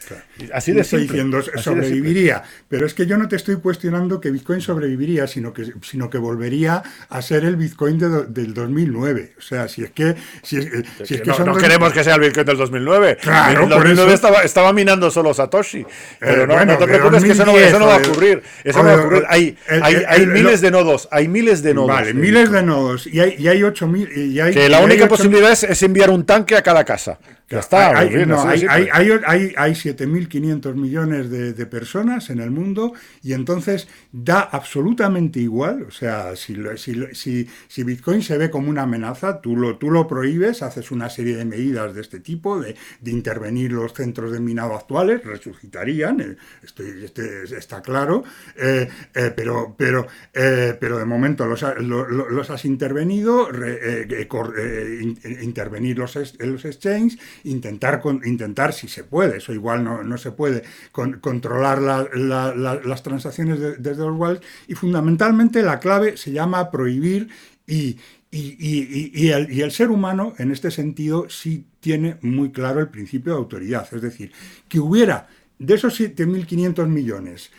[0.53, 1.17] Así no estoy simple.
[1.19, 1.63] diciendo así de simple.
[1.63, 6.09] sobreviviría, pero es que yo no te estoy cuestionando que Bitcoin sobreviviría, sino que, sino
[6.11, 9.35] que volvería a ser el Bitcoin de do- del 2009.
[9.39, 11.63] O sea, si es que, si es, eh, si es que no, son no dos-
[11.63, 13.19] queremos que sea el Bitcoin del 2009.
[13.21, 15.85] Claro, el por 2009 eso- estaba, estaba minando solo Satoshi.
[16.19, 17.99] Pero no, bueno, no te de preocupes que eso no, 2010, eso no va a
[18.01, 18.43] de- ocurrir.
[18.65, 19.25] Eso o no va a de- ocurrir.
[19.29, 21.09] Hay, el- hay, el- hay el- miles lo- de nodos.
[21.13, 21.89] Hay miles de nodos.
[21.89, 22.61] Vale, de miles Bitcoin.
[22.61, 24.09] de nodos y hay, y hay 8.000.
[24.17, 26.63] Y hay, Que y la hay única 8.000 posibilidad es, es enviar un tanque a
[26.63, 27.19] cada casa.
[27.53, 27.91] Ya está.
[27.99, 32.51] Hay, bien, no, hay, hay, hay, hay- hay 7.500 millones de, de personas en el
[32.51, 35.83] mundo y entonces da absolutamente igual.
[35.83, 39.91] O sea, si, si, si, si Bitcoin se ve como una amenaza, tú lo, tú
[39.91, 44.33] lo prohíbes, haces una serie de medidas de este tipo, de, de intervenir los centros
[44.33, 48.25] de minado actuales, resucitarían, eh, estoy- este- está claro,
[48.57, 55.19] eh, eh, pero, pero, eh, pero de momento los, los has intervenido, re- cor- in-
[55.43, 60.33] intervenir los, los exchanges, intentar, con- intentar si se puede, eso igual no, no se
[60.33, 60.63] puede,
[60.93, 64.45] con- controlar la- la- la- las transacciones de- desde los wallets.
[64.69, 67.29] Y fundamentalmente la clave se llama prohibir
[67.67, 67.97] y,
[68.31, 72.51] y- y- y- y el, y el ser humano en este sentido sí tiene muy
[72.51, 74.33] claro el principio de autoridad, es decir,
[74.69, 75.29] que hubiera
[75.59, 77.51] de esos 7.500 millones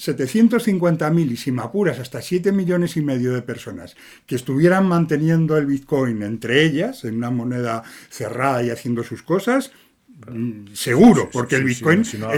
[0.00, 3.96] 750.000 y si me apuras hasta 7 millones y medio de personas
[4.26, 9.72] que estuvieran manteniendo el Bitcoin entre ellas en una moneda cerrada y haciendo sus cosas,
[10.74, 12.28] seguro, porque el Bitcoin no,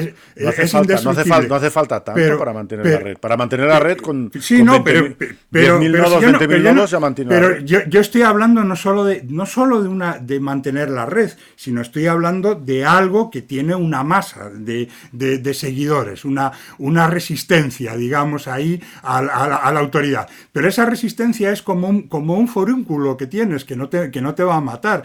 [0.49, 1.11] hace falta, no,
[1.57, 3.17] hace falta, tanto para mantener la red.
[3.19, 5.15] Para mantener la red con, sí, no, pero,
[5.51, 9.83] pero, nodos, nodos se mantiene Pero yo, yo, estoy hablando no solo de no solo
[9.83, 14.51] de una de mantener la red, sino estoy hablando de algo que tiene una masa
[14.51, 20.29] de, de, seguidores, una, una resistencia, digamos, ahí a, la autoridad.
[20.53, 24.21] Pero esa resistencia es como un, como un forúnculo que tienes, que no te, que
[24.21, 25.03] no te va a matar.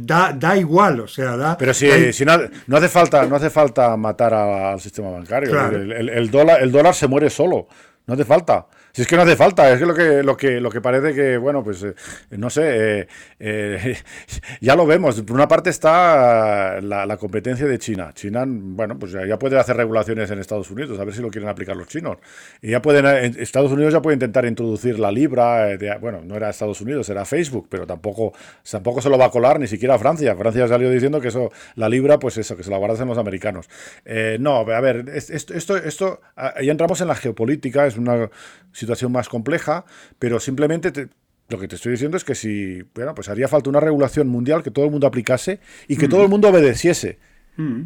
[0.00, 1.56] da, da igual, o sea, da.
[1.58, 5.58] Pero si, si no, no, hace falta, no hace falta matar al sistema bancario.
[5.70, 7.68] El, dólar, el dólar se muere solo.
[8.06, 8.66] No hace falta.
[8.96, 11.12] Si es que no hace falta, es que lo que, lo que, lo que parece
[11.12, 11.94] que, bueno, pues eh,
[12.30, 13.08] no sé, eh,
[13.38, 13.96] eh,
[14.62, 15.20] ya lo vemos.
[15.20, 18.12] Por una parte está la, competencia de China.
[18.14, 21.50] China, bueno, pues ya, puede hacer regulaciones en Estados Unidos, a ver si lo quieren
[21.50, 22.16] aplicar los chinos.
[22.62, 23.04] Y ya pueden,
[23.38, 27.66] Estados Unidos ya puede intentar introducir la libra, bueno, no era Estados Unidos, era Facebook,
[27.68, 28.32] pero tampoco,
[28.70, 30.34] tampoco se lo va a colar ni siquiera a Francia.
[30.36, 33.68] Francia salió diciendo que eso, la libra, pues eso, que se la guardan los americanos.
[34.38, 36.22] no, a ver, esto, esto, esto,
[36.62, 38.30] ya entramos en la geopolítica, es una
[38.72, 39.84] situación más compleja,
[40.18, 41.08] pero simplemente
[41.48, 44.62] lo que te estoy diciendo es que si, bueno, pues haría falta una regulación mundial
[44.62, 46.10] que todo el mundo aplicase y que mm.
[46.10, 47.18] todo el mundo obedeciese.
[47.56, 47.82] Mm.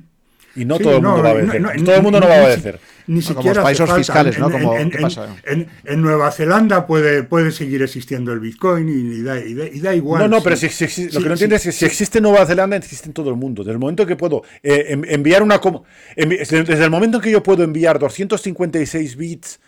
[0.56, 1.84] Y no todo el mundo va a obedecer.
[1.84, 2.80] todo el mundo no va a obedecer.
[3.06, 4.50] Ni, siquiera como los fiscales, ¿no?
[4.50, 9.94] Como, en, en, Nueva Zelanda puede, puede seguir existiendo el Bitcoin y, da, y, da,
[9.94, 10.22] igual.
[10.22, 10.66] No, no, pero si,
[11.08, 13.36] lo que no entiendes es que si existe en Nueva Zelanda, existe en todo el
[13.36, 13.62] mundo.
[13.62, 15.60] Desde el momento que puedo eh, enviar una...
[16.16, 19.60] Desde el momento en que yo puedo enviar 256 bits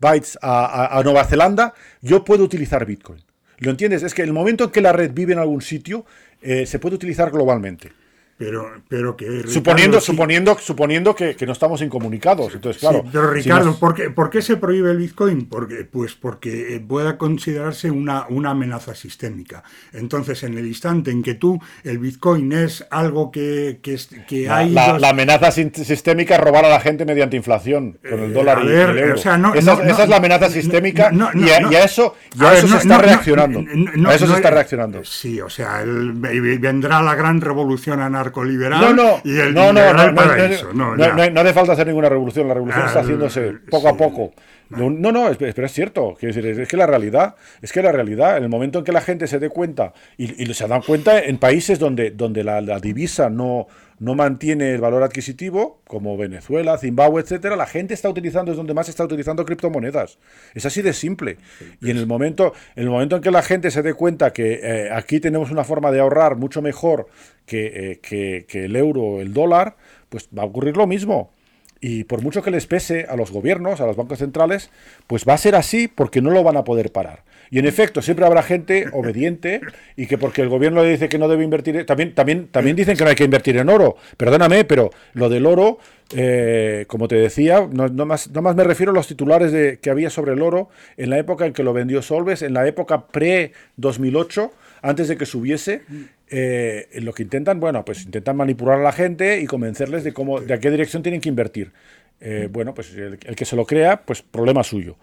[0.00, 3.22] bytes a, Nueva Zelanda, yo puedo utilizar Bitcoin.
[3.58, 4.02] ¿Lo entiendes?
[4.02, 6.04] Es que el momento en que la red vive en algún sitio,
[6.42, 7.92] eh, se puede utilizar globalmente.
[8.38, 9.44] Pero, pero que.
[9.48, 12.54] suponiendo, suponiendo, suponiendo que, no estamos incomunicados.
[12.54, 13.02] Entonces, claro.
[13.10, 15.46] pero Ricardo, ¿por, qué, se prohíbe el Bitcoin?
[15.46, 19.64] Porque, pues porque eh, pueda considerarse una, una amenaza sistémica.
[19.94, 24.70] Entonces, en el instante en que tú, el Bitcoin es algo que, que, hay.
[24.70, 28.68] La, amenaza sistémica es robar a la gente mediante inflación, con el eh, dólar y
[28.68, 29.14] el euro.
[29.14, 33.64] esa, es la amenaza sistémica y, a, eso, eso se está reaccionando.
[34.06, 35.02] a eso se está reaccionando.
[35.06, 39.92] Sí, o sea, vendrá la gran revolución anarquista liberal no, no, y el no, no,
[39.92, 44.32] no, no, no, hace falta hacer ninguna revolución, la revolución está haciéndose poco a poco.
[44.68, 46.16] No, no, pero es cierto.
[46.20, 49.26] es que la realidad, es que la realidad, en el momento en que la gente
[49.26, 53.68] se dé cuenta, y, y se dan cuenta en países donde, donde la, divisa no,
[53.98, 58.74] no mantiene el valor adquisitivo, como Venezuela, Zimbabue, etcétera, la gente está utilizando, es donde
[58.74, 60.18] más está utilizando criptomonedas.
[60.54, 61.38] Es así de simple.
[61.80, 64.60] Y en el momento, en el momento en que la gente se dé cuenta que
[64.62, 67.08] eh, aquí tenemos una forma de ahorrar mucho mejor
[67.46, 69.76] que, eh, que, que el euro o el dólar,
[70.08, 71.32] pues va a ocurrir lo mismo.
[71.80, 74.70] Y por mucho que les pese a los gobiernos, a los bancos centrales,
[75.06, 77.22] pues va a ser así porque no lo van a poder parar.
[77.50, 79.60] Y en efecto, siempre habrá gente obediente
[79.96, 82.96] y que porque el gobierno le dice que no debe invertir, también, también, también dicen
[82.96, 83.96] que no hay que invertir en oro.
[84.16, 85.78] Perdóname, pero lo del oro,
[86.14, 89.90] eh, como te decía, no, más, no más me refiero a los titulares de, que
[89.90, 93.06] había sobre el oro en la época en que lo vendió Solves, en la época
[93.06, 94.50] pre-2008,
[94.82, 95.82] antes de que subiese.
[96.28, 100.40] Eh, lo que intentan, bueno, pues intentan manipular a la gente y convencerles de cómo,
[100.40, 101.72] de a qué dirección tienen que invertir.
[102.20, 104.96] Eh, bueno, pues el, que se lo crea, pues problema suyo.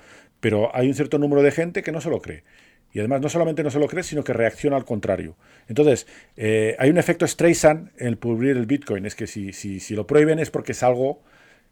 [0.44, 2.44] Pero hay un cierto número de gente que no se lo cree.
[2.92, 5.38] Y además no solamente no se lo cree, sino que reacciona al contrario.
[5.70, 6.06] Entonces,
[6.36, 9.06] eh, hay un efecto Streisand en el publicar el Bitcoin.
[9.06, 11.22] Es que si, si, si lo prohíben es porque es algo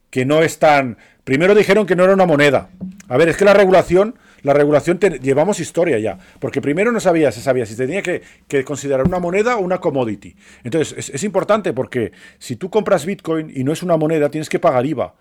[0.09, 0.97] que no es tan...
[1.25, 2.69] Primero dijeron que no era una moneda.
[3.09, 7.31] A ver, es que la regulación la regulación llevamos historia ya, porque primero no sabía,
[7.31, 8.23] se sabía si tenía que,
[8.65, 10.35] considerar una moneda o una commodity.
[10.63, 14.59] Entonces, es, importante porque si tú compras Bitcoin y no es una moneda, tienes que
[14.59, 15.13] pagar IVA.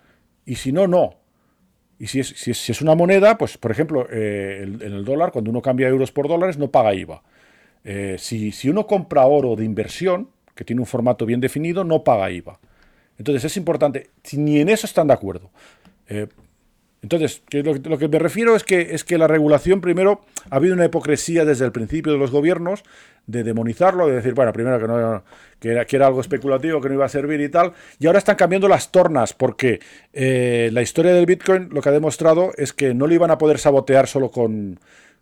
[0.46, 1.19] Y si no, no.
[2.00, 5.50] Y si es, si es, una moneda, pues por ejemplo, eh, en el dólar, cuando
[5.50, 7.22] uno cambia euros por dólares, no paga IVA.
[7.84, 12.02] Eh, si, si uno compra oro de inversión, que tiene un formato bien definido, no
[12.02, 12.58] paga IVA.
[13.18, 15.50] Entonces es importante, ni en eso están de acuerdo.
[16.08, 16.26] Eh,
[17.02, 20.20] entonces, lo, que me refiero es que, es que la regulación, primero,
[20.50, 22.82] ha habido una hipocresía desde el principio de los gobiernos
[23.26, 25.22] de demonizarlo, de decir, bueno, primero que, no,
[25.58, 28.18] que, era, que era algo especulativo, que no iba a servir y tal, y ahora
[28.18, 29.80] están cambiando las tornas, porque
[30.12, 33.38] eh, la historia del Bitcoin lo que ha demostrado es que no lo iban a
[33.38, 34.78] poder sabotear solo con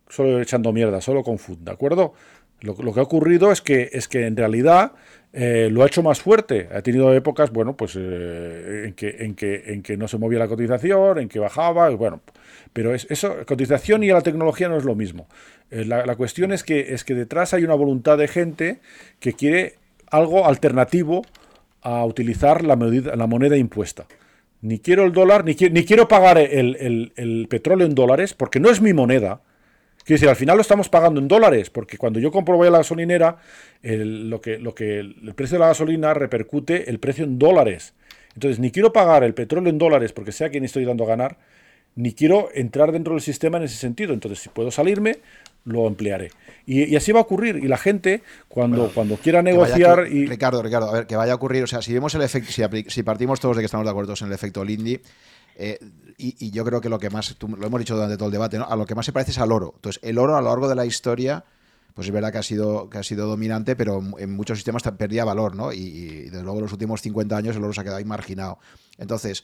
[0.08, 2.14] solo echando mierda, solo con food, ¿de acuerdo?
[2.60, 4.92] Lo, que ha ocurrido es que, es que en realidad
[5.32, 6.68] eh, lo ha hecho más fuerte.
[6.74, 10.40] Ha tenido épocas, bueno, pues eh, en, que, en, que, en que no se movía
[10.40, 12.20] la cotización, en que bajaba, bueno,
[12.72, 15.28] pero es, eso, cotización y la tecnología no es lo mismo.
[15.70, 18.80] Eh, la, cuestión es que, es que detrás hay una voluntad de gente
[19.20, 19.76] que quiere
[20.10, 21.22] algo alternativo
[21.82, 24.06] a utilizar la, la moneda impuesta.
[24.62, 28.80] Ni quiero el dólar, ni, ni quiero pagar el petróleo en dólares, porque no es
[28.80, 29.42] mi moneda
[30.08, 32.70] Quiero decir, al final lo estamos pagando en dólares, porque cuando yo compro voy a
[32.70, 33.36] la gasolinera,
[33.82, 37.92] el, lo que, lo que, el precio de la gasolina repercute el precio en dólares.
[38.32, 41.36] Entonces, ni quiero pagar el petróleo en dólares porque sea quien estoy dando a ganar,
[41.94, 44.14] ni quiero entrar dentro del sistema en ese sentido.
[44.14, 45.18] Entonces, si puedo salirme,
[45.66, 46.30] lo emplearé.
[46.64, 47.56] Y, así va a ocurrir.
[47.56, 50.06] Y la gente, cuando, cuando quiera negociar.
[50.10, 50.24] y...
[50.24, 51.64] Ricardo, Ricardo, a ver, que vaya a ocurrir.
[51.64, 54.26] O sea, si vemos el efecto, si, partimos todos de que estamos de acuerdo en
[54.28, 54.98] el efecto Lindy,
[55.58, 55.78] eh,
[56.16, 58.64] y, yo creo que lo que más, lo hemos dicho durante todo el debate, ¿no?
[58.64, 59.72] a lo que más se parece es al oro.
[59.76, 61.44] Entonces, el oro a lo largo de la historia
[61.98, 65.24] pues es verdad que ha sido, que ha sido dominante, pero en muchos sistemas perdía
[65.24, 65.72] valor, ¿no?
[65.72, 68.60] Y, desde luego en los últimos 50 años el oro se ha quedado ahí marginado.
[68.98, 69.42] Entonces,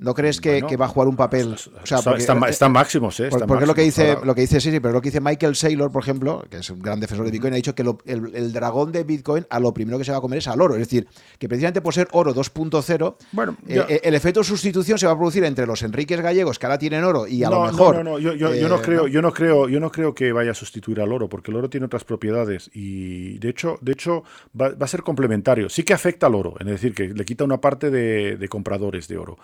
[0.00, 1.54] ¿No crees que, va a jugar un papel?
[1.54, 3.30] O sea, están, máximos, ¿eh?
[3.48, 5.90] porque lo que dice, lo que dice sí, sí, pero lo que dice Michael Saylor,
[5.90, 9.02] por ejemplo, que es un gran defensor de Bitcoin, ha dicho que el, dragón de
[9.02, 10.74] Bitcoin a lo primero que se va a comer es al oro.
[10.74, 11.08] Es decir,
[11.38, 15.12] que precisamente por ser oro 2.0, bueno, eh, eh, el efecto de sustitución se va
[15.12, 17.96] a producir entre los Enriques gallegos que ahora tienen oro y a lo mejor.
[17.96, 20.30] No, no, no, yo, yo, no eh, creo, yo no creo, yo no creo que
[20.30, 23.92] vaya a sustituir al oro, porque el oro tiene otras propiedades y de hecho, de
[23.92, 24.22] hecho,
[24.58, 25.68] va, a ser complementario.
[25.68, 29.08] Sí que afecta al oro, es decir, que le quita una parte de, de compradores
[29.08, 29.38] de oro,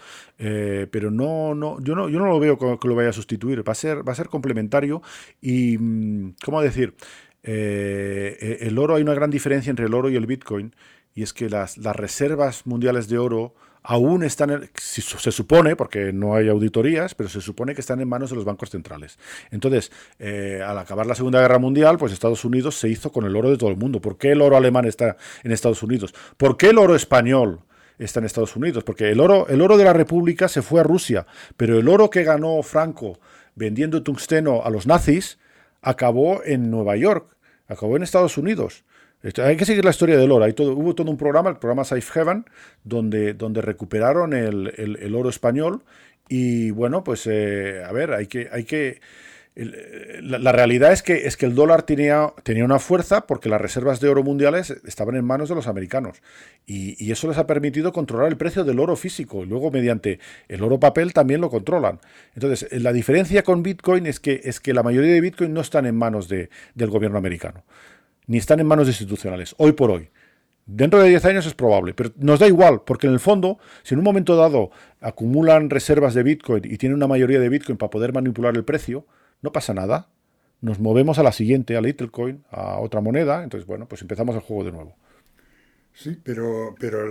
[0.90, 3.66] pero no no, yo no, yo no lo veo que lo vaya a sustituir.
[3.66, 5.02] Va a ser, va a ser complementario
[5.40, 6.94] y, mm, ¿cómo decir?
[7.42, 10.74] Eh, eh, el oro, hay una gran diferencia entre el oro y el Bitcoin,
[11.14, 13.54] y es que las, las reservas mundiales de oro
[13.86, 18.30] aún están, se supone, porque no hay auditorías, pero se supone que están en manos
[18.30, 19.18] de los bancos centrales.
[19.50, 23.36] Entonces, eh, al acabar la Segunda Guerra Mundial, pues Estados Unidos se hizo con el
[23.36, 24.00] oro de todo el mundo.
[24.00, 26.14] ¿Por qué el oro alemán está en Estados Unidos?
[26.38, 27.60] ¿Por qué el oro español?
[27.98, 30.84] Está en Estados Unidos, porque el oro, el oro de la República se fue a
[30.84, 31.26] Rusia,
[31.56, 33.18] pero el oro que ganó Franco
[33.54, 35.38] vendiendo tungsteno a los nazis
[35.82, 37.36] acabó en Nueva York,
[37.68, 38.84] acabó en Estados Unidos.
[39.42, 40.44] Hay que seguir la historia del oro.
[40.44, 42.44] Hay todo, hubo todo un programa, el programa Safe Heaven,
[42.82, 45.82] donde, donde recuperaron el, oro español.
[46.28, 49.00] Y bueno, pues eh, a ver, hay que, hay que
[49.56, 54.00] la, realidad es que, es que el dólar tenía, tenía una fuerza porque las reservas
[54.00, 56.22] de oro mundiales estaban en manos de los americanos
[56.66, 60.18] y, eso les ha permitido controlar el precio del oro físico y luego mediante
[60.48, 62.00] el oro papel también lo controlan.
[62.34, 65.86] Entonces, la diferencia con Bitcoin es que, es que la mayoría de Bitcoin no están
[65.86, 67.62] en manos de, del gobierno americano,
[68.26, 70.10] ni están en manos institucionales, hoy por hoy.
[70.66, 73.94] Dentro de 10 años es probable, pero nos da igual, porque en el fondo, si
[73.94, 74.70] en un momento dado
[75.00, 79.06] acumulan reservas de Bitcoin y tienen una mayoría de Bitcoin para poder manipular el precio,
[79.42, 80.08] no pasa nada.
[80.60, 83.42] Nos movemos a la siguiente, a Littlecoin, a otra moneda.
[83.42, 84.96] Entonces, bueno, pues empezamos el juego de nuevo.
[85.96, 87.06] Sí, pero, pero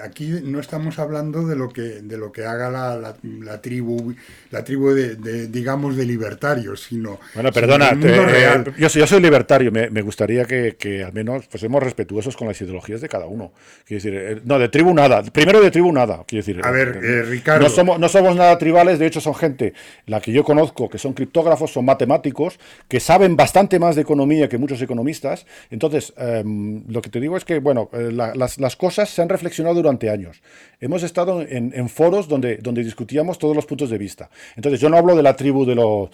[0.00, 4.14] aquí no estamos hablando de lo que, de lo que haga la, la, tribu,
[4.52, 7.18] la tribu de, digamos, de libertarios, sino...
[7.34, 12.36] Bueno, perdona, eh, yo, yo, soy libertario, me, gustaría que, que, al menos fuésemos respetuosos
[12.36, 13.50] con las ideologías de cada uno.
[13.84, 16.64] Quiero decir, eh, no, de tribu nada, primero de tribu nada, quiero decir...
[16.64, 17.64] A ver, eh, Ricardo...
[17.64, 19.74] No somos, no somos nada tribales, de hecho son gente,
[20.06, 24.48] la que yo conozco, que son criptógrafos, son matemáticos, que saben bastante más de economía
[24.48, 29.08] que muchos economistas, entonces, em, lo que te digo es que, bueno, la las, cosas
[29.08, 30.42] se han reflexionado durante años.
[30.80, 34.30] Hemos estado en, foros donde, donde discutíamos todos los puntos de vista.
[34.56, 36.10] Entonces, yo no hablo de la tribu de los...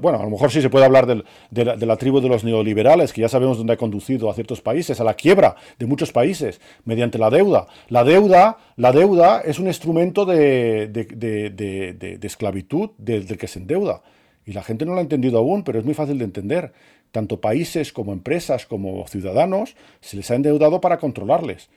[0.00, 1.24] bueno, a lo mejor sí se puede hablar de,
[1.86, 5.04] la, tribu de los neoliberales, que ya sabemos dónde ha conducido a ciertos países, a
[5.04, 7.66] la quiebra de muchos países, mediante la deuda.
[7.88, 10.90] La deuda, la deuda es un instrumento de,
[12.22, 14.02] esclavitud del que se endeuda.
[14.46, 16.72] Y la gente no lo ha entendido aún, pero es muy fácil de entender
[17.14, 21.70] tanto países como empresas como ciudadanos se les ha endeudado para controlarles.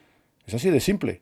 [0.47, 1.21] Es así de simple.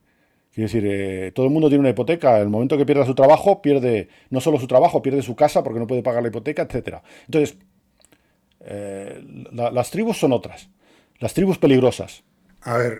[0.54, 2.40] Quiere decir, eh, todo el mundo tiene una hipoteca.
[2.40, 5.82] El momento que pierda su trabajo, pierde no solo su trabajo, pierde su casa porque
[5.82, 7.00] no puede pagar la hipoteca, etc.
[7.26, 7.58] Entonces,
[8.62, 9.22] eh,
[9.52, 10.70] las tribus son otras.
[11.20, 12.24] Las tribus peligrosas.
[12.66, 13.00] A ver,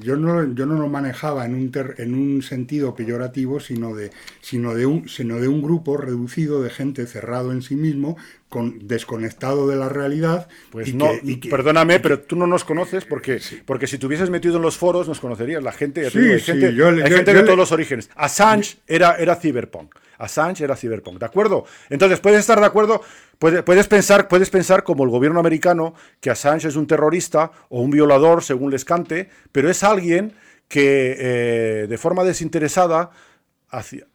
[0.00, 4.10] yo, no, yo no lo manejaba en un, en un sentido peyorativo, sino de,
[4.40, 8.16] sino, de un, sino de un grupo reducido de gente cerrado en sí mismo,
[8.48, 10.48] con, desconectado de la realidad.
[10.70, 11.10] Pues no,
[11.50, 15.06] perdóname, pero tú no nos conoces porque, porque si te hubieses metido en los foros
[15.06, 15.62] nos conocerías.
[15.62, 18.08] La gente, sí, hay gente, de todos los orígenes.
[18.14, 19.96] Assange era, era cyberpunk.
[20.16, 21.66] Assange era cyberpunk, ¿de acuerdo?
[21.90, 23.02] Entonces, puedes estar de acuerdo,
[23.38, 27.90] puedes, pensar, puedes pensar como el gobierno americano que Assange es un terrorista o un
[27.90, 30.34] violador, según les cante, pero es alguien
[30.68, 33.10] que eh, de forma desinteresada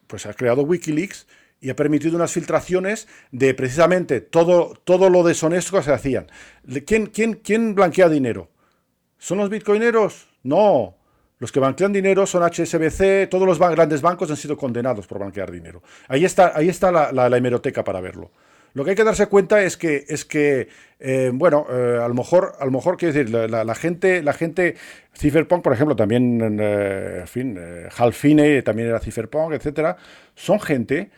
[0.06, 1.26] pues ha creado Wikileaks
[1.60, 6.26] y ha permitido unas filtraciones de precisamente todo, todo lo deshonesto que se hacían.
[6.86, 8.48] ¿Quién, quién, quién blanquea dinero?
[9.18, 10.28] ¿Son los bitcoineros?
[10.42, 10.96] No,
[11.40, 15.50] los que blanquean dinero son HSBC, todos los grandes bancos han sido condenados por blanquear
[15.50, 15.82] dinero.
[16.06, 18.30] Ahí está, ahí está la, hemeroteca para verlo.
[18.74, 20.68] Lo que hay que darse cuenta es que, es que
[21.00, 24.76] eh, bueno, eh, a lo mejor, a mejor quiero decir, la, gente, la gente,
[25.16, 27.58] Cypherpunk, por ejemplo, también, eh, en fin,
[27.96, 29.96] Halfine también era Cypherpunk, etcétera,
[30.34, 31.10] son gente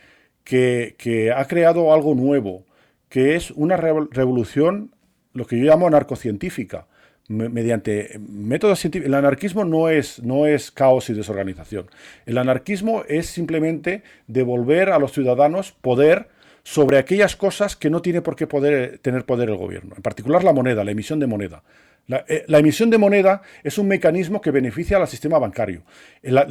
[0.45, 2.65] que, que ha creado algo nuevo,
[3.09, 4.95] que es una revolución,
[5.33, 6.87] lo que yo llamo anarcocientífica
[7.27, 9.07] mediante métodos científicos.
[9.07, 11.87] El anarquismo no es, no es caos y desorganización.
[12.25, 16.27] El anarquismo es simplemente devolver a los ciudadanos poder
[16.63, 20.43] sobre aquellas cosas que no tiene por qué poder, tener poder el gobierno, en particular
[20.43, 21.63] la moneda, la emisión de moneda.
[22.07, 25.83] La, eh, emisión de moneda es un mecanismo que beneficia al sistema bancario.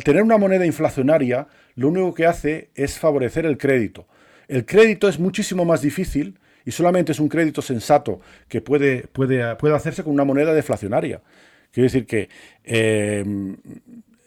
[0.05, 4.07] Tener una moneda inflacionaria lo único que hace es favorecer el crédito.
[4.49, 9.57] El crédito es muchísimo más difícil y solamente es un crédito sensato que puede, puede,
[9.57, 11.21] puede hacerse con una moneda deflacionaria.
[11.71, 12.29] Quiero decir que
[12.65, 13.25] eh,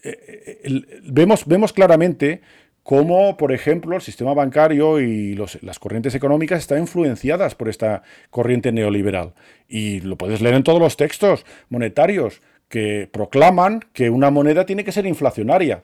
[0.03, 2.41] eh, vemos, vemos claramente
[2.85, 8.71] cómo, por ejemplo, el sistema bancario y las corrientes económicas están influenciadas por esta corriente
[8.71, 9.33] neoliberal.
[9.67, 14.83] Y lo puedes leer en todos los textos monetarios que proclaman que una moneda tiene
[14.83, 15.83] que ser inflacionaria.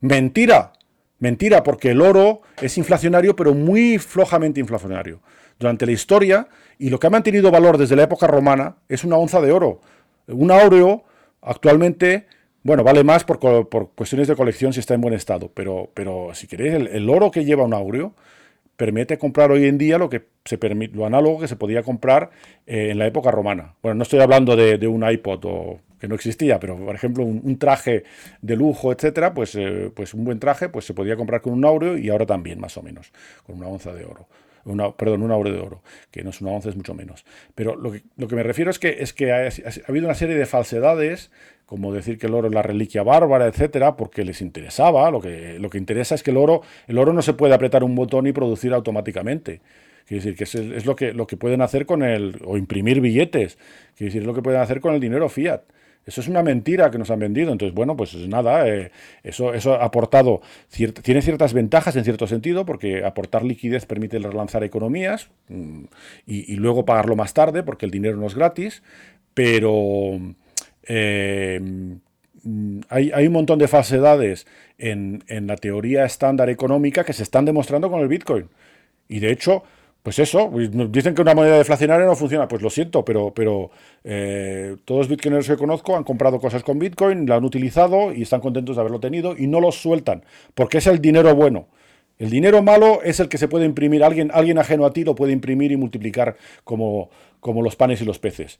[0.00, 0.72] Mentira,
[1.18, 5.20] mentira, porque el oro es inflacionario, pero muy flojamente inflacionario
[5.58, 6.48] durante la historia
[6.78, 9.82] y lo que ha mantenido valor desde la época romana es una onza de oro.
[10.26, 11.04] Un áureo
[11.42, 12.26] actualmente,
[12.68, 13.38] bueno, vale más por,
[13.94, 17.46] cuestiones de colección si está en buen estado, pero, pero si queréis, el, oro que
[17.46, 18.12] lleva un áureo
[18.76, 20.58] permite comprar hoy en día lo que se
[20.92, 22.28] lo análogo que se podía comprar
[22.66, 23.74] eh, en la época romana.
[23.82, 27.58] Bueno, no estoy hablando de, un iPod o que no existía, pero por ejemplo un,
[27.58, 28.04] traje
[28.42, 31.64] de lujo, etcétera, pues, eh, pues un buen traje pues se podía comprar con un
[31.64, 33.12] áureo y ahora también más o menos
[33.46, 34.28] con una onza de oro
[34.64, 37.24] una, perdón, una obra de oro, que no es una once, es mucho menos.
[37.54, 39.48] Pero lo que, lo que me refiero es que, es que ha,
[39.86, 41.30] habido una serie de falsedades,
[41.68, 45.10] como decir que el oro es la reliquia bárbara, etcétera, porque les interesaba.
[45.10, 47.84] Lo que, lo que interesa es que el oro, el oro no se puede apretar
[47.84, 49.60] un botón y producir automáticamente.
[50.06, 52.40] Quiere decir que es, es, lo, que, lo que pueden hacer con el.
[52.46, 53.58] o imprimir billetes.
[53.94, 55.60] Quiere decir, es lo que pueden hacer con el dinero fiat.
[56.06, 57.52] Eso es una mentira que nos han vendido.
[57.52, 58.90] Entonces, bueno, pues nada, eh,
[59.22, 60.40] eso, eso ha aportado,
[61.02, 65.84] tiene ciertas ventajas en cierto sentido, porque aportar liquidez permite relanzar economías mm,
[66.26, 68.82] y, luego pagarlo más tarde, porque el dinero no es gratis,
[69.34, 70.18] pero
[70.88, 71.60] eh,
[72.88, 74.46] hay, un montón de falsedades
[74.78, 78.48] en, la teoría estándar económica que se están demostrando con el Bitcoin.
[79.08, 79.64] Y de hecho,
[80.02, 82.48] pues eso, pues, dicen que una moneda deflacionaria no funciona.
[82.48, 83.70] Pues lo siento, pero,
[84.04, 88.22] eh, todos los bitcoiners que conozco han comprado cosas con bitcoin, la han utilizado y
[88.22, 90.24] están contentos de haberlo tenido y no los sueltan,
[90.54, 91.68] porque es el dinero bueno.
[92.18, 95.32] El dinero malo es el que se puede imprimir, alguien, ajeno a ti lo puede
[95.32, 97.10] imprimir y multiplicar como
[97.62, 98.58] los panes y los peces.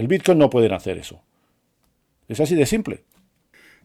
[0.00, 1.22] El bitcoin no pueden hacer eso.
[2.28, 3.04] Es así de simple.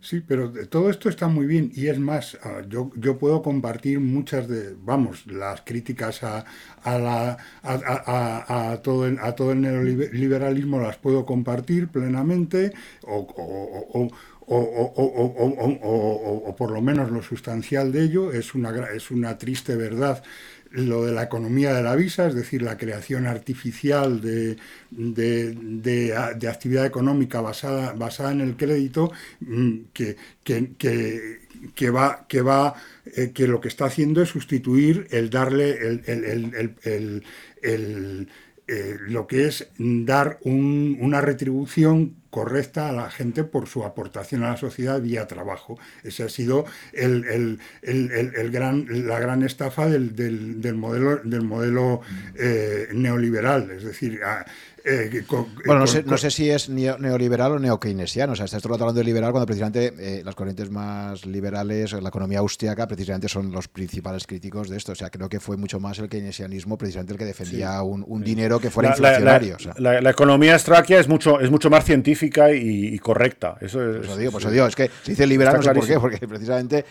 [0.01, 3.99] Sí, pero todo esto está muy bien y es más, ah, yo, yo puedo compartir
[3.99, 6.45] muchas de, vamos, las críticas a,
[6.83, 12.73] a, a, todo, el, a todo el neoliberalismo las puedo compartir plenamente
[13.03, 14.09] o, o,
[14.47, 20.23] o, por lo menos lo sustancial de ello es una, es una triste verdad
[20.75, 24.57] lo de la economía de la visa, es decir, la creación artificial de,
[24.91, 32.75] de, actividad económica basada, basada en el crédito, mm, que, que, va, que va,
[33.15, 36.03] eh, que lo que está haciendo es sustituir el darle el,
[38.67, 44.49] eh, lo que es dar una retribución correcta a la gente por su aportación a
[44.49, 45.79] la sociedad vía trabajo.
[46.03, 47.61] Ese ha sido el,
[48.51, 52.01] gran, la gran estafa del, modelo, del modelo
[52.37, 53.71] eh, neoliberal.
[53.71, 54.19] Es decir,
[54.87, 55.25] eh,
[55.65, 58.33] bueno, no sé, no sé, si es neoliberal o neokeynesiano.
[58.33, 62.39] O sea, estás hablando de liberal cuando precisamente eh, las corrientes más liberales, la economía
[62.39, 64.91] austriaca, precisamente son los principales críticos de esto.
[64.91, 68.59] O sea, creo que fue mucho más el keynesianismo, precisamente el que defendía un, dinero
[68.59, 69.57] que fuera inflacionario.
[69.77, 73.57] La, economía austriaca es mucho, es mucho más científica y, correcta.
[73.61, 75.99] Eso es, pues digo, pues digo, es que se dice liberal, no sé por qué,
[75.99, 76.85] porque precisamente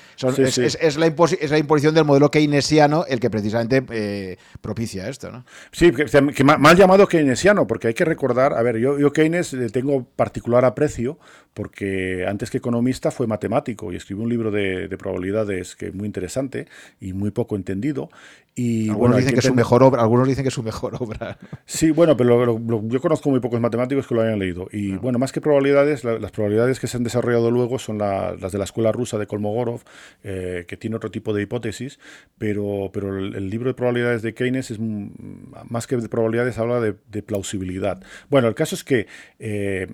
[0.80, 5.30] es, la imposición del modelo keynesiano el que precisamente eh, propicia esto.
[5.30, 5.44] ¿no?
[5.70, 9.52] Sí, que, que mal llamado keynesiano, porque hay que recordar, a ver, yo, yo Keynes
[9.52, 11.18] le tengo particular aprecio
[11.54, 16.06] porque antes que economista fue matemático y escribió un libro de, probabilidades que es muy
[16.06, 16.66] interesante
[17.00, 18.10] y muy poco entendido.
[18.56, 21.38] Y, algunos, bueno, dicen que, su mejor obra, algunos dicen que es su mejor obra.
[21.66, 24.68] Sí, bueno, pero yo conozco muy pocos matemáticos que lo hayan leído.
[24.70, 24.98] Y ah.
[25.02, 28.64] bueno, más que probabilidades, las probabilidades que se han desarrollado luego son las de la
[28.64, 29.82] escuela rusa de Kolmogorov,
[30.22, 31.98] eh, que tiene otro tipo de hipótesis,
[32.38, 37.22] pero, pero el, libro de probabilidades de Keynes es más que de probabilidades, habla de,
[37.22, 38.02] plausibilidad.
[38.28, 39.06] Bueno, el caso es que
[39.38, 39.88] eh,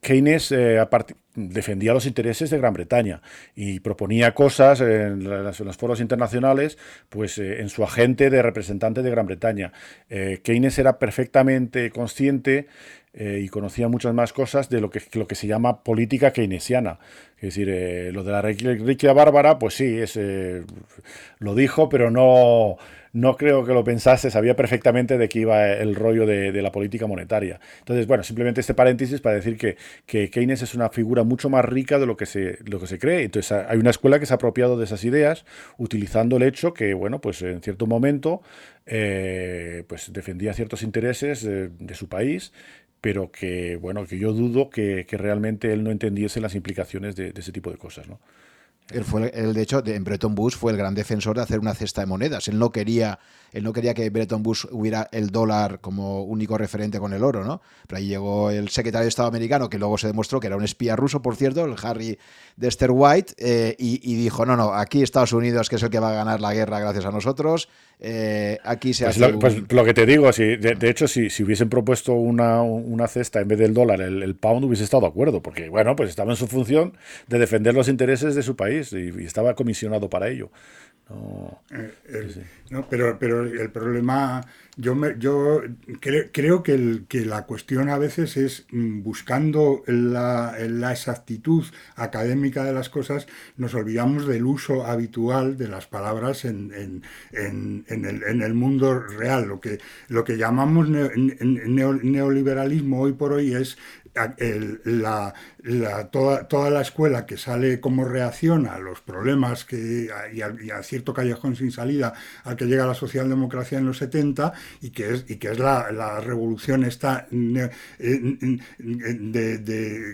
[0.00, 0.78] Keynes eh,
[1.34, 3.22] defendía los intereses de Gran Bretaña
[3.54, 6.78] y proponía cosas en, los foros internacionales,
[7.08, 9.72] pues eh, en su agente de representante de Gran Bretaña.
[10.08, 12.66] Eh, Keynes era perfectamente consciente
[13.16, 16.98] eh, y conocía muchas más cosas de lo que, lo que se llama política keynesiana.
[17.36, 20.18] Es decir, eh, lo de la riqueza bárbara, pues sí, es,
[21.38, 22.76] lo dijo, pero no,
[23.16, 27.06] no creo que lo pensase, sabía perfectamente de qué iba el rollo de, la política
[27.06, 27.58] monetaria.
[27.78, 31.64] Entonces, bueno, simplemente este paréntesis para decir que, que, Keynes es una figura mucho más
[31.64, 33.22] rica de lo que, se, lo que se cree.
[33.22, 35.46] Entonces, hay una escuela que se ha apropiado de esas ideas,
[35.78, 38.42] utilizando el hecho que, bueno, pues en cierto momento,
[38.84, 42.52] eh, pues defendía ciertos intereses de, su país
[43.06, 47.52] pero que bueno que yo dudo que, realmente él no entendiese las implicaciones de, ese
[47.52, 48.18] tipo de cosas, ¿no?
[48.90, 52.00] Él fue, el de hecho, Bretton Woods fue el gran defensor de hacer una cesta
[52.00, 52.48] de monedas.
[52.48, 53.20] Él no quería,
[53.52, 57.44] él no quería que Bretton Woods hubiera el dólar como único referente con el oro,
[57.44, 57.62] ¿no?
[57.86, 60.64] Pero ahí llegó el secretario de Estado americano, que luego se demostró que era un
[60.64, 62.18] espía ruso, por cierto, el Harry
[62.56, 66.10] Dester White, eh, y, dijo, no, no, aquí Estados Unidos, que es el que va
[66.10, 69.32] a ganar la guerra gracias a nosotros, eh, aquí se pues hace...
[69.32, 73.08] Lo, pues lo que te digo, si, de, hecho, si, si, hubiesen propuesto una, una,
[73.08, 76.30] cesta en vez del dólar, el, pound hubiese estado de acuerdo, porque, bueno, pues estaba
[76.32, 76.96] en su función
[77.28, 80.50] de defender los intereses de su país y, y estaba comisionado para ello.
[81.08, 81.92] No, eh,
[82.90, 84.44] pero, pero el problema,
[84.76, 85.62] yo, me, yo
[86.00, 92.62] creo que, el, que la cuestión a veces es mm, buscando la, la, exactitud académica
[92.62, 93.26] de las cosas,
[93.56, 99.00] nos olvidamos del uso habitual de las palabras en, en, en, en el, el, mundo
[99.00, 99.48] real.
[99.48, 99.78] Lo que,
[100.08, 103.78] lo que llamamos neoliberalismo hoy por hoy es
[104.84, 105.34] la,
[106.10, 111.12] toda, toda, la escuela que sale como reacción a los problemas que, y, a, cierto
[111.12, 115.36] callejón sin salida al que llega la socialdemocracia en los 70 y que es, y
[115.36, 117.70] que es la, revolución esta de,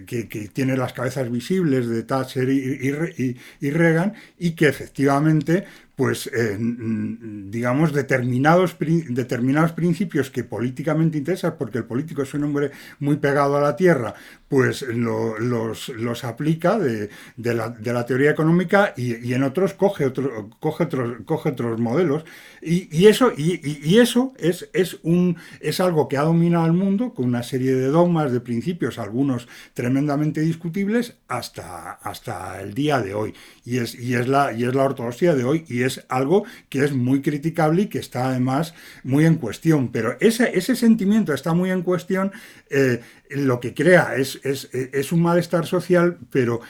[0.07, 5.65] que, tiene las cabezas visibles de Thatcher y, y Reagan y que efectivamente
[5.97, 12.71] pues eh, digamos determinados, determinados principios que políticamente interesan, porque el político es un hombre
[12.99, 14.15] muy pegado a la tierra,
[14.53, 17.09] pues los, los, aplica de,
[17.39, 20.13] de, la, de, la, teoría económica y, en otros coge,
[20.61, 22.27] coge, otros, coge otros modelos.
[22.61, 27.15] Y, y eso, y, eso es, es, un, es algo que ha dominado el mundo
[27.15, 33.15] con una serie de dogmas, de principios, algunos tremendamente discutibles, hasta, hasta el día de
[33.15, 33.35] hoy.
[33.65, 36.85] Y es, y, es la, y es la ortodoxia de hoy, y es algo que
[36.85, 39.89] es muy criticable y que está además muy en cuestión.
[39.89, 42.33] Pero ese, ese sentimiento está muy en cuestión.
[42.69, 43.01] Eh,
[43.37, 46.61] lo que crea es, es, un malestar social, pero,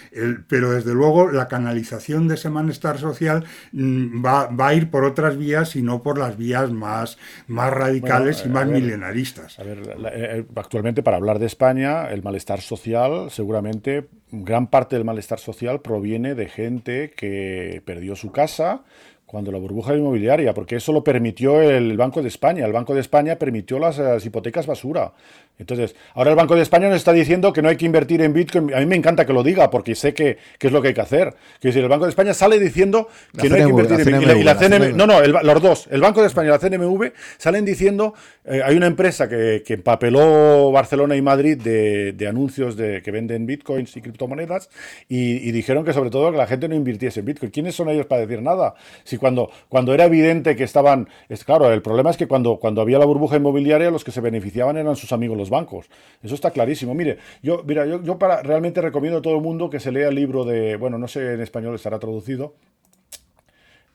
[0.48, 5.04] pero desde luego la canalización de ese malestar social mm, va, va, a ir por
[5.04, 9.58] otras vías y no por las vías más, más radicales y más milenaristas.
[9.58, 14.96] A ver, eh, eh, actualmente para hablar de España, el malestar social, seguramente gran parte
[14.96, 18.82] del malestar social proviene de gente que perdió su casa,
[19.32, 22.66] cuando la burbuja inmobiliaria, porque eso lo permitió el Banco de España.
[22.66, 25.14] El Banco de España permitió las, hipotecas basura.
[25.58, 28.32] Entonces, ahora el Banco de España nos está diciendo que no hay que invertir en
[28.32, 28.74] Bitcoin.
[28.74, 31.00] A mí me encanta que lo diga, porque sé que, es lo que hay que
[31.00, 31.34] hacer.
[31.60, 33.08] Que decir, el Banco de España sale diciendo
[33.38, 34.38] que no hay que invertir en Bitcoin.
[34.38, 37.64] Y la, CNM, no, no, los dos, el Banco de España y la CNMV, salen
[37.64, 38.14] diciendo,
[38.44, 43.46] eh, hay una empresa que, que, empapeló Barcelona y Madrid de, anuncios de que venden
[43.46, 44.70] Bitcoins y criptomonedas,
[45.08, 47.52] y, dijeron que sobre todo que la gente no invirtiese en Bitcoin.
[47.52, 48.74] ¿Quiénes son ellos para decir nada?
[49.04, 51.08] Si cuando, cuando era evidente que estaban...
[51.28, 54.20] Es, claro, el problema es que cuando, cuando había la burbuja inmobiliaria, los que se
[54.20, 55.90] beneficiaban eran sus amigos los bancos.
[56.22, 56.94] Eso está clarísimo.
[56.94, 60.08] Mire, yo, mira, yo, yo para, realmente recomiendo a todo el mundo que se lea
[60.08, 60.76] el libro de...
[60.76, 62.54] Bueno, no sé en español estará traducido.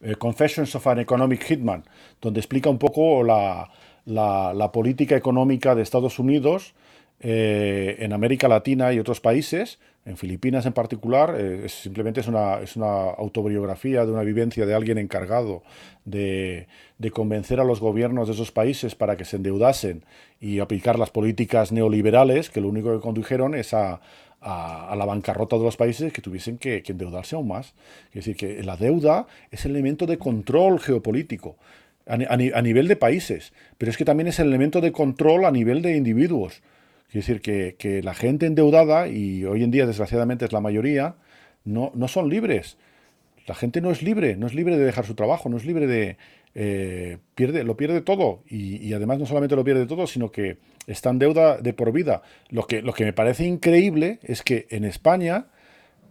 [0.01, 1.83] Eh, Confessions of an Economic Hitman,
[2.21, 3.71] donde explica un poco la,
[4.05, 6.73] la, política económica de Estados Unidos
[7.19, 12.59] eh, en América Latina y otros países, en Filipinas en particular, eh, simplemente es una,
[13.17, 15.63] autobiografía de una vivencia de alguien encargado
[16.05, 16.67] de,
[17.11, 20.05] convencer a los gobiernos de esos países para que se endeudasen
[20.39, 23.99] y aplicar las políticas neoliberales, que lo único que condujeron es a,
[24.39, 27.73] la bancarrota de los países que tuviesen que, endeudarse aún más.
[28.09, 31.57] Es decir, que la deuda es el elemento de control geopolítico.
[32.05, 35.51] A, a nivel de países, pero es que también es el elemento de control a
[35.51, 36.61] nivel de individuos.
[37.09, 41.15] Quiere decir que, la gente endeudada, y hoy en día desgraciadamente es la mayoría,
[41.63, 42.77] no, no son libres.
[43.47, 45.87] La gente no es libre, no es libre de dejar su trabajo, no es libre
[45.87, 46.17] de...
[46.59, 50.57] Eh, pierde, lo pierde todo y, además no solamente lo pierde todo, sino que
[50.87, 52.23] está en deuda de por vida.
[52.49, 55.45] Lo que, lo que me parece increíble es que en España,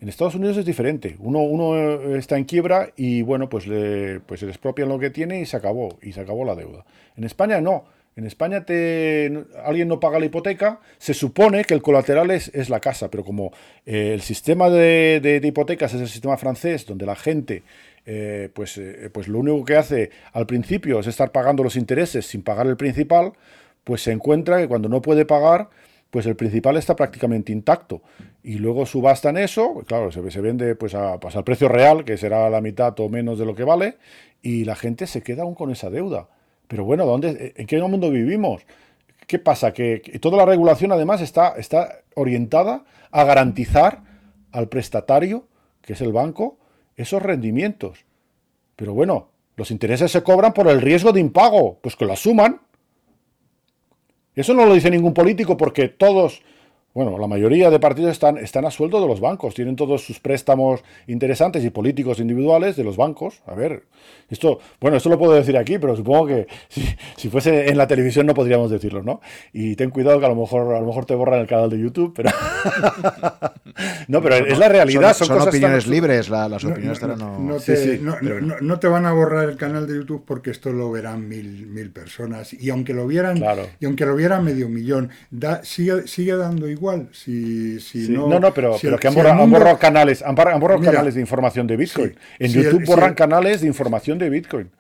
[0.01, 1.17] en Estados Unidos es diferente.
[1.19, 5.47] Uno, uno está en quiebra y bueno, pues le, pues expropian lo que tiene y
[5.47, 6.85] se acabó, y se acabó la deuda.
[7.17, 7.85] En España no.
[8.17, 12.81] En España te, alguien no paga la hipoteca, se supone que el colateral es, la
[12.81, 13.53] casa, pero como
[13.85, 17.63] eh, el sistema de, hipotecas es el sistema francés, donde la gente
[18.07, 22.25] eh, pues, eh, pues lo único que hace al principio es estar pagando los intereses
[22.25, 23.35] sin pagar el principal,
[23.85, 25.69] pues se encuentra que cuando no puede pagar,
[26.11, 28.01] pues el principal está prácticamente intacto.
[28.43, 32.17] Y luego subastan eso, claro, se, se vende pues, a, pues al precio real, que
[32.17, 33.99] será la mitad o menos de lo que vale,
[34.41, 36.29] y la gente se queda aún con esa deuda.
[36.69, 38.63] Pero bueno, ¿dónde, ¿en qué mundo vivimos?
[39.27, 39.73] ¿Qué pasa?
[39.73, 44.03] Que, toda la regulación además está, está orientada a garantizar
[44.53, 45.47] al prestatario,
[45.83, 46.59] que es el banco,
[46.97, 48.05] esos rendimientos.
[48.77, 52.61] Pero bueno, los intereses se cobran por el riesgo de impago, pues que lo asuman.
[54.35, 56.43] Eso no lo dice ningún político porque todos
[56.97, 60.19] bueno, la mayoría de partidos están, están a sueldo de los bancos, tienen todos sus
[60.19, 63.43] préstamos interesantes y políticos individuales de los bancos.
[63.45, 63.83] A ver,
[64.31, 66.47] esto, bueno, esto lo puedo decir aquí, pero supongo que
[67.19, 69.21] si, fuese en la televisión no podríamos decirlo, ¿no?
[69.53, 71.79] Y ten cuidado que a lo mejor, a lo mejor te borran el canal de
[71.79, 72.31] YouTube, pero...
[74.09, 75.15] no, pero es la realidad.
[75.15, 78.01] Son, opiniones libres, las opiniones no, no, te,
[78.63, 81.91] no, te van a borrar el canal de YouTube porque esto lo verán mil, mil
[81.91, 82.55] personas.
[82.55, 83.45] Y aunque lo vieran,
[83.81, 88.77] y aunque lo vieran medio millón, da, sigue, sigue dando igual si, no, no, pero,
[88.79, 92.17] que han, borrado, canales, han, borrado canales de información de Bitcoin.
[92.39, 94.71] en YouTube borran canales de información de Bitcoin.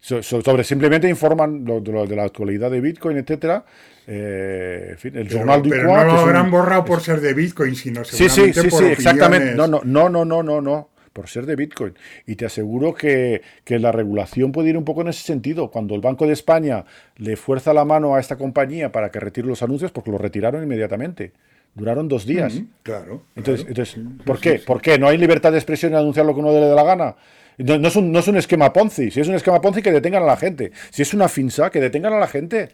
[0.00, 3.64] sobre simplemente informan de la actualidad de Bitcoin, etcétera.
[4.08, 7.74] Eh, en fin, el pero, jornal pero no lo habrán borrado por ser de Bitcoin,
[7.74, 9.54] sino seguramente sí, sí, sí, sí, exactamente.
[9.56, 11.94] No, no, no, no, no, no, no por ser de Bitcoin.
[12.26, 15.70] Y te aseguro que, la regulación puede ir un poco en ese sentido.
[15.70, 16.84] Cuando el Banco de España
[17.16, 20.62] le fuerza la mano a esta compañía para que retire los anuncios, porque lo retiraron
[20.62, 21.32] inmediatamente.
[21.74, 22.60] Duraron dos días.
[22.82, 23.22] claro.
[23.34, 24.58] Entonces, entonces ¿por qué?
[24.58, 24.98] ¿Por qué?
[24.98, 27.16] ¿No hay libertad de expresión en anunciar lo que uno le dé la gana?
[27.56, 29.10] No, es un, no, es un, esquema Ponzi.
[29.10, 30.72] Si es un esquema Ponzi, que detengan a la gente.
[30.90, 32.68] Si es una finsa, que detengan a la gente.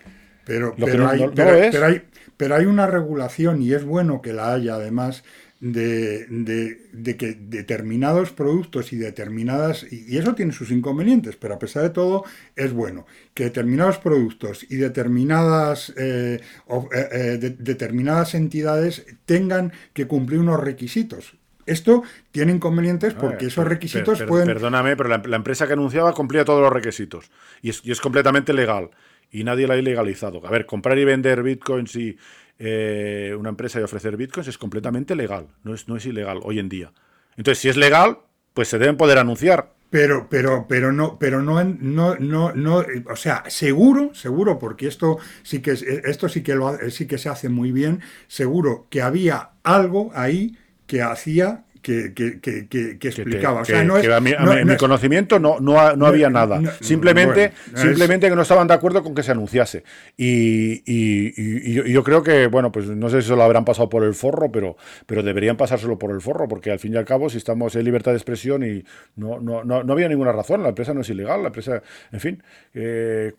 [0.44, 2.02] Pero, pero, hay, pero, hay,
[2.36, 5.22] pero hay una regulación y es bueno que la haya además
[5.62, 11.90] de, que determinados productos y determinadas, y eso tiene sus inconvenientes, pero a pesar de
[11.90, 12.24] todo
[12.56, 20.40] es bueno, que determinados productos y determinadas, eh, eh, eh, determinadas entidades tengan que cumplir
[20.40, 21.34] unos requisitos.
[21.64, 22.02] Esto
[22.32, 24.48] tiene inconvenientes porque esos requisitos pueden...
[24.48, 27.30] Perdóname, pero la, empresa que anunciaba cumplía todos los requisitos
[27.62, 28.90] y es, y es completamente legal
[29.30, 30.44] y nadie la ha ilegalizado.
[30.44, 32.18] A ver, comprar y vender bitcoins y
[32.64, 36.60] eh, una empresa y ofrecer bitcoins es completamente legal, no es, no es ilegal hoy
[36.60, 36.92] en día.
[37.36, 38.18] Entonces, si es legal,
[38.54, 39.72] pues se deben poder anunciar.
[39.90, 45.18] Pero, pero, pero no, pero no, no, no, no, o sea, seguro, seguro, porque esto
[45.42, 49.50] sí que esto sí que lo, sí que se hace muy bien, seguro que había
[49.64, 50.56] algo ahí
[50.86, 53.62] que hacía que, que, que, explicaba.
[53.62, 56.60] o sea, no es, a mi, conocimiento no, no, había nada.
[56.80, 59.82] simplemente simplemente que no estaban de acuerdo con que se anunciase.
[60.16, 64.04] Y, y, yo, creo que, bueno, pues no sé si se lo habrán pasado por
[64.04, 64.76] el forro, pero,
[65.06, 67.84] pero deberían pasárselo por el forro, porque al fin y al cabo, si estamos en
[67.84, 68.84] libertad de expresión y
[69.16, 71.82] no, no, no, no había ninguna razón, la empresa no es ilegal, la empresa,
[72.12, 72.42] en fin.
[72.74, 73.32] Eh,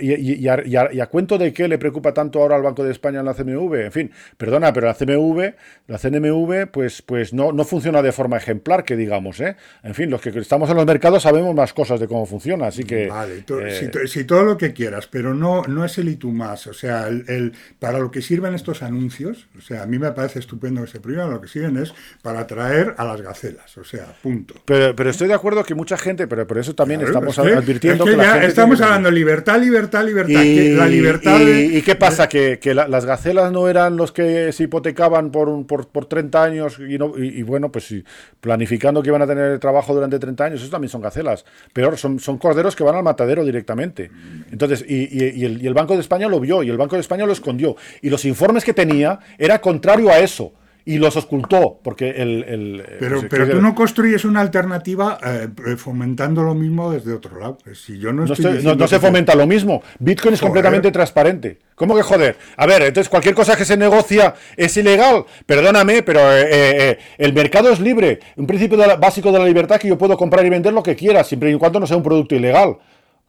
[0.00, 3.34] y, a, cuento de qué le preocupa tanto ahora al Banco de España en la
[3.34, 5.54] CMV, en fin, perdona, pero la CMV,
[5.86, 9.56] la CNMV, pues, pues no, no funciona funciona de forma ejemplar, que digamos, ¿eh?
[9.82, 12.84] En fin, los que estamos en los mercados sabemos más cosas de cómo funciona, así
[12.84, 13.08] que...
[13.08, 16.66] Vale, eh, si, todo lo que quieras, pero no, no es el y tú más,
[16.66, 20.38] o sea, el, para lo que sirven estos anuncios, o sea, a mí me parece
[20.38, 21.92] estupendo que se prohíban, lo que sirven es
[22.22, 24.54] para atraer a las gacelas, o sea, punto.
[24.64, 28.16] Pero, pero estoy de acuerdo que mucha gente, pero por eso también estamos advirtiendo que,
[28.46, 32.30] estamos hablando libertad, libertad, libertad, y, la libertad y, qué pasa?
[32.30, 36.42] ¿Que, que las gacelas no eran los que se hipotecaban por, un, por, por 30
[36.42, 38.04] años y, no, y bueno, pues sí,
[38.40, 41.44] planificando que iban a tener trabajo durante 30 años, eso también son gacelas.
[41.72, 44.12] Peor, son, son corderos que van al matadero directamente.
[44.52, 47.26] Entonces, y, el, y el Banco de España lo vio y el Banco de España
[47.26, 47.74] lo escondió.
[48.00, 50.52] Y los informes que tenía era contrario a eso
[50.86, 52.84] y los ocultó, porque el...
[53.00, 57.58] pero pero tú no construyes una alternativa eh, fomentando lo mismo desde otro lado.
[57.72, 59.82] Si yo no, no, se fomenta lo mismo.
[59.98, 61.58] Bitcoin es completamente transparente.
[61.74, 62.36] ¿Cómo que joder?
[62.56, 65.24] A ver, entonces cualquier cosa que se negocia es ilegal.
[65.46, 68.20] Perdóname, pero eh, eh, el mercado es libre.
[68.36, 71.24] Un principio básico de la libertad que yo puedo comprar y vender lo que quiera,
[71.24, 72.76] siempre y cuando no sea un producto ilegal.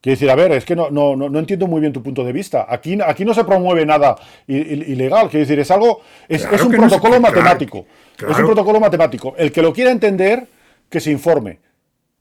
[0.05, 2.31] Quiero decir, a ver, es que no, no, no, entiendo muy bien tu punto de
[2.31, 2.67] vista.
[2.69, 4.15] Aquí, aquí no se promueve nada
[4.45, 5.31] ilegal.
[5.31, 7.87] Quiero decir, es algo, es, un protocolo matemático.
[8.15, 9.33] Es un protocolo matemático.
[9.35, 10.45] El que lo quiera entender,
[10.91, 11.57] que se informe.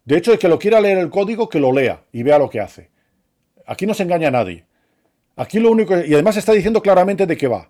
[0.03, 2.49] De hecho, el que lo quiera leer el código, que lo lea y vea lo
[2.49, 2.89] que hace.
[3.67, 4.65] Aquí no se engaña a nadie.
[5.37, 7.69] Aquí lo único, y además está diciendo claramente de qué va.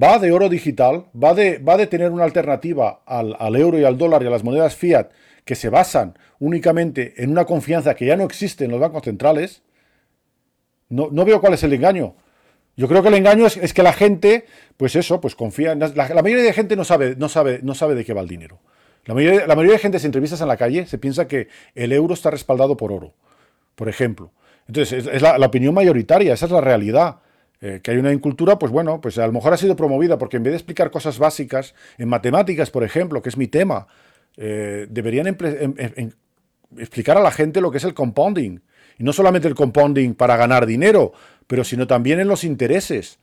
[0.00, 3.84] Va de oro digital, va de, va de tener una alternativa al, al euro y
[3.84, 5.10] al dólar y a las monedas fiat
[5.46, 9.62] que se basan únicamente en una confianza que ya no existe en los bancos centrales,
[10.88, 12.16] no, no veo cuál es el engaño.
[12.76, 14.44] Yo creo que el engaño es, que la gente,
[14.76, 15.78] pues eso, pues confía en...
[15.78, 18.58] La, mayoría de gente no sabe, no, sabe, no sabe de qué va el dinero.
[19.04, 21.46] La mayoría, la mayoría de gente, si entrevistas en la calle, se piensa que
[21.76, 23.14] el euro está respaldado por oro,
[23.76, 24.32] por ejemplo.
[24.66, 27.20] Entonces, es, la, opinión mayoritaria, esa es la realidad.
[27.60, 30.36] Eh, que hay una incultura, pues bueno, pues a lo mejor ha sido promovida porque
[30.36, 33.86] en vez de explicar cosas básicas, en matemáticas, por ejemplo, que es mi tema,
[34.36, 35.36] eh, deberían
[36.76, 38.60] explicar a la gente lo que es el compounding.
[38.98, 41.12] Y no solamente el compounding para ganar dinero,
[41.46, 43.18] pero sino también en los intereses.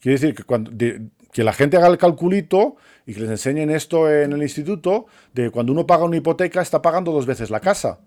[0.00, 1.02] Quiere decir que,
[1.32, 2.76] que la gente haga el calculito
[3.06, 6.80] y que les enseñen esto en el instituto, de cuando uno paga una hipoteca está
[6.80, 8.00] pagando dos veces la casa.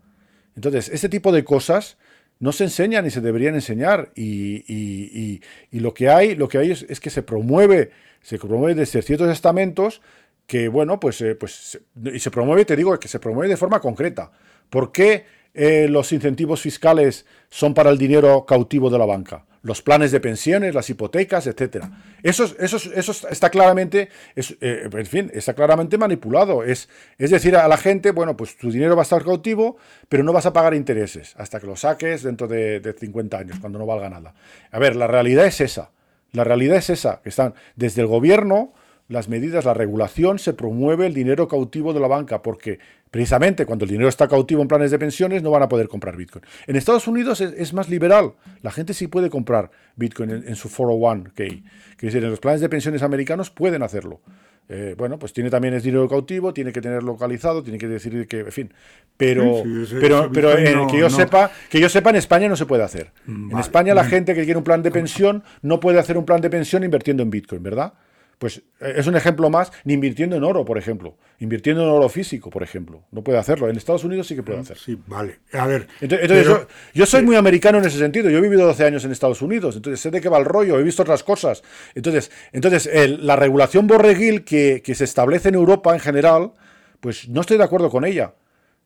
[0.55, 1.97] Entonces, este tipo de cosas
[2.39, 4.11] no se enseñan y se deberían enseñar.
[4.15, 5.41] Y,
[5.71, 7.91] lo que hay, lo que hay es, que se promueve,
[8.21, 10.01] se promueve desde ciertos estamentos
[10.47, 13.81] que, bueno, pues, eh, pues y se promueve, te digo, que se promueve de forma
[13.81, 14.31] concreta.
[14.69, 19.45] ¿Por qué eh, los incentivos fiscales son para el dinero cautivo de la banca?
[19.61, 21.91] Los planes de pensiones, las hipotecas, etcétera.
[22.23, 24.07] Eso, eso, eso está claramente,
[24.37, 26.63] eh, en fin, está claramente manipulado.
[26.63, 26.87] Es,
[27.17, 29.75] es decir, a la gente, bueno, pues tu dinero va a estar cautivo,
[30.07, 33.59] pero no vas a pagar intereses hasta que lo saques dentro de, de 50 años,
[33.59, 34.33] cuando no valga nada.
[34.71, 35.91] A ver, la realidad es esa.
[36.31, 38.73] La realidad es esa, que están desde el gobierno
[39.09, 42.79] las medidas, la regulación, se promueve el dinero cautivo de la banca, porque
[43.09, 46.17] precisamente cuando el dinero está cautivo en planes de pensiones no van a poder comprar
[46.17, 46.43] Bitcoin.
[46.67, 51.63] En Estados Unidos es, más liberal, la gente sí puede comprar Bitcoin en, su 401k,
[51.97, 54.21] que decir, en los planes de pensiones americanos pueden hacerlo.
[54.69, 58.27] Eh, bueno, pues tiene también el dinero cautivo, tiene que tener localizado, tiene que decir
[58.27, 58.73] que, en fin,
[59.15, 59.63] pero,
[60.01, 63.13] pero, pero que yo sepa, que yo sepa en España no se puede hacer.
[63.25, 66.41] en España la gente que quiere un plan de pensión no puede hacer un plan
[66.41, 67.93] de pensión invirtiendo en Bitcoin, ¿verdad?
[68.37, 71.17] Pues eh, es un ejemplo más, ni invirtiendo en oro, por ejemplo.
[71.39, 73.03] Invirtiendo en oro físico, por ejemplo.
[73.11, 73.69] No puede hacerlo.
[73.69, 74.83] En Estados Unidos sí que puede hacerlo.
[74.83, 75.39] Sí, vale.
[75.53, 75.87] A ver.
[76.01, 76.47] Entonces,
[76.93, 78.29] yo, soy muy americano en ese sentido.
[78.29, 80.79] Yo he vivido 12 años en Estados Unidos, entonces sé de qué va el rollo,
[80.79, 81.63] he visto otras cosas.
[81.95, 82.89] Entonces, entonces
[83.19, 86.51] la regulación borreguil que, que se establece en Europa en general,
[86.99, 88.33] pues no estoy de acuerdo con ella.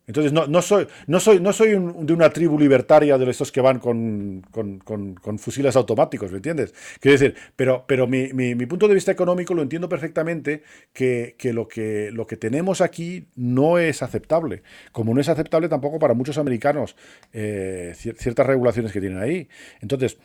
[0.08, 3.62] Entonces, no, no soy, no soy, no soy de una tribu libertaria de estos que
[3.62, 6.74] van con, con, fusiles automáticos, ¿me entiendes?
[7.00, 11.54] Quiero decir, pero, pero mi, mi, punto de vista económico lo entiendo perfectamente que, que,
[11.54, 14.64] lo que lo que tenemos aquí no es aceptable.
[14.92, 16.96] Como no es aceptable tampoco para muchos americanos
[17.34, 19.48] eh, ciertas regulaciones que tienen ahí.
[19.82, 20.18] Entonces,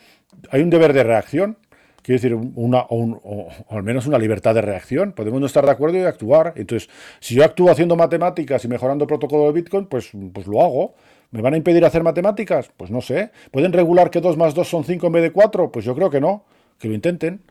[0.50, 1.58] hay un deber de reacción
[2.06, 5.10] quiero decir, una, o, al menos una libertad de reacción.
[5.10, 6.52] Podemos no estar de acuerdo y actuar.
[6.54, 6.88] Entonces,
[7.18, 10.94] si yo actúo haciendo matemáticas y mejorando el protocolo de Bitcoin, pues, pues lo hago.
[11.32, 12.70] ¿Me van a impedir hacer matemáticas?
[12.76, 13.32] Pues no sé.
[13.50, 15.72] ¿Pueden regular que 2 más 2 son 5 en vez de 4?
[15.72, 16.44] Pues yo creo que no.
[16.78, 17.42] Que lo intenten.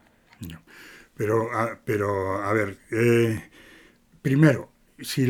[1.17, 3.43] Pero, a, pero, a ver, eh,
[4.21, 4.69] primero,
[4.99, 5.27] si,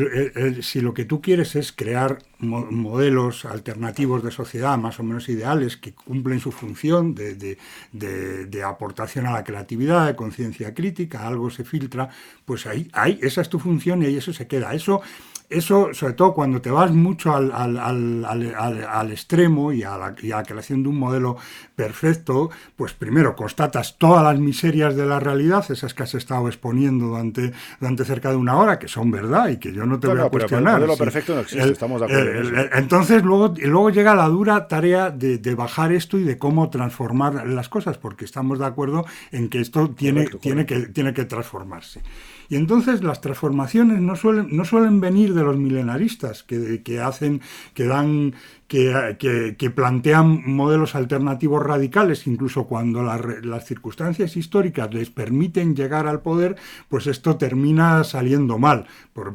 [0.62, 5.76] si, lo que tú quieres es crear modelos alternativos de sociedad más o menos ideales
[5.76, 7.58] que cumplen su función de,
[7.92, 12.10] de, aportación a la creatividad, de conciencia crítica, algo se filtra,
[12.44, 14.72] pues ahí, ahí, esa es tu función y ahí eso se queda.
[14.72, 15.02] Eso
[15.48, 20.14] eso, sobre todo cuando te vas mucho al, al, al, al extremo y a, la,
[20.14, 21.36] creación de un modelo
[21.74, 27.06] perfecto, pues primero constatas todas las miserias de la realidad, esas que has estado exponiendo
[27.06, 30.20] durante, durante cerca de una hora, que son verdad y que yo no te voy
[30.20, 30.74] a cuestionar.
[30.74, 32.60] el modelo perfecto no existe, estamos de acuerdo.
[32.74, 37.46] entonces luego, luego llega la dura tarea de, de, bajar esto y de cómo transformar
[37.46, 42.02] las cosas, porque estamos de acuerdo en que esto tiene, tiene, Que, tiene que transformarse.
[42.48, 47.40] Y entonces las transformaciones no suelen, no suelen venir de los milenaristas, que, que hacen,
[47.74, 48.34] que dan
[48.68, 56.56] que, plantean modelos alternativos radicales, incluso cuando las circunstancias históricas les permiten llegar al poder,
[56.88, 59.34] pues esto termina saliendo mal, por,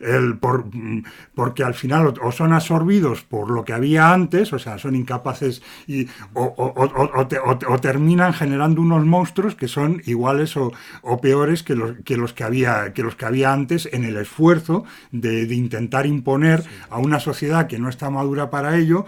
[0.00, 0.64] el, por,
[1.34, 5.62] porque al final o, son absorbidos por lo que había antes, o sea, son incapaces
[5.86, 10.72] y, o, terminan generando unos monstruos que son iguales o,
[11.20, 14.84] peores que los, que los que, había, que los que había antes en el esfuerzo
[15.12, 19.04] de, intentar imponer a una sociedad que no está madura para ello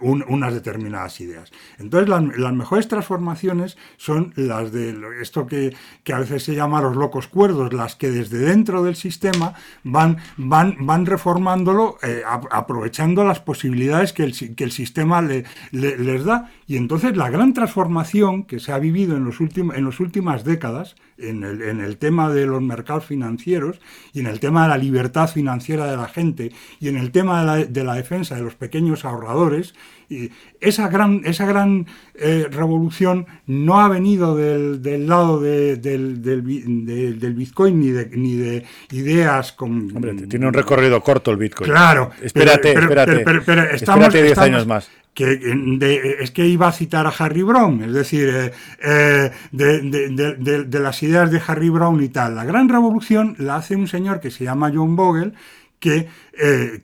[0.00, 1.50] unas determinadas ideas.
[1.78, 5.74] Entonces, las, mejores transformaciones son las de esto que,
[6.12, 9.54] a veces se llama los locos cuerdos, las que desde dentro del sistema
[9.84, 16.24] van, van, van reformándolo, eh, aprovechando las posibilidades que el, que el sistema le, les
[16.24, 16.50] da.
[16.66, 20.96] Y entonces la gran transformación que se ha vivido en, los en las últimas décadas,
[21.18, 23.80] en el, en el tema de los mercados financieros
[24.12, 27.40] y en el tema de la libertad financiera de la gente y en el tema
[27.40, 29.74] de la, de la defensa de los pequeños ahorradores,
[30.12, 30.30] y
[30.60, 37.18] esa gran, esa gran eh, revolución no ha venido del, del lado de, del, del,
[37.18, 39.94] del, Bitcoin ni de, ni de ideas con...
[39.94, 41.70] Hombre, tiene un recorrido corto el Bitcoin.
[41.70, 42.10] Claro.
[42.20, 43.24] Espérate, espérate.
[43.24, 47.84] Pero, estamos, espérate 10 años más que es que iba a citar a Harry Brown,
[47.84, 48.52] es decir, eh,
[48.82, 52.34] eh, de, de, las ideas de Harry Brown y tal.
[52.34, 55.32] La gran revolución la hace un señor que se llama John Bogle,
[55.78, 56.08] que,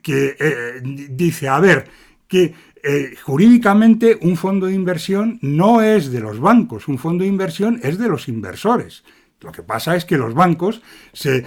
[0.03, 1.87] que dice, a ver,
[2.29, 2.53] que
[2.83, 7.79] eh, jurídicamente un fondo de inversión no es de los bancos, un fondo de inversión
[7.83, 9.03] es de los inversores.
[9.41, 10.81] Lo que pasa es que los bancos,
[11.13, 11.45] se,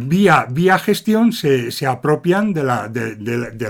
[0.00, 3.64] vía, vía gestión, se, se apropian de la, de, de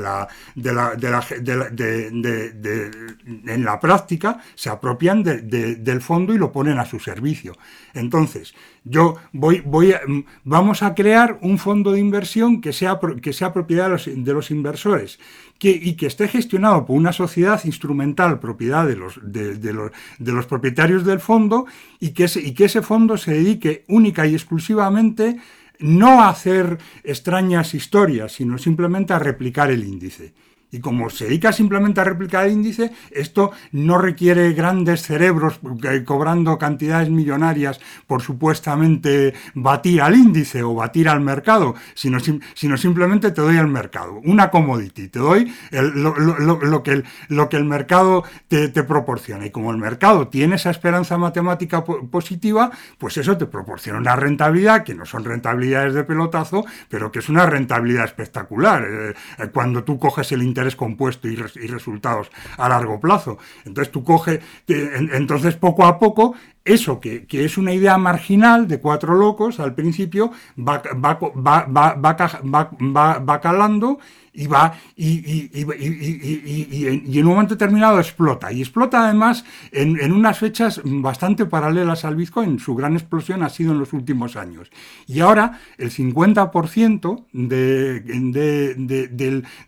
[3.46, 7.56] en la práctica, se apropian del fondo y lo ponen a su servicio.
[7.94, 8.54] Entonces,
[8.84, 10.00] yo voy, voy a,
[10.44, 14.32] vamos a crear un fondo de inversión que sea, que sea propiedad de los, de
[14.32, 15.18] los inversores
[15.58, 20.32] que, y que esté gestionado por una sociedad instrumental propiedad de los, de, los, de
[20.32, 21.66] los propietarios del fondo
[21.98, 25.38] y que, ese, y que ese fondo se dedique única y exclusivamente
[25.78, 30.34] no a hacer extrañas historias, sino simplemente a replicar el índice.
[30.74, 35.60] Y como se dedica simplemente a replicar el índice, esto no requiere grandes cerebros
[36.04, 42.18] cobrando cantidades millonarias por supuestamente batir al índice o batir al mercado, sino,
[42.54, 47.56] sino simplemente te doy el mercado, una commodity, te doy lo, que el, lo que
[47.56, 49.46] el mercado te, proporciona.
[49.46, 54.82] Y como el mercado tiene esa esperanza matemática positiva, pues eso te proporciona una rentabilidad
[54.82, 58.82] que no son rentabilidades de pelotazo, pero que es una rentabilidad espectacular.
[58.82, 63.38] Eh, eh, cuando tú coges el interés compuesto y, resultados a largo plazo.
[63.64, 66.34] Entonces tú coges, entonces poco a poco
[66.64, 71.18] eso que, es una idea marginal de cuatro locos al principio va, va,
[71.66, 73.98] va, va calando
[74.34, 78.52] y va y, en un momento determinado explota.
[78.52, 82.58] Y explota además en, unas fechas bastante paralelas al Bitcoin.
[82.58, 84.70] Su gran explosión ha sido en los últimos años.
[85.06, 87.26] Y ahora el 50%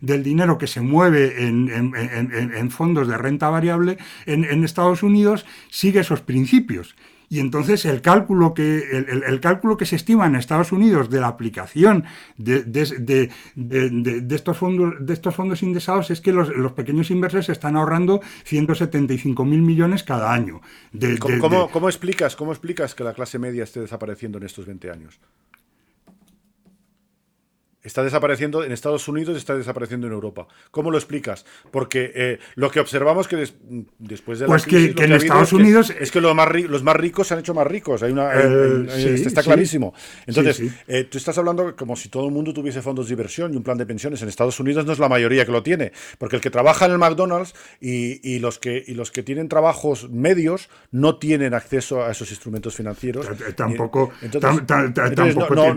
[0.01, 6.21] del, dinero que se mueve en, fondos de renta variable en Estados Unidos sigue esos
[6.21, 6.95] principios.
[7.29, 11.27] Y entonces el cálculo que, el, cálculo que se estima en Estados Unidos de la
[11.27, 12.05] aplicación
[12.37, 12.63] de,
[14.29, 19.61] estos, fondos, de estos fondos indexados es que los, pequeños inversores están ahorrando 175 mil
[19.61, 20.61] millones cada año.
[21.19, 25.19] ¿Cómo, ¿Cómo, explicas, ¿Cómo explicas que la clase media esté desapareciendo en estos 20 años?
[27.87, 30.45] Está desapareciendo en Estados Unidos, está desapareciendo en Europa.
[30.71, 31.45] ¿Cómo lo explicas?
[31.71, 33.47] Porque eh, lo que observamos que
[33.97, 37.27] después de la pues que, en Estados Unidos es que, los, más los más ricos
[37.27, 38.03] se han hecho más ricos.
[38.03, 39.93] Hay una, eh, está clarísimo.
[40.25, 43.57] Entonces, eh, tú estás hablando como si todo el mundo tuviese fondos de inversión y
[43.57, 44.21] un plan de pensiones.
[44.21, 46.91] En Estados Unidos no es la mayoría que lo tiene, porque el que trabaja en
[46.91, 52.11] el McDonald's y, los que y los que tienen trabajos medios no tienen acceso a
[52.11, 53.29] esos instrumentos financieros.
[53.55, 54.11] Tampoco,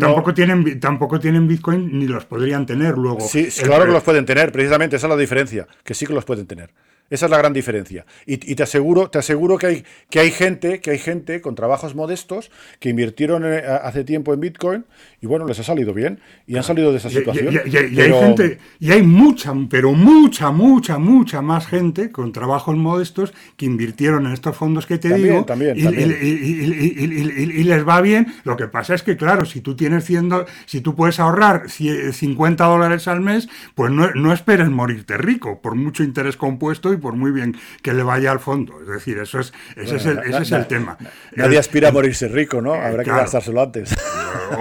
[0.00, 3.20] tampoco, tienen tampoco tienen Bitcoin ni los podrían tener luego.
[3.20, 6.24] Sí, claro que los pueden tener, precisamente esa es la diferencia, que sí que los
[6.24, 6.70] pueden tener.
[7.10, 8.06] Esa es la gran diferencia.
[8.24, 11.96] Y, te aseguro, te aseguro que hay, que hay gente, que hay gente con trabajos
[11.96, 14.84] modestos que invirtieron eh, hace tiempo en Bitcoin
[15.20, 17.52] y bueno, les ha salido bien y han salido de esa situación.
[17.66, 23.34] Y, hay gente, y hay mucha, pero mucha, mucha, mucha más gente con trabajos modestos
[23.56, 28.28] que invirtieron en estos fondos que te digo también, y, y, les va bien.
[28.44, 30.30] Lo que pasa es que, claro, si tú tienes 100,
[30.66, 35.74] si tú puedes ahorrar 50 dólares al mes, pues no, no esperes morirte rico, por
[35.74, 38.80] mucho interés compuesto y por muy bien que le vaya al fondo.
[38.80, 40.96] Es decir, eso es, ese es el, ese es el tema.
[41.36, 42.74] Nadie aspira a morirse rico, ¿no?
[42.74, 43.94] Habrá que gastárselo antes.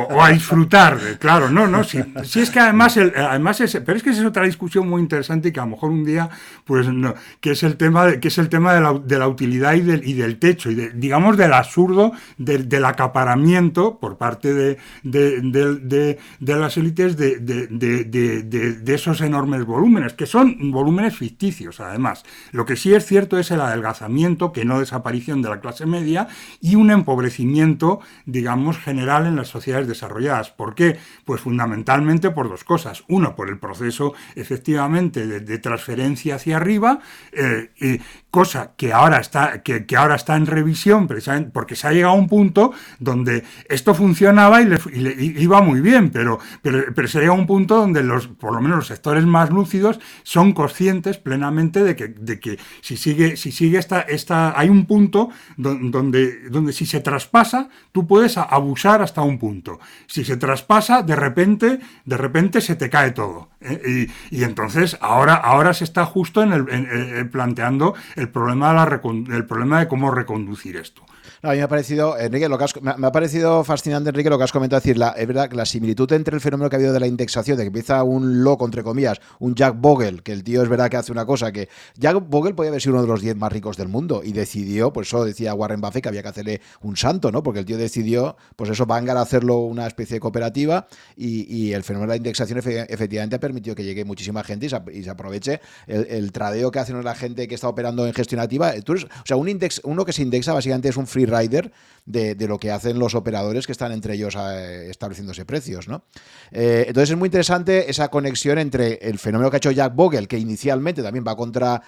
[0.10, 1.84] O, a disfrutar, claro, no, no.
[1.84, 4.88] Si, si es que además, el, además es, pero es que esa es otra discusión
[4.88, 6.30] muy interesante y que a lo mejor un día,
[6.66, 9.28] pues, no, que es el tema, de, que es el tema de la, de la
[9.28, 14.78] utilidad y del, y del techo, y digamos del absurdo del, acaparamiento por parte de,
[15.04, 22.24] de, de las élites de, esos enormes volúmenes, que son volúmenes ficticios, además.
[22.52, 26.28] Lo que sí es cierto es el adelgazamiento, que no desaparición de la clase media,
[26.62, 30.50] y un empobrecimiento, digamos, general en las sociedades desarrolladas.
[30.50, 30.98] ¿Por qué?
[31.26, 33.04] Pues fundamentalmente por dos cosas.
[33.08, 37.00] Uno, por el proceso efectivamente de, transferencia hacia arriba,
[37.34, 38.00] eh,
[38.32, 42.18] cosa que ahora está, que, ahora está en revisión, precisamente porque se ha llegado a
[42.18, 47.22] un punto donde esto funcionaba y, le, iba muy bien, pero, pero, pero se ha
[47.22, 51.18] llegado a un punto donde los, por lo menos los sectores más lúcidos son conscientes
[51.18, 56.50] plenamente de que, de que si sigue, si sigue esta, esta, hay un punto donde,
[56.50, 59.80] donde si se traspasa, tú puedes abusar hasta un punto.
[60.08, 63.50] Si se traspasa, de repente, de repente se te cae todo.
[63.62, 64.08] ¿Eh?
[64.32, 69.02] Y, entonces ahora, ahora se está justo en el, planteando el problema, de la,
[69.36, 71.04] el problema de cómo reconducir esto.
[71.42, 74.44] A mí me ha parecido, Enrique, lo que me, ha parecido fascinante, Enrique, lo que
[74.44, 74.80] has comentado.
[74.80, 77.08] decir, la, es verdad que la similitud entre el fenómeno que ha habido de la
[77.08, 80.70] indexación, de que empieza un loco, entre comillas, un Jack Bogle, que el tío es
[80.70, 81.70] verdad que hace una cosa que.
[81.96, 84.92] Jack Bogle podía haber sido uno de los 10 más ricos del mundo y decidió,
[84.94, 87.44] pues eso decía Warren Buffett que había que hacerle un santo, ¿no?
[87.44, 92.12] Porque el tío decidió, pues eso, Vanguard hacerlo una especie de cooperativa y, el fenómeno
[92.12, 96.72] de la indexación efectivamente ha permitido que llegue muchísima gente y se, aproveche el, tradeo
[96.72, 98.74] que hacen la gente que está operando en gestión activa.
[98.88, 101.72] o sea, un index, uno que se indexa básicamente es un free free rider.
[102.10, 106.04] De, lo que hacen los operadores que están entre ellos eh, estableciéndose precios, ¿no?
[106.52, 110.28] Eh, entonces es muy interesante esa conexión entre el fenómeno que ha hecho Jack Bogle,
[110.28, 111.82] que inicialmente también va contra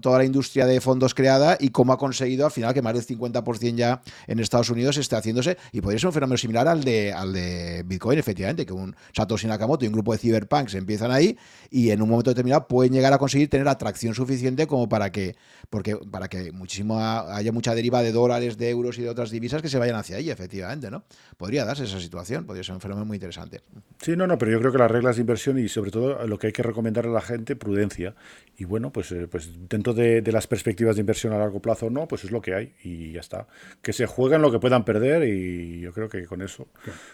[0.00, 3.06] toda la industria de fondos creada, y cómo ha conseguido al final que más del
[3.06, 7.12] 50% ya en Estados Unidos esté haciéndose, y podría ser un fenómeno similar al de,
[7.12, 11.36] al de Bitcoin, efectivamente, que un Satoshi Nakamoto y un grupo de cyberpunks empiezan ahí
[11.70, 15.36] y en un momento determinado pueden llegar a conseguir tener atracción suficiente como para que,
[15.68, 19.57] porque, para que muchísimo haya mucha deriva de dólares, de euros y de otras divisas
[19.62, 21.04] que se vayan hacia ahí, efectivamente, ¿no?
[21.36, 23.60] Podría darse esa situación, podría ser un fenómeno muy interesante.
[24.00, 26.38] Sí, no, no, pero yo creo que las reglas de inversión y sobre todo lo
[26.38, 28.14] que hay que recomendar a la gente, prudencia.
[28.56, 32.08] Y bueno, pues, eh, pues dentro de, las perspectivas de inversión a largo plazo no,
[32.08, 33.46] pues es lo que hay y ya está.
[33.82, 36.66] Que se jueguen lo que puedan perder y yo creo que con eso.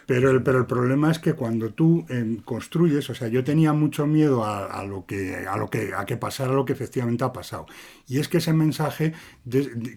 [0.06, 3.72] Pero el, pero el problema es que cuando tú em, construyes, o sea, yo tenía
[3.72, 7.32] mucho miedo a, lo que, a lo que, a que pasara lo que efectivamente ha
[7.32, 7.66] pasado.
[8.06, 9.12] Y es que ese mensaje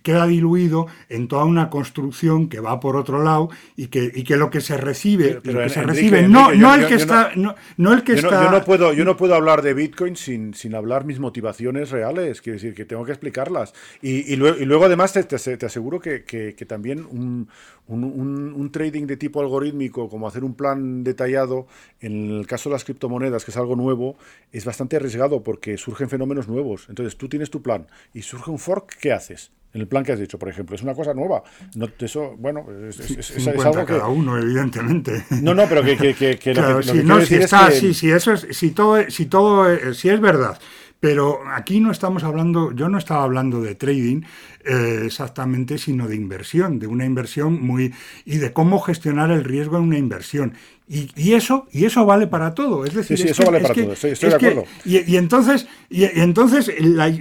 [0.03, 4.37] queda diluido en toda una construcción que va por otro lado y que, y que
[4.37, 8.13] lo que se recibe, que se recibe no, no el que está, no, el que
[8.13, 8.43] está.
[8.43, 12.41] Yo no puedo, yo no puedo hablar de Bitcoin sin, sin hablar mis motivaciones reales.
[12.41, 13.73] Quiero decir que tengo que explicarlas.
[14.01, 17.49] Y, y, luego, y luego, además te, te, aseguro que, que, que también un,
[17.87, 21.67] un, un, trading de tipo algorítmico, como hacer un plan detallado,
[22.01, 24.17] en el caso de las criptomonedas, que es algo nuevo,
[24.51, 26.87] es bastante arriesgado porque surgen fenómenos nuevos.
[26.89, 29.51] Entonces tú tienes tu plan y surge un fork, ¿qué haces?
[29.73, 31.43] En el plan que has dicho, por ejemplo, es una cosa nueva.
[31.75, 33.85] No, eso, bueno, es, es, algo que...
[33.85, 35.23] cada uno, evidentemente.
[35.41, 38.33] No, no, pero que, que, que, lo que, si, no, si está, si, si eso
[38.33, 40.57] es, si todo, si todo, si es verdad
[40.99, 44.21] pero aquí no estamos hablando, yo no estaba hablando de trading
[44.65, 47.93] eh, exactamente, sino de inversión, de una inversión muy
[48.25, 50.53] y de cómo gestionar el riesgo en una inversión.
[50.89, 52.85] Y, eso y eso vale para todo.
[52.85, 53.91] Es decir, sí, eso vale para todo.
[53.91, 54.63] Estoy, de acuerdo.
[54.85, 56.71] y, entonces, y, entonces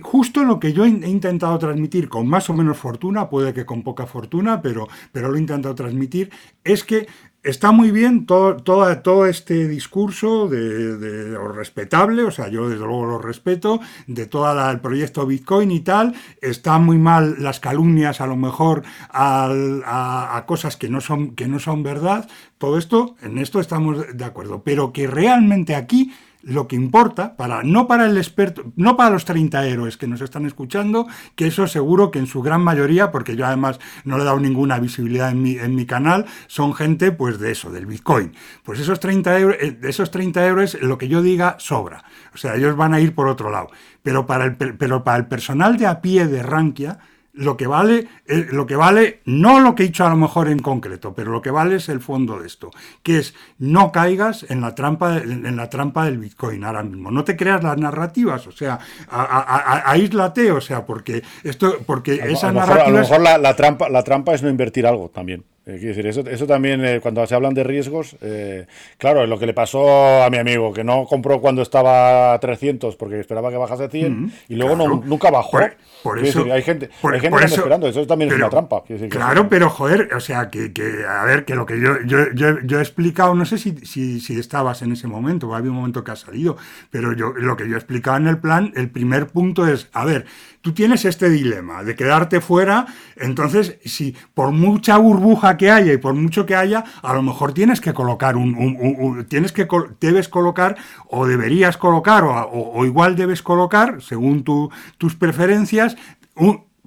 [0.03, 3.83] justo lo que yo he intentado transmitir con más o menos fortuna, puede que con
[3.83, 6.31] poca fortuna, pero, pero lo he intentado transmitir,
[6.63, 7.09] es que
[7.47, 13.07] está muy bien todo, todo, este discurso de, lo respetable, o sea, yo desde luego
[13.07, 16.15] lo respeto, de todo el proyecto Bitcoin y tal.
[16.41, 21.47] Está muy mal las calumnias, a lo mejor, a, a, cosas que no, son, que
[21.47, 22.29] no son verdad.
[22.59, 24.63] Todo esto, en esto estamos de acuerdo.
[24.65, 26.13] Pero que realmente aquí
[26.47, 30.21] lo que importa, para, no para el experto, no para los 30 héroes que nos
[30.21, 34.23] están escuchando, que eso seguro que en su gran mayoría, porque yo además no le
[34.23, 37.87] he dado ninguna visibilidad en mi, en mi canal, son gente pues de eso, del
[37.87, 38.33] Bitcoin.
[38.63, 42.05] Pues esos 30 euros, eh, esos 30 euros, lo que yo diga sobra.
[42.33, 43.69] O sea, ellos van a ir por otro lado.
[44.03, 47.01] Pero para el, pero para el personal de a pie de Rankia,
[47.37, 50.49] lo que vale, eh, lo que vale, no lo que he dicho a lo mejor
[50.49, 52.71] en concreto, pero lo que vale es el fondo de esto,
[53.03, 57.11] que es no caigas en la trampa, en, la trampa del Bitcoin ahora mismo.
[57.11, 58.79] No te creas las narrativas, o sea,
[59.11, 62.89] aíslate, o sea, porque esto, porque esas narrativas.
[62.89, 65.45] a lo mejor la, trampa, la trampa es no invertir algo también.
[65.69, 68.69] Eh, decir, eso, eso también, eh, cuando se hablan de riesgos, eh,
[68.99, 72.39] claro, es lo que le pasó a mi amigo, que no compró cuando estaba a
[72.39, 75.59] 300 porque esperaba que bajase a 100 y luego no, nunca bajó.
[76.05, 78.85] Por, eso, hay gente, hay gente esperando, eso también es una trampa.
[79.11, 82.61] claro, pero joder, o sea, que, que, a ver, que lo que yo, yo, yo,
[82.61, 85.79] yo he explicado, no sé si, si, si, estabas en ese momento, o había un
[85.79, 86.57] momento que ha salido,
[86.91, 90.05] pero yo lo que yo he explicado en el plan, el primer punto es, a
[90.05, 90.27] ver,
[90.67, 95.97] tú tienes este dilema de quedarte fuera, entonces si por mucha burbuja que haya y
[95.97, 99.69] por mucho que haya, a lo mejor tienes que colocar un, tienes que
[100.01, 100.77] debes colocar
[101.07, 105.97] o deberías colocar o, igual debes colocar según tus preferencias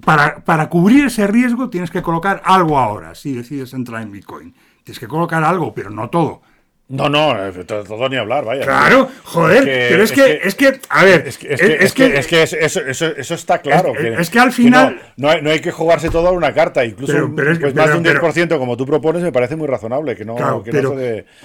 [0.04, 4.54] para, para cubrir ese riesgo tienes que colocar algo ahora si decides entrar en Bitcoin.
[4.84, 6.42] Tienes que colocar algo, pero no todo.
[6.90, 8.64] No, no, eh, todo ni hablar, vaya.
[8.64, 11.60] Claro, joder, pero es, que, es que, a ver, es que, es,
[11.94, 13.94] que, es que eso, eso, eso, está claro.
[13.94, 15.00] Es que, al final.
[15.16, 18.58] no, no, hay, que jugarse todo a una carta, incluso pues más de un 10%
[18.58, 20.96] como tú propones me parece muy razonable, que no, que no,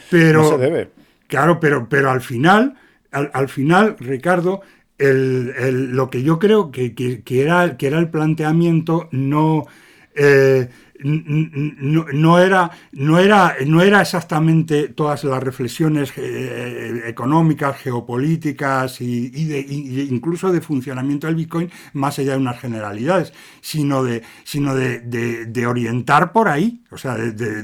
[0.10, 0.90] se, debe.
[1.28, 2.74] Claro, pero, pero al final,
[3.12, 4.62] al, final, Ricardo,
[4.98, 9.68] el, el, lo que yo creo que, que, era, que era el planteamiento no.
[10.16, 10.70] Eh,
[11.04, 20.52] no, era, no, era, no era exactamente todas las reflexiones eh, económicas, geopolíticas y, incluso
[20.52, 26.48] de funcionamiento del Bitcoin más allá de unas generalidades, sino de, sino de, orientar por
[26.48, 27.64] ahí, o sea, de,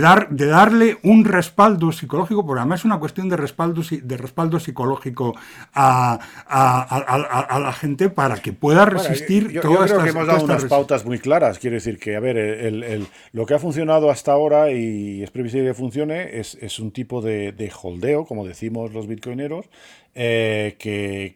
[0.00, 4.60] dar, de darle un respaldo psicológico, porque además es una cuestión de respaldo, de respaldo
[4.60, 5.34] psicológico
[5.74, 6.18] a,
[6.48, 9.90] la gente para que pueda resistir yo, todas
[10.26, 11.58] dado unas pautas muy claras.
[11.58, 15.68] Quiero decir que, a ver, el, lo que ha funcionado hasta ahora y es previsible
[15.68, 19.66] que funcione es, es un tipo de, de, holdeo, como decimos los bitcoineros,
[20.18, 21.34] eh, que,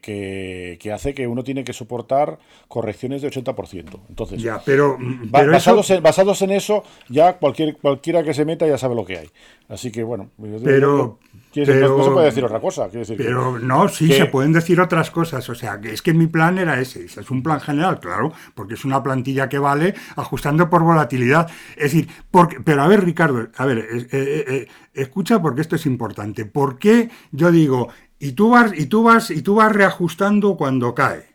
[0.81, 3.99] que, hace que uno tiene que soportar correcciones de 80%.
[4.09, 4.97] Entonces, ya, pero,
[5.29, 9.19] basados, en, basados, en, eso, ya cualquier, cualquiera que se meta ya sabe lo que
[9.19, 9.29] hay.
[9.69, 11.19] Así que, bueno, pero, pero,
[11.55, 12.87] no, se puede decir otra cosa.
[12.87, 15.47] Decir pero no, sí, se pueden decir otras cosas.
[15.47, 17.05] O sea, que es que mi plan era ese.
[17.05, 21.49] Es un plan general, claro, porque es una plantilla que vale ajustando por volatilidad.
[21.77, 25.85] Es decir, porque, pero a ver, Ricardo, a ver, eh, eh, escucha porque esto es
[25.85, 26.45] importante.
[26.45, 27.89] ¿Por qué yo digo,
[28.21, 31.25] y tú vas, y tú vas, y tú vas reajustando cuando cae?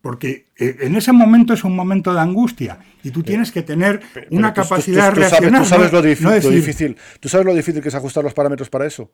[0.00, 4.00] Porque en ese momento es un momento de angustia y tú tienes que tener
[4.30, 5.62] una capacidad de reaccionar.
[5.62, 9.12] Tú sabes, lo, difícil, tú sabes lo difícil que es ajustar los parámetros para eso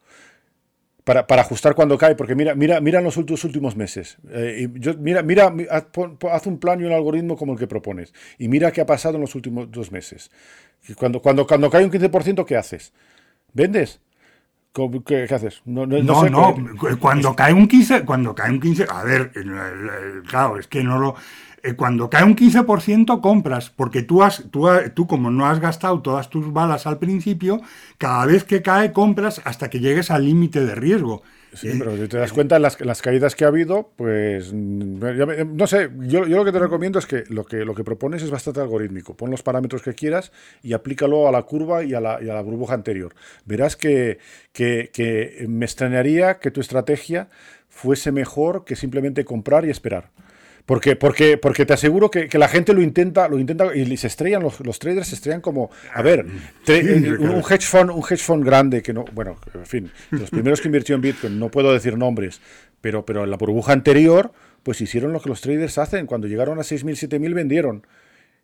[1.09, 4.19] para, para, ajustar cuando cae, porque mira, mira, mira los últimos, últimos meses.
[4.31, 8.12] Eh, y yo, mira, mira, haz, un plan y un algoritmo como el que propones.
[8.39, 10.31] Y mira qué ha pasado en los últimos dos meses.
[10.97, 12.93] Cuando, cuando, cuando cae un 15%, ¿qué haces?
[13.55, 14.01] ¿Vendes?
[15.05, 15.63] ¿Qué, haces?
[15.65, 16.55] No, no, no,
[17.01, 19.33] cuando cae un 15, cuando cae un 15, a ver,
[20.29, 21.17] claro, es que no lo
[21.63, 26.01] eh, cuando cae un 15% compras, porque tú, has, tú, tú como no has gastado
[26.01, 27.61] todas tus balas al principio,
[27.99, 31.23] cada vez que cae compras hasta que llegues al límite de riesgo.
[31.53, 35.66] Sí, pero si te das cuenta en las, las, caídas que ha habido, pues no
[35.66, 38.31] sé, yo, yo, lo que te recomiendo es que lo, que lo que propones es
[38.31, 39.16] bastante algorítmico.
[39.16, 40.31] Pon los parámetros que quieras
[40.62, 43.15] y aplícalo a la curva y a la, y a la burbuja anterior.
[43.45, 44.19] Verás que,
[44.53, 47.29] que, que me extrañaría que tu estrategia
[47.69, 50.11] fuese mejor que simplemente comprar y esperar.
[50.69, 54.43] Porque, porque, porque te aseguro que, la gente lo intenta, lo intenta y se estrellan,
[54.43, 58.82] los, los traders se estrellan como, a ver, un, hedge fund, un hedge fund grande
[58.82, 62.43] que no, bueno, en fin, los primeros que invirtió en Bitcoin, no puedo decir nombres,
[62.82, 64.31] pero, pero en la burbuja anterior,
[64.62, 67.86] pues hicieron lo que los traders hacen, cuando llegaron a 6.000, 7.000 vendieron.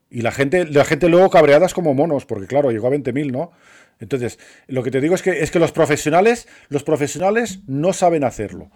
[0.09, 3.53] Y la gente, la gente luego cabreadas como monos, porque claro, llegó a 20.000, ¿no?
[4.01, 8.25] Entonces, lo que te digo es que, es que los profesionales, los profesionales no saben
[8.25, 8.71] hacerlo.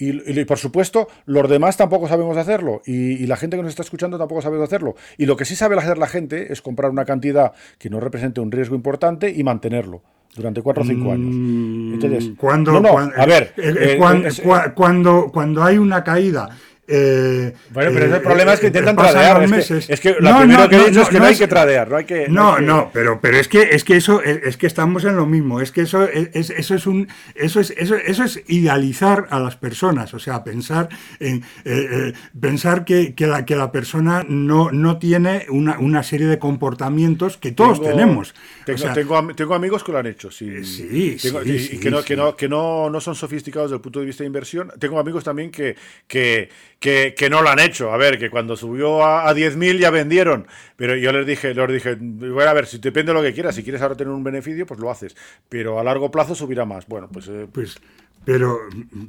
[0.00, 2.80] Y, por supuesto, los demás tampoco sabemos hacerlo.
[2.86, 4.96] Y, la gente que nos está escuchando tampoco sabe hacerlo.
[5.18, 8.40] Y lo que sí sabe hacer la gente es comprar una cantidad que no represente
[8.40, 10.02] un riesgo importante y mantenerlo
[10.34, 11.34] durante cuatro o cinco años.
[11.34, 16.48] Mm, Entonces, cuando, a ver, eh, eh, eh, cuando, cuando hay una caída
[16.92, 19.44] eh, bueno, pero el problema es que intentan tradear.
[19.44, 21.88] Es que, lo primero que he dicho es que no, hay que tradear.
[21.88, 25.04] No, hay que, no, no, pero, pero es que es que eso es, que estamos
[25.04, 25.60] en lo mismo.
[25.60, 27.06] Es que eso es, eso es un
[27.36, 30.14] eso es eso, eso es idealizar a las personas.
[30.14, 30.88] O sea, pensar
[31.20, 36.02] en eh, eh, pensar que, que, la que la persona no, no tiene una, una
[36.02, 38.34] serie de comportamientos que todos tenemos.
[38.64, 40.32] Tengo, tengo, amigos que lo han hecho.
[40.32, 44.00] Sí, sí, y que, no, que, no, que no, no son sofisticados desde el punto
[44.00, 44.72] de vista de inversión.
[44.80, 45.76] Tengo amigos también que,
[46.08, 46.48] que
[46.80, 47.92] que, no lo han hecho.
[47.92, 50.48] A ver, que cuando subió a, a 10.000 ya vendieron.
[50.76, 53.54] Pero yo les dije, les dije, bueno, a ver, si depende de lo que quieras,
[53.54, 55.14] si quieres ahora tener un beneficio, pues lo haces.
[55.48, 56.86] Pero a largo plazo subirá más.
[56.86, 57.28] Bueno, pues...
[57.28, 57.76] Eh, pues
[58.24, 58.58] pero,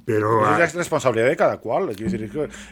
[0.06, 1.90] pero es responsabilidad de cada cual.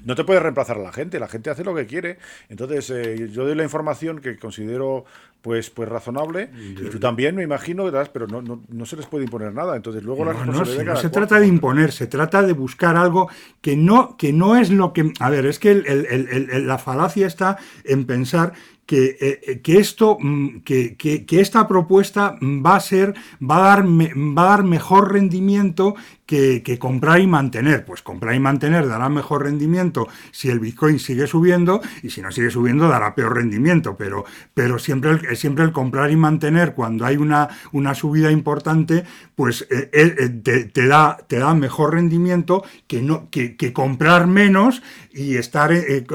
[0.06, 1.20] no te puedes reemplazar a la gente.
[1.20, 2.18] La gente hace lo que quiere.
[2.48, 5.06] Entonces, eh, yo doy la información que considero
[5.42, 6.50] pues, pues razonable.
[6.58, 9.76] Y tú también, me imagino, pero no, no, no se les puede imponer nada.
[9.76, 13.30] Entonces, luego la responsabilidad no, no se trata de imponer, se trata de buscar algo
[13.62, 15.12] que no, que no es lo que.
[15.20, 18.54] A ver, es que la falacia está en pensar
[18.90, 23.62] que, eh, que esto, mm, que, que, que, esta propuesta va a ser, va a
[23.62, 25.94] dar, va a dar mejor rendimiento
[26.30, 27.86] que, comprar y mantener.
[27.86, 32.32] Pues comprar y mantener dará mejor rendimiento si el Bitcoin sigue subiendo y si no
[32.32, 33.98] sigue subiendo dará peor rendimiento.
[33.98, 39.06] Pero, pero siempre, el, siempre el comprar y mantener cuando hay una, una subida importante,
[39.36, 40.30] pues eh, eh,
[40.72, 46.06] te, da, te da mejor rendimiento que, no, que, comprar menos y estar eh,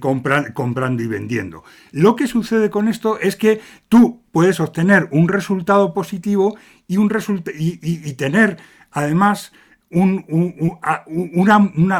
[0.00, 1.64] comprando y vendiendo.
[1.92, 6.56] Lo que sucede con esto es que tú puedes obtener un resultado positivo
[6.86, 7.10] y, un
[7.54, 8.58] y, y tener
[8.92, 9.52] además
[9.90, 10.24] un,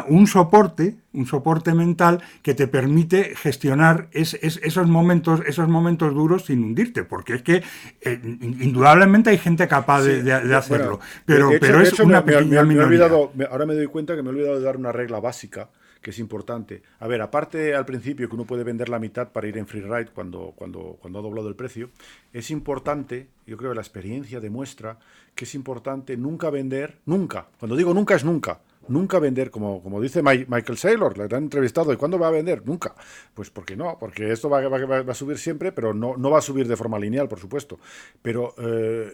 [0.08, 6.64] un, soporte, un soporte mental que te permite gestionar esos, momentos, esos momentos duros sin
[6.64, 7.62] hundirte, porque es que
[8.00, 13.66] eh, indudablemente hay gente capaz de, hacerlo, pero, pero es una me, me, olvidado, ahora
[13.66, 15.68] me doy cuenta que me he olvidado de dar una regla básica
[16.06, 16.82] que es importante.
[17.00, 19.80] A ver, aparte al principio que uno puede vender la mitad para ir en free
[19.80, 21.90] ride cuando, cuando, cuando ha doblado el precio,
[22.32, 25.00] es importante, yo creo que la experiencia demuestra
[25.34, 30.00] que es importante nunca vender, nunca, cuando digo nunca es nunca, nunca vender, como, como
[30.00, 32.64] dice Michael Saylor, le han entrevistado, ¿y cuándo va a vender?
[32.64, 32.94] Nunca.
[33.34, 36.40] Pues porque no, porque esto va, va, a subir siempre, pero no, no va a
[36.40, 37.80] subir de forma lineal, por supuesto.
[38.22, 39.12] Pero eh,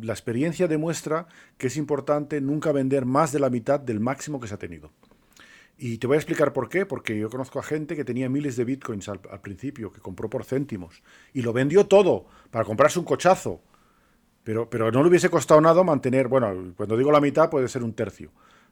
[0.00, 1.26] la experiencia demuestra
[1.58, 4.92] que es importante nunca vender más de la mitad del máximo que se ha tenido.
[5.82, 8.54] Y te voy a explicar por qué, porque yo conozco a gente que tenía miles
[8.56, 11.02] de bitcoins al, principio, que compró por céntimos,
[11.32, 13.62] y lo vendió todo para comprarse un cochazo.
[14.44, 17.82] Pero, pero no le hubiese costado nada mantener, bueno, cuando digo la mitad puede ser
[17.82, 18.30] un tercio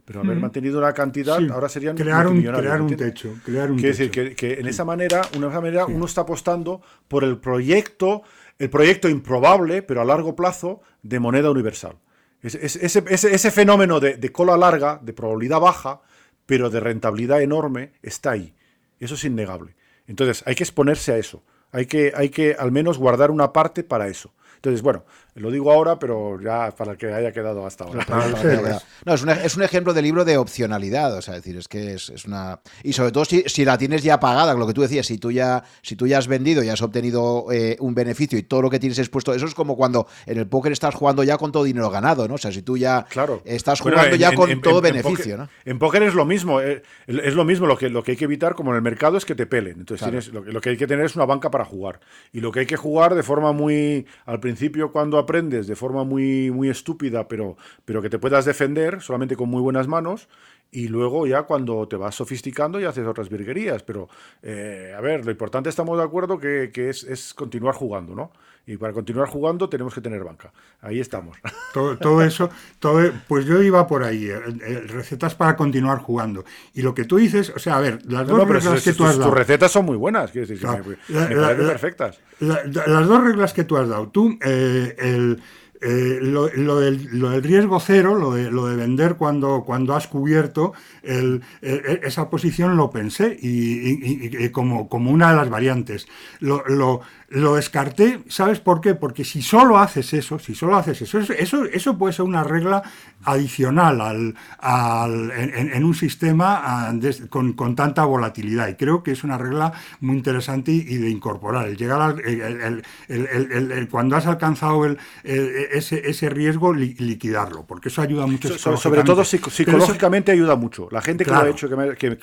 [0.09, 3.35] pero haber mantenido una cantidad, ahora serían crear un, crear un techo.
[3.45, 7.37] Crear un Quiere decir que, en esa manera, una manera uno está apostando por el
[7.37, 8.23] proyecto,
[8.59, 11.97] el proyecto improbable, pero a largo plazo, de moneda universal.
[12.41, 16.01] ese, ese, fenómeno de, cola larga, de probabilidad baja,
[16.49, 18.55] pero de rentabilidad enorme, está ahí.
[19.01, 19.77] Eso es innegable.
[20.07, 21.45] Entonces, hay que exponerse a eso.
[21.73, 24.33] Hay que, hay que al menos guardar una parte para eso.
[24.55, 25.05] Entonces, bueno,
[25.39, 28.07] lo digo ahora, pero ya para que haya quedado hasta ahora.
[29.05, 32.25] No, es, es, un ejemplo de libro de opcionalidad, o sea, decir, es que es,
[32.27, 32.61] una...
[32.83, 35.31] Y sobre todo si, si, la tienes ya pagada, lo que tú decías, si tú
[35.31, 38.71] ya, si tú ya has vendido y has obtenido eh, un beneficio y todo lo
[38.71, 41.65] que tienes expuesto, eso es como cuando en el póker estás jugando ya con todo
[41.65, 42.35] dinero ganado, ¿no?
[42.35, 43.41] O sea, si tú ya claro.
[43.45, 45.49] estás jugando ya con todo beneficio, en ¿no?
[45.65, 48.25] En póker es lo mismo, eh, es lo mismo, lo que, lo que hay que
[48.25, 49.79] evitar, como en el mercado, es que te pelen.
[49.79, 52.01] Entonces tienes, lo, lo que hay que tener es una banca para jugar.
[52.33, 56.05] Y lo que hay que jugar de forma muy, al principio cuando aprendes de forma
[56.05, 60.29] muy, muy estúpida, pero, pero que te puedas defender solamente con muy buenas manos.
[60.71, 63.83] Y luego ya cuando te vas sofisticando y haces otras virguerías.
[63.83, 64.09] Pero,
[64.43, 68.33] eh, a ver, lo importante estamos de acuerdo que, que es, es, continuar jugando, ¿no?
[68.69, 70.53] Y para continuar jugando tenemos que tener banca.
[70.83, 71.39] Ahí estamos.
[71.73, 76.45] Todo, todo eso, todo, pues yo iba por ahí, eh, eh, recetas para continuar jugando.
[76.75, 79.19] Y lo que tú dices, o sea, a ver, las dos reglas que tú has
[79.19, 79.31] dado...
[79.31, 80.67] Tus recetas son muy buenas, quiero decir,
[81.07, 82.21] perfectas.
[82.41, 85.41] las dos reglas que tú has dado, tú, el
[85.81, 90.73] eh, lo, del, riesgo cero, lo de, lo de vender cuando, cuando has cubierto,
[91.03, 96.09] esa posición lo pensé y, como, como, una de las variantes.
[96.41, 98.95] Lo, lo descarté, ¿sabes por qué?
[98.95, 102.83] Porque si solo haces eso, si solo haces eso, eso, eso puede ser una regla
[103.25, 106.91] adicional al, al en, un sistema
[107.29, 108.69] con, con, tanta volatilidad.
[108.69, 111.69] Y creo que es una regla muy interesante y, de incorporar.
[111.69, 118.27] El llegar al, el, cuando has alcanzado el, ese, ese riesgo, liquidarlo, porque eso ayuda
[118.27, 118.57] mucho.
[118.59, 120.89] sobre todo psicológicamente ayuda mucho.
[120.91, 122.17] La gente que lo ha hecho, que, me, que,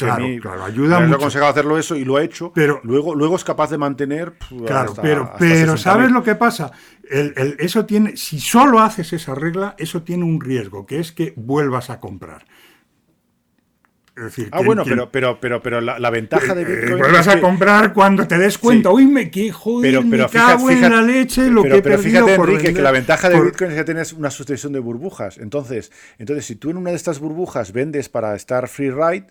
[0.64, 3.70] ayuda me ha aconsejado hacerlo eso y lo ha hecho, pero luego, luego es capaz
[3.70, 4.34] de mantener.
[4.66, 6.72] Claro, pero, pero ¿sabes lo que pasa?
[7.08, 11.90] eso tiene, si solo haces esa regla, eso tiene un riesgo, que es que vuelvas
[11.90, 12.46] a comprar.
[14.52, 16.98] ah, bueno, pero, pero, pero, pero la, ventaja de eh, Bitcoin.
[17.00, 18.90] vuelvas a comprar cuando te des cuenta.
[18.90, 22.74] Uy, me quejo, pero, pero me cago en la leche, lo que Pero fíjate, Enrique,
[22.74, 25.38] que la ventaja de Bitcoin es que tienes una sucesión de burbujas.
[25.38, 29.28] Entonces, entonces, si tú en una de estas burbujas vendes para estar free ride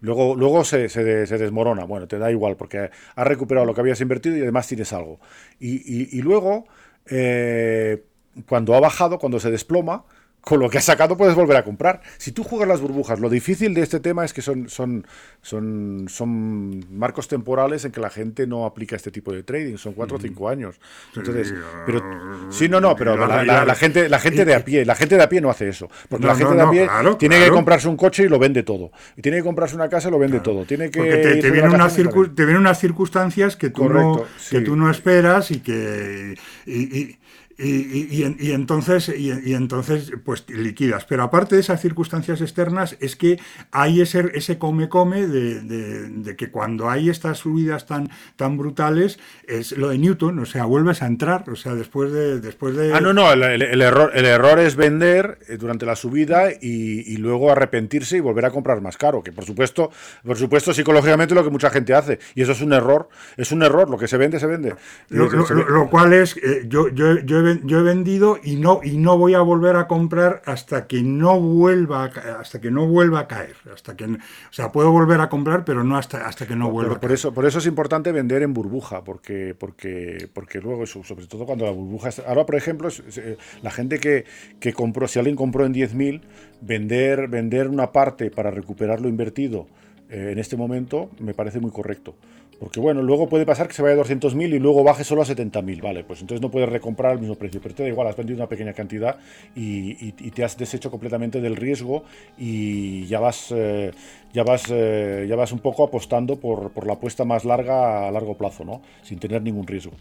[0.00, 1.84] Luego, luego se, se, desmorona.
[1.84, 5.18] Bueno, te da igual porque has recuperado lo que habías invertido y además tienes algo.
[5.58, 6.66] Y, y, luego,
[7.06, 8.04] eh,
[8.48, 10.04] cuando ha bajado, cuando se desploma,
[10.48, 12.00] con lo que has sacado puedes volver a comprar.
[12.16, 15.06] Si tú juegas las burbujas, lo difícil de este tema es que son, son,
[15.42, 19.92] son, son marcos temporales en que la gente no aplica este tipo de trading, son
[19.92, 20.80] cuatro o cinco años.
[21.14, 21.52] Entonces,
[21.84, 22.02] pero
[22.48, 25.28] sí, no, no, pero la, gente, la gente de a pie, la gente de a
[25.28, 25.90] pie no hace eso.
[26.08, 26.88] Porque la gente de a pie
[27.18, 28.90] tiene que comprarse un coche y lo vende todo.
[29.18, 30.64] Y tiene que comprarse una casa y lo vende todo.
[30.64, 31.02] Tiene que
[31.42, 35.60] te, vienen unas te, vienen unas circunstancias que tú, no, que tú no esperas y
[35.60, 37.18] que y, y,
[37.60, 41.04] y, entonces, y, entonces, pues liquidas.
[41.06, 43.40] Pero aparte de esas circunstancias externas, es que
[43.72, 49.18] hay ese, ese come-come de, de, que cuando hay estas subidas tan, tan brutales,
[49.48, 52.40] es lo de Newton, o sea, vuelves a entrar, o sea, después de...
[52.40, 52.94] Después de...
[52.94, 53.42] Ah, no, no, el,
[53.82, 58.50] error, el error es vender eh, durante la subida y, luego arrepentirse y volver a
[58.52, 59.90] comprar más caro, que por supuesto,
[60.24, 62.20] por supuesto, psicológicamente es lo que mucha gente hace.
[62.36, 64.76] Y eso es un error, es un error, lo que se vende, se vende.
[65.08, 69.18] Lo, cual es, eh, yo, yo, yo he yo he vendido y no, y no
[69.18, 73.28] voy a volver a comprar hasta que no vuelva a, hasta que no vuelva a
[73.28, 73.56] caer.
[73.72, 74.18] Hasta que, o
[74.50, 77.32] sea, puedo volver a comprar, pero no hasta, hasta que no vuelva por, por Eso,
[77.32, 81.72] por eso es importante vender en burbuja, porque, porque, porque luego, sobre todo cuando la
[81.72, 82.10] burbuja...
[82.26, 84.24] ahora, por ejemplo, eh, la gente que,
[84.60, 86.20] que compró, si alguien compró en 10.000,
[86.60, 89.66] vender, vender una parte para recuperar lo invertido
[90.10, 92.14] eh, en este momento me parece muy correcto.
[92.58, 95.24] Porque bueno, luego puede pasar que se vaya a 200.000 y luego baje solo a
[95.24, 96.02] 70.000, ¿vale?
[96.02, 98.48] Pues entonces no puedes recomprar al mismo precio, pero te da igual, has vendido una
[98.48, 99.16] pequeña cantidad
[99.54, 102.02] y, te has deshecho completamente del riesgo
[102.36, 103.92] y ya vas, eh,
[104.32, 108.10] ya vas, eh, ya vas un poco apostando por, por la apuesta más larga a
[108.10, 108.82] largo plazo, ¿no?
[109.02, 109.92] Sin tener ningún riesgo.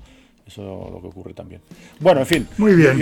[0.48, 1.62] Eso es lo que ocurre también.
[2.00, 2.48] Bueno, en fin.
[2.58, 2.98] Muy bien.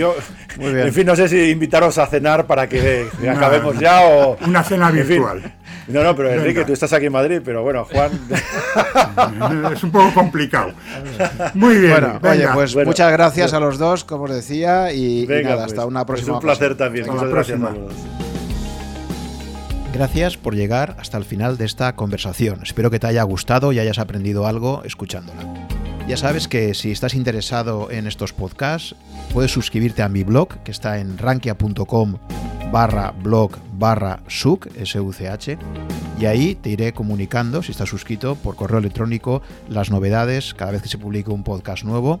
[0.58, 0.88] Muy bien.
[0.88, 4.36] En fin, no sé si invitaros a cenar para que, acabemos ya o.
[4.44, 5.54] Una cena virtual.
[5.86, 8.10] No, no, pero Enrique, tú estás aquí en Madrid, pero bueno, Juan.
[9.72, 10.72] es un poco complicado.
[11.54, 11.92] Muy bien.
[11.92, 15.86] Bueno, oye, pues muchas gracias a los dos, como os decía, y, nada, hasta pues,
[15.86, 16.38] una pues próxima.
[16.38, 17.06] Es un placer también.
[17.06, 17.92] Muchas gracias a todos.
[19.94, 22.60] Gracias por llegar hasta el final de esta conversación.
[22.64, 25.65] Espero que te haya gustado y hayas aprendido algo escuchándola.
[26.06, 28.94] Ya sabes que si estás interesado en estos podcasts,
[29.32, 32.18] puedes suscribirte a mi blog, que está en rankia.com
[32.70, 35.58] barra blog barra such, S-U-C-H,
[36.20, 40.82] y ahí te iré comunicando, si estás suscrito, por correo electrónico, las novedades cada vez
[40.82, 42.20] que se publique un podcast nuevo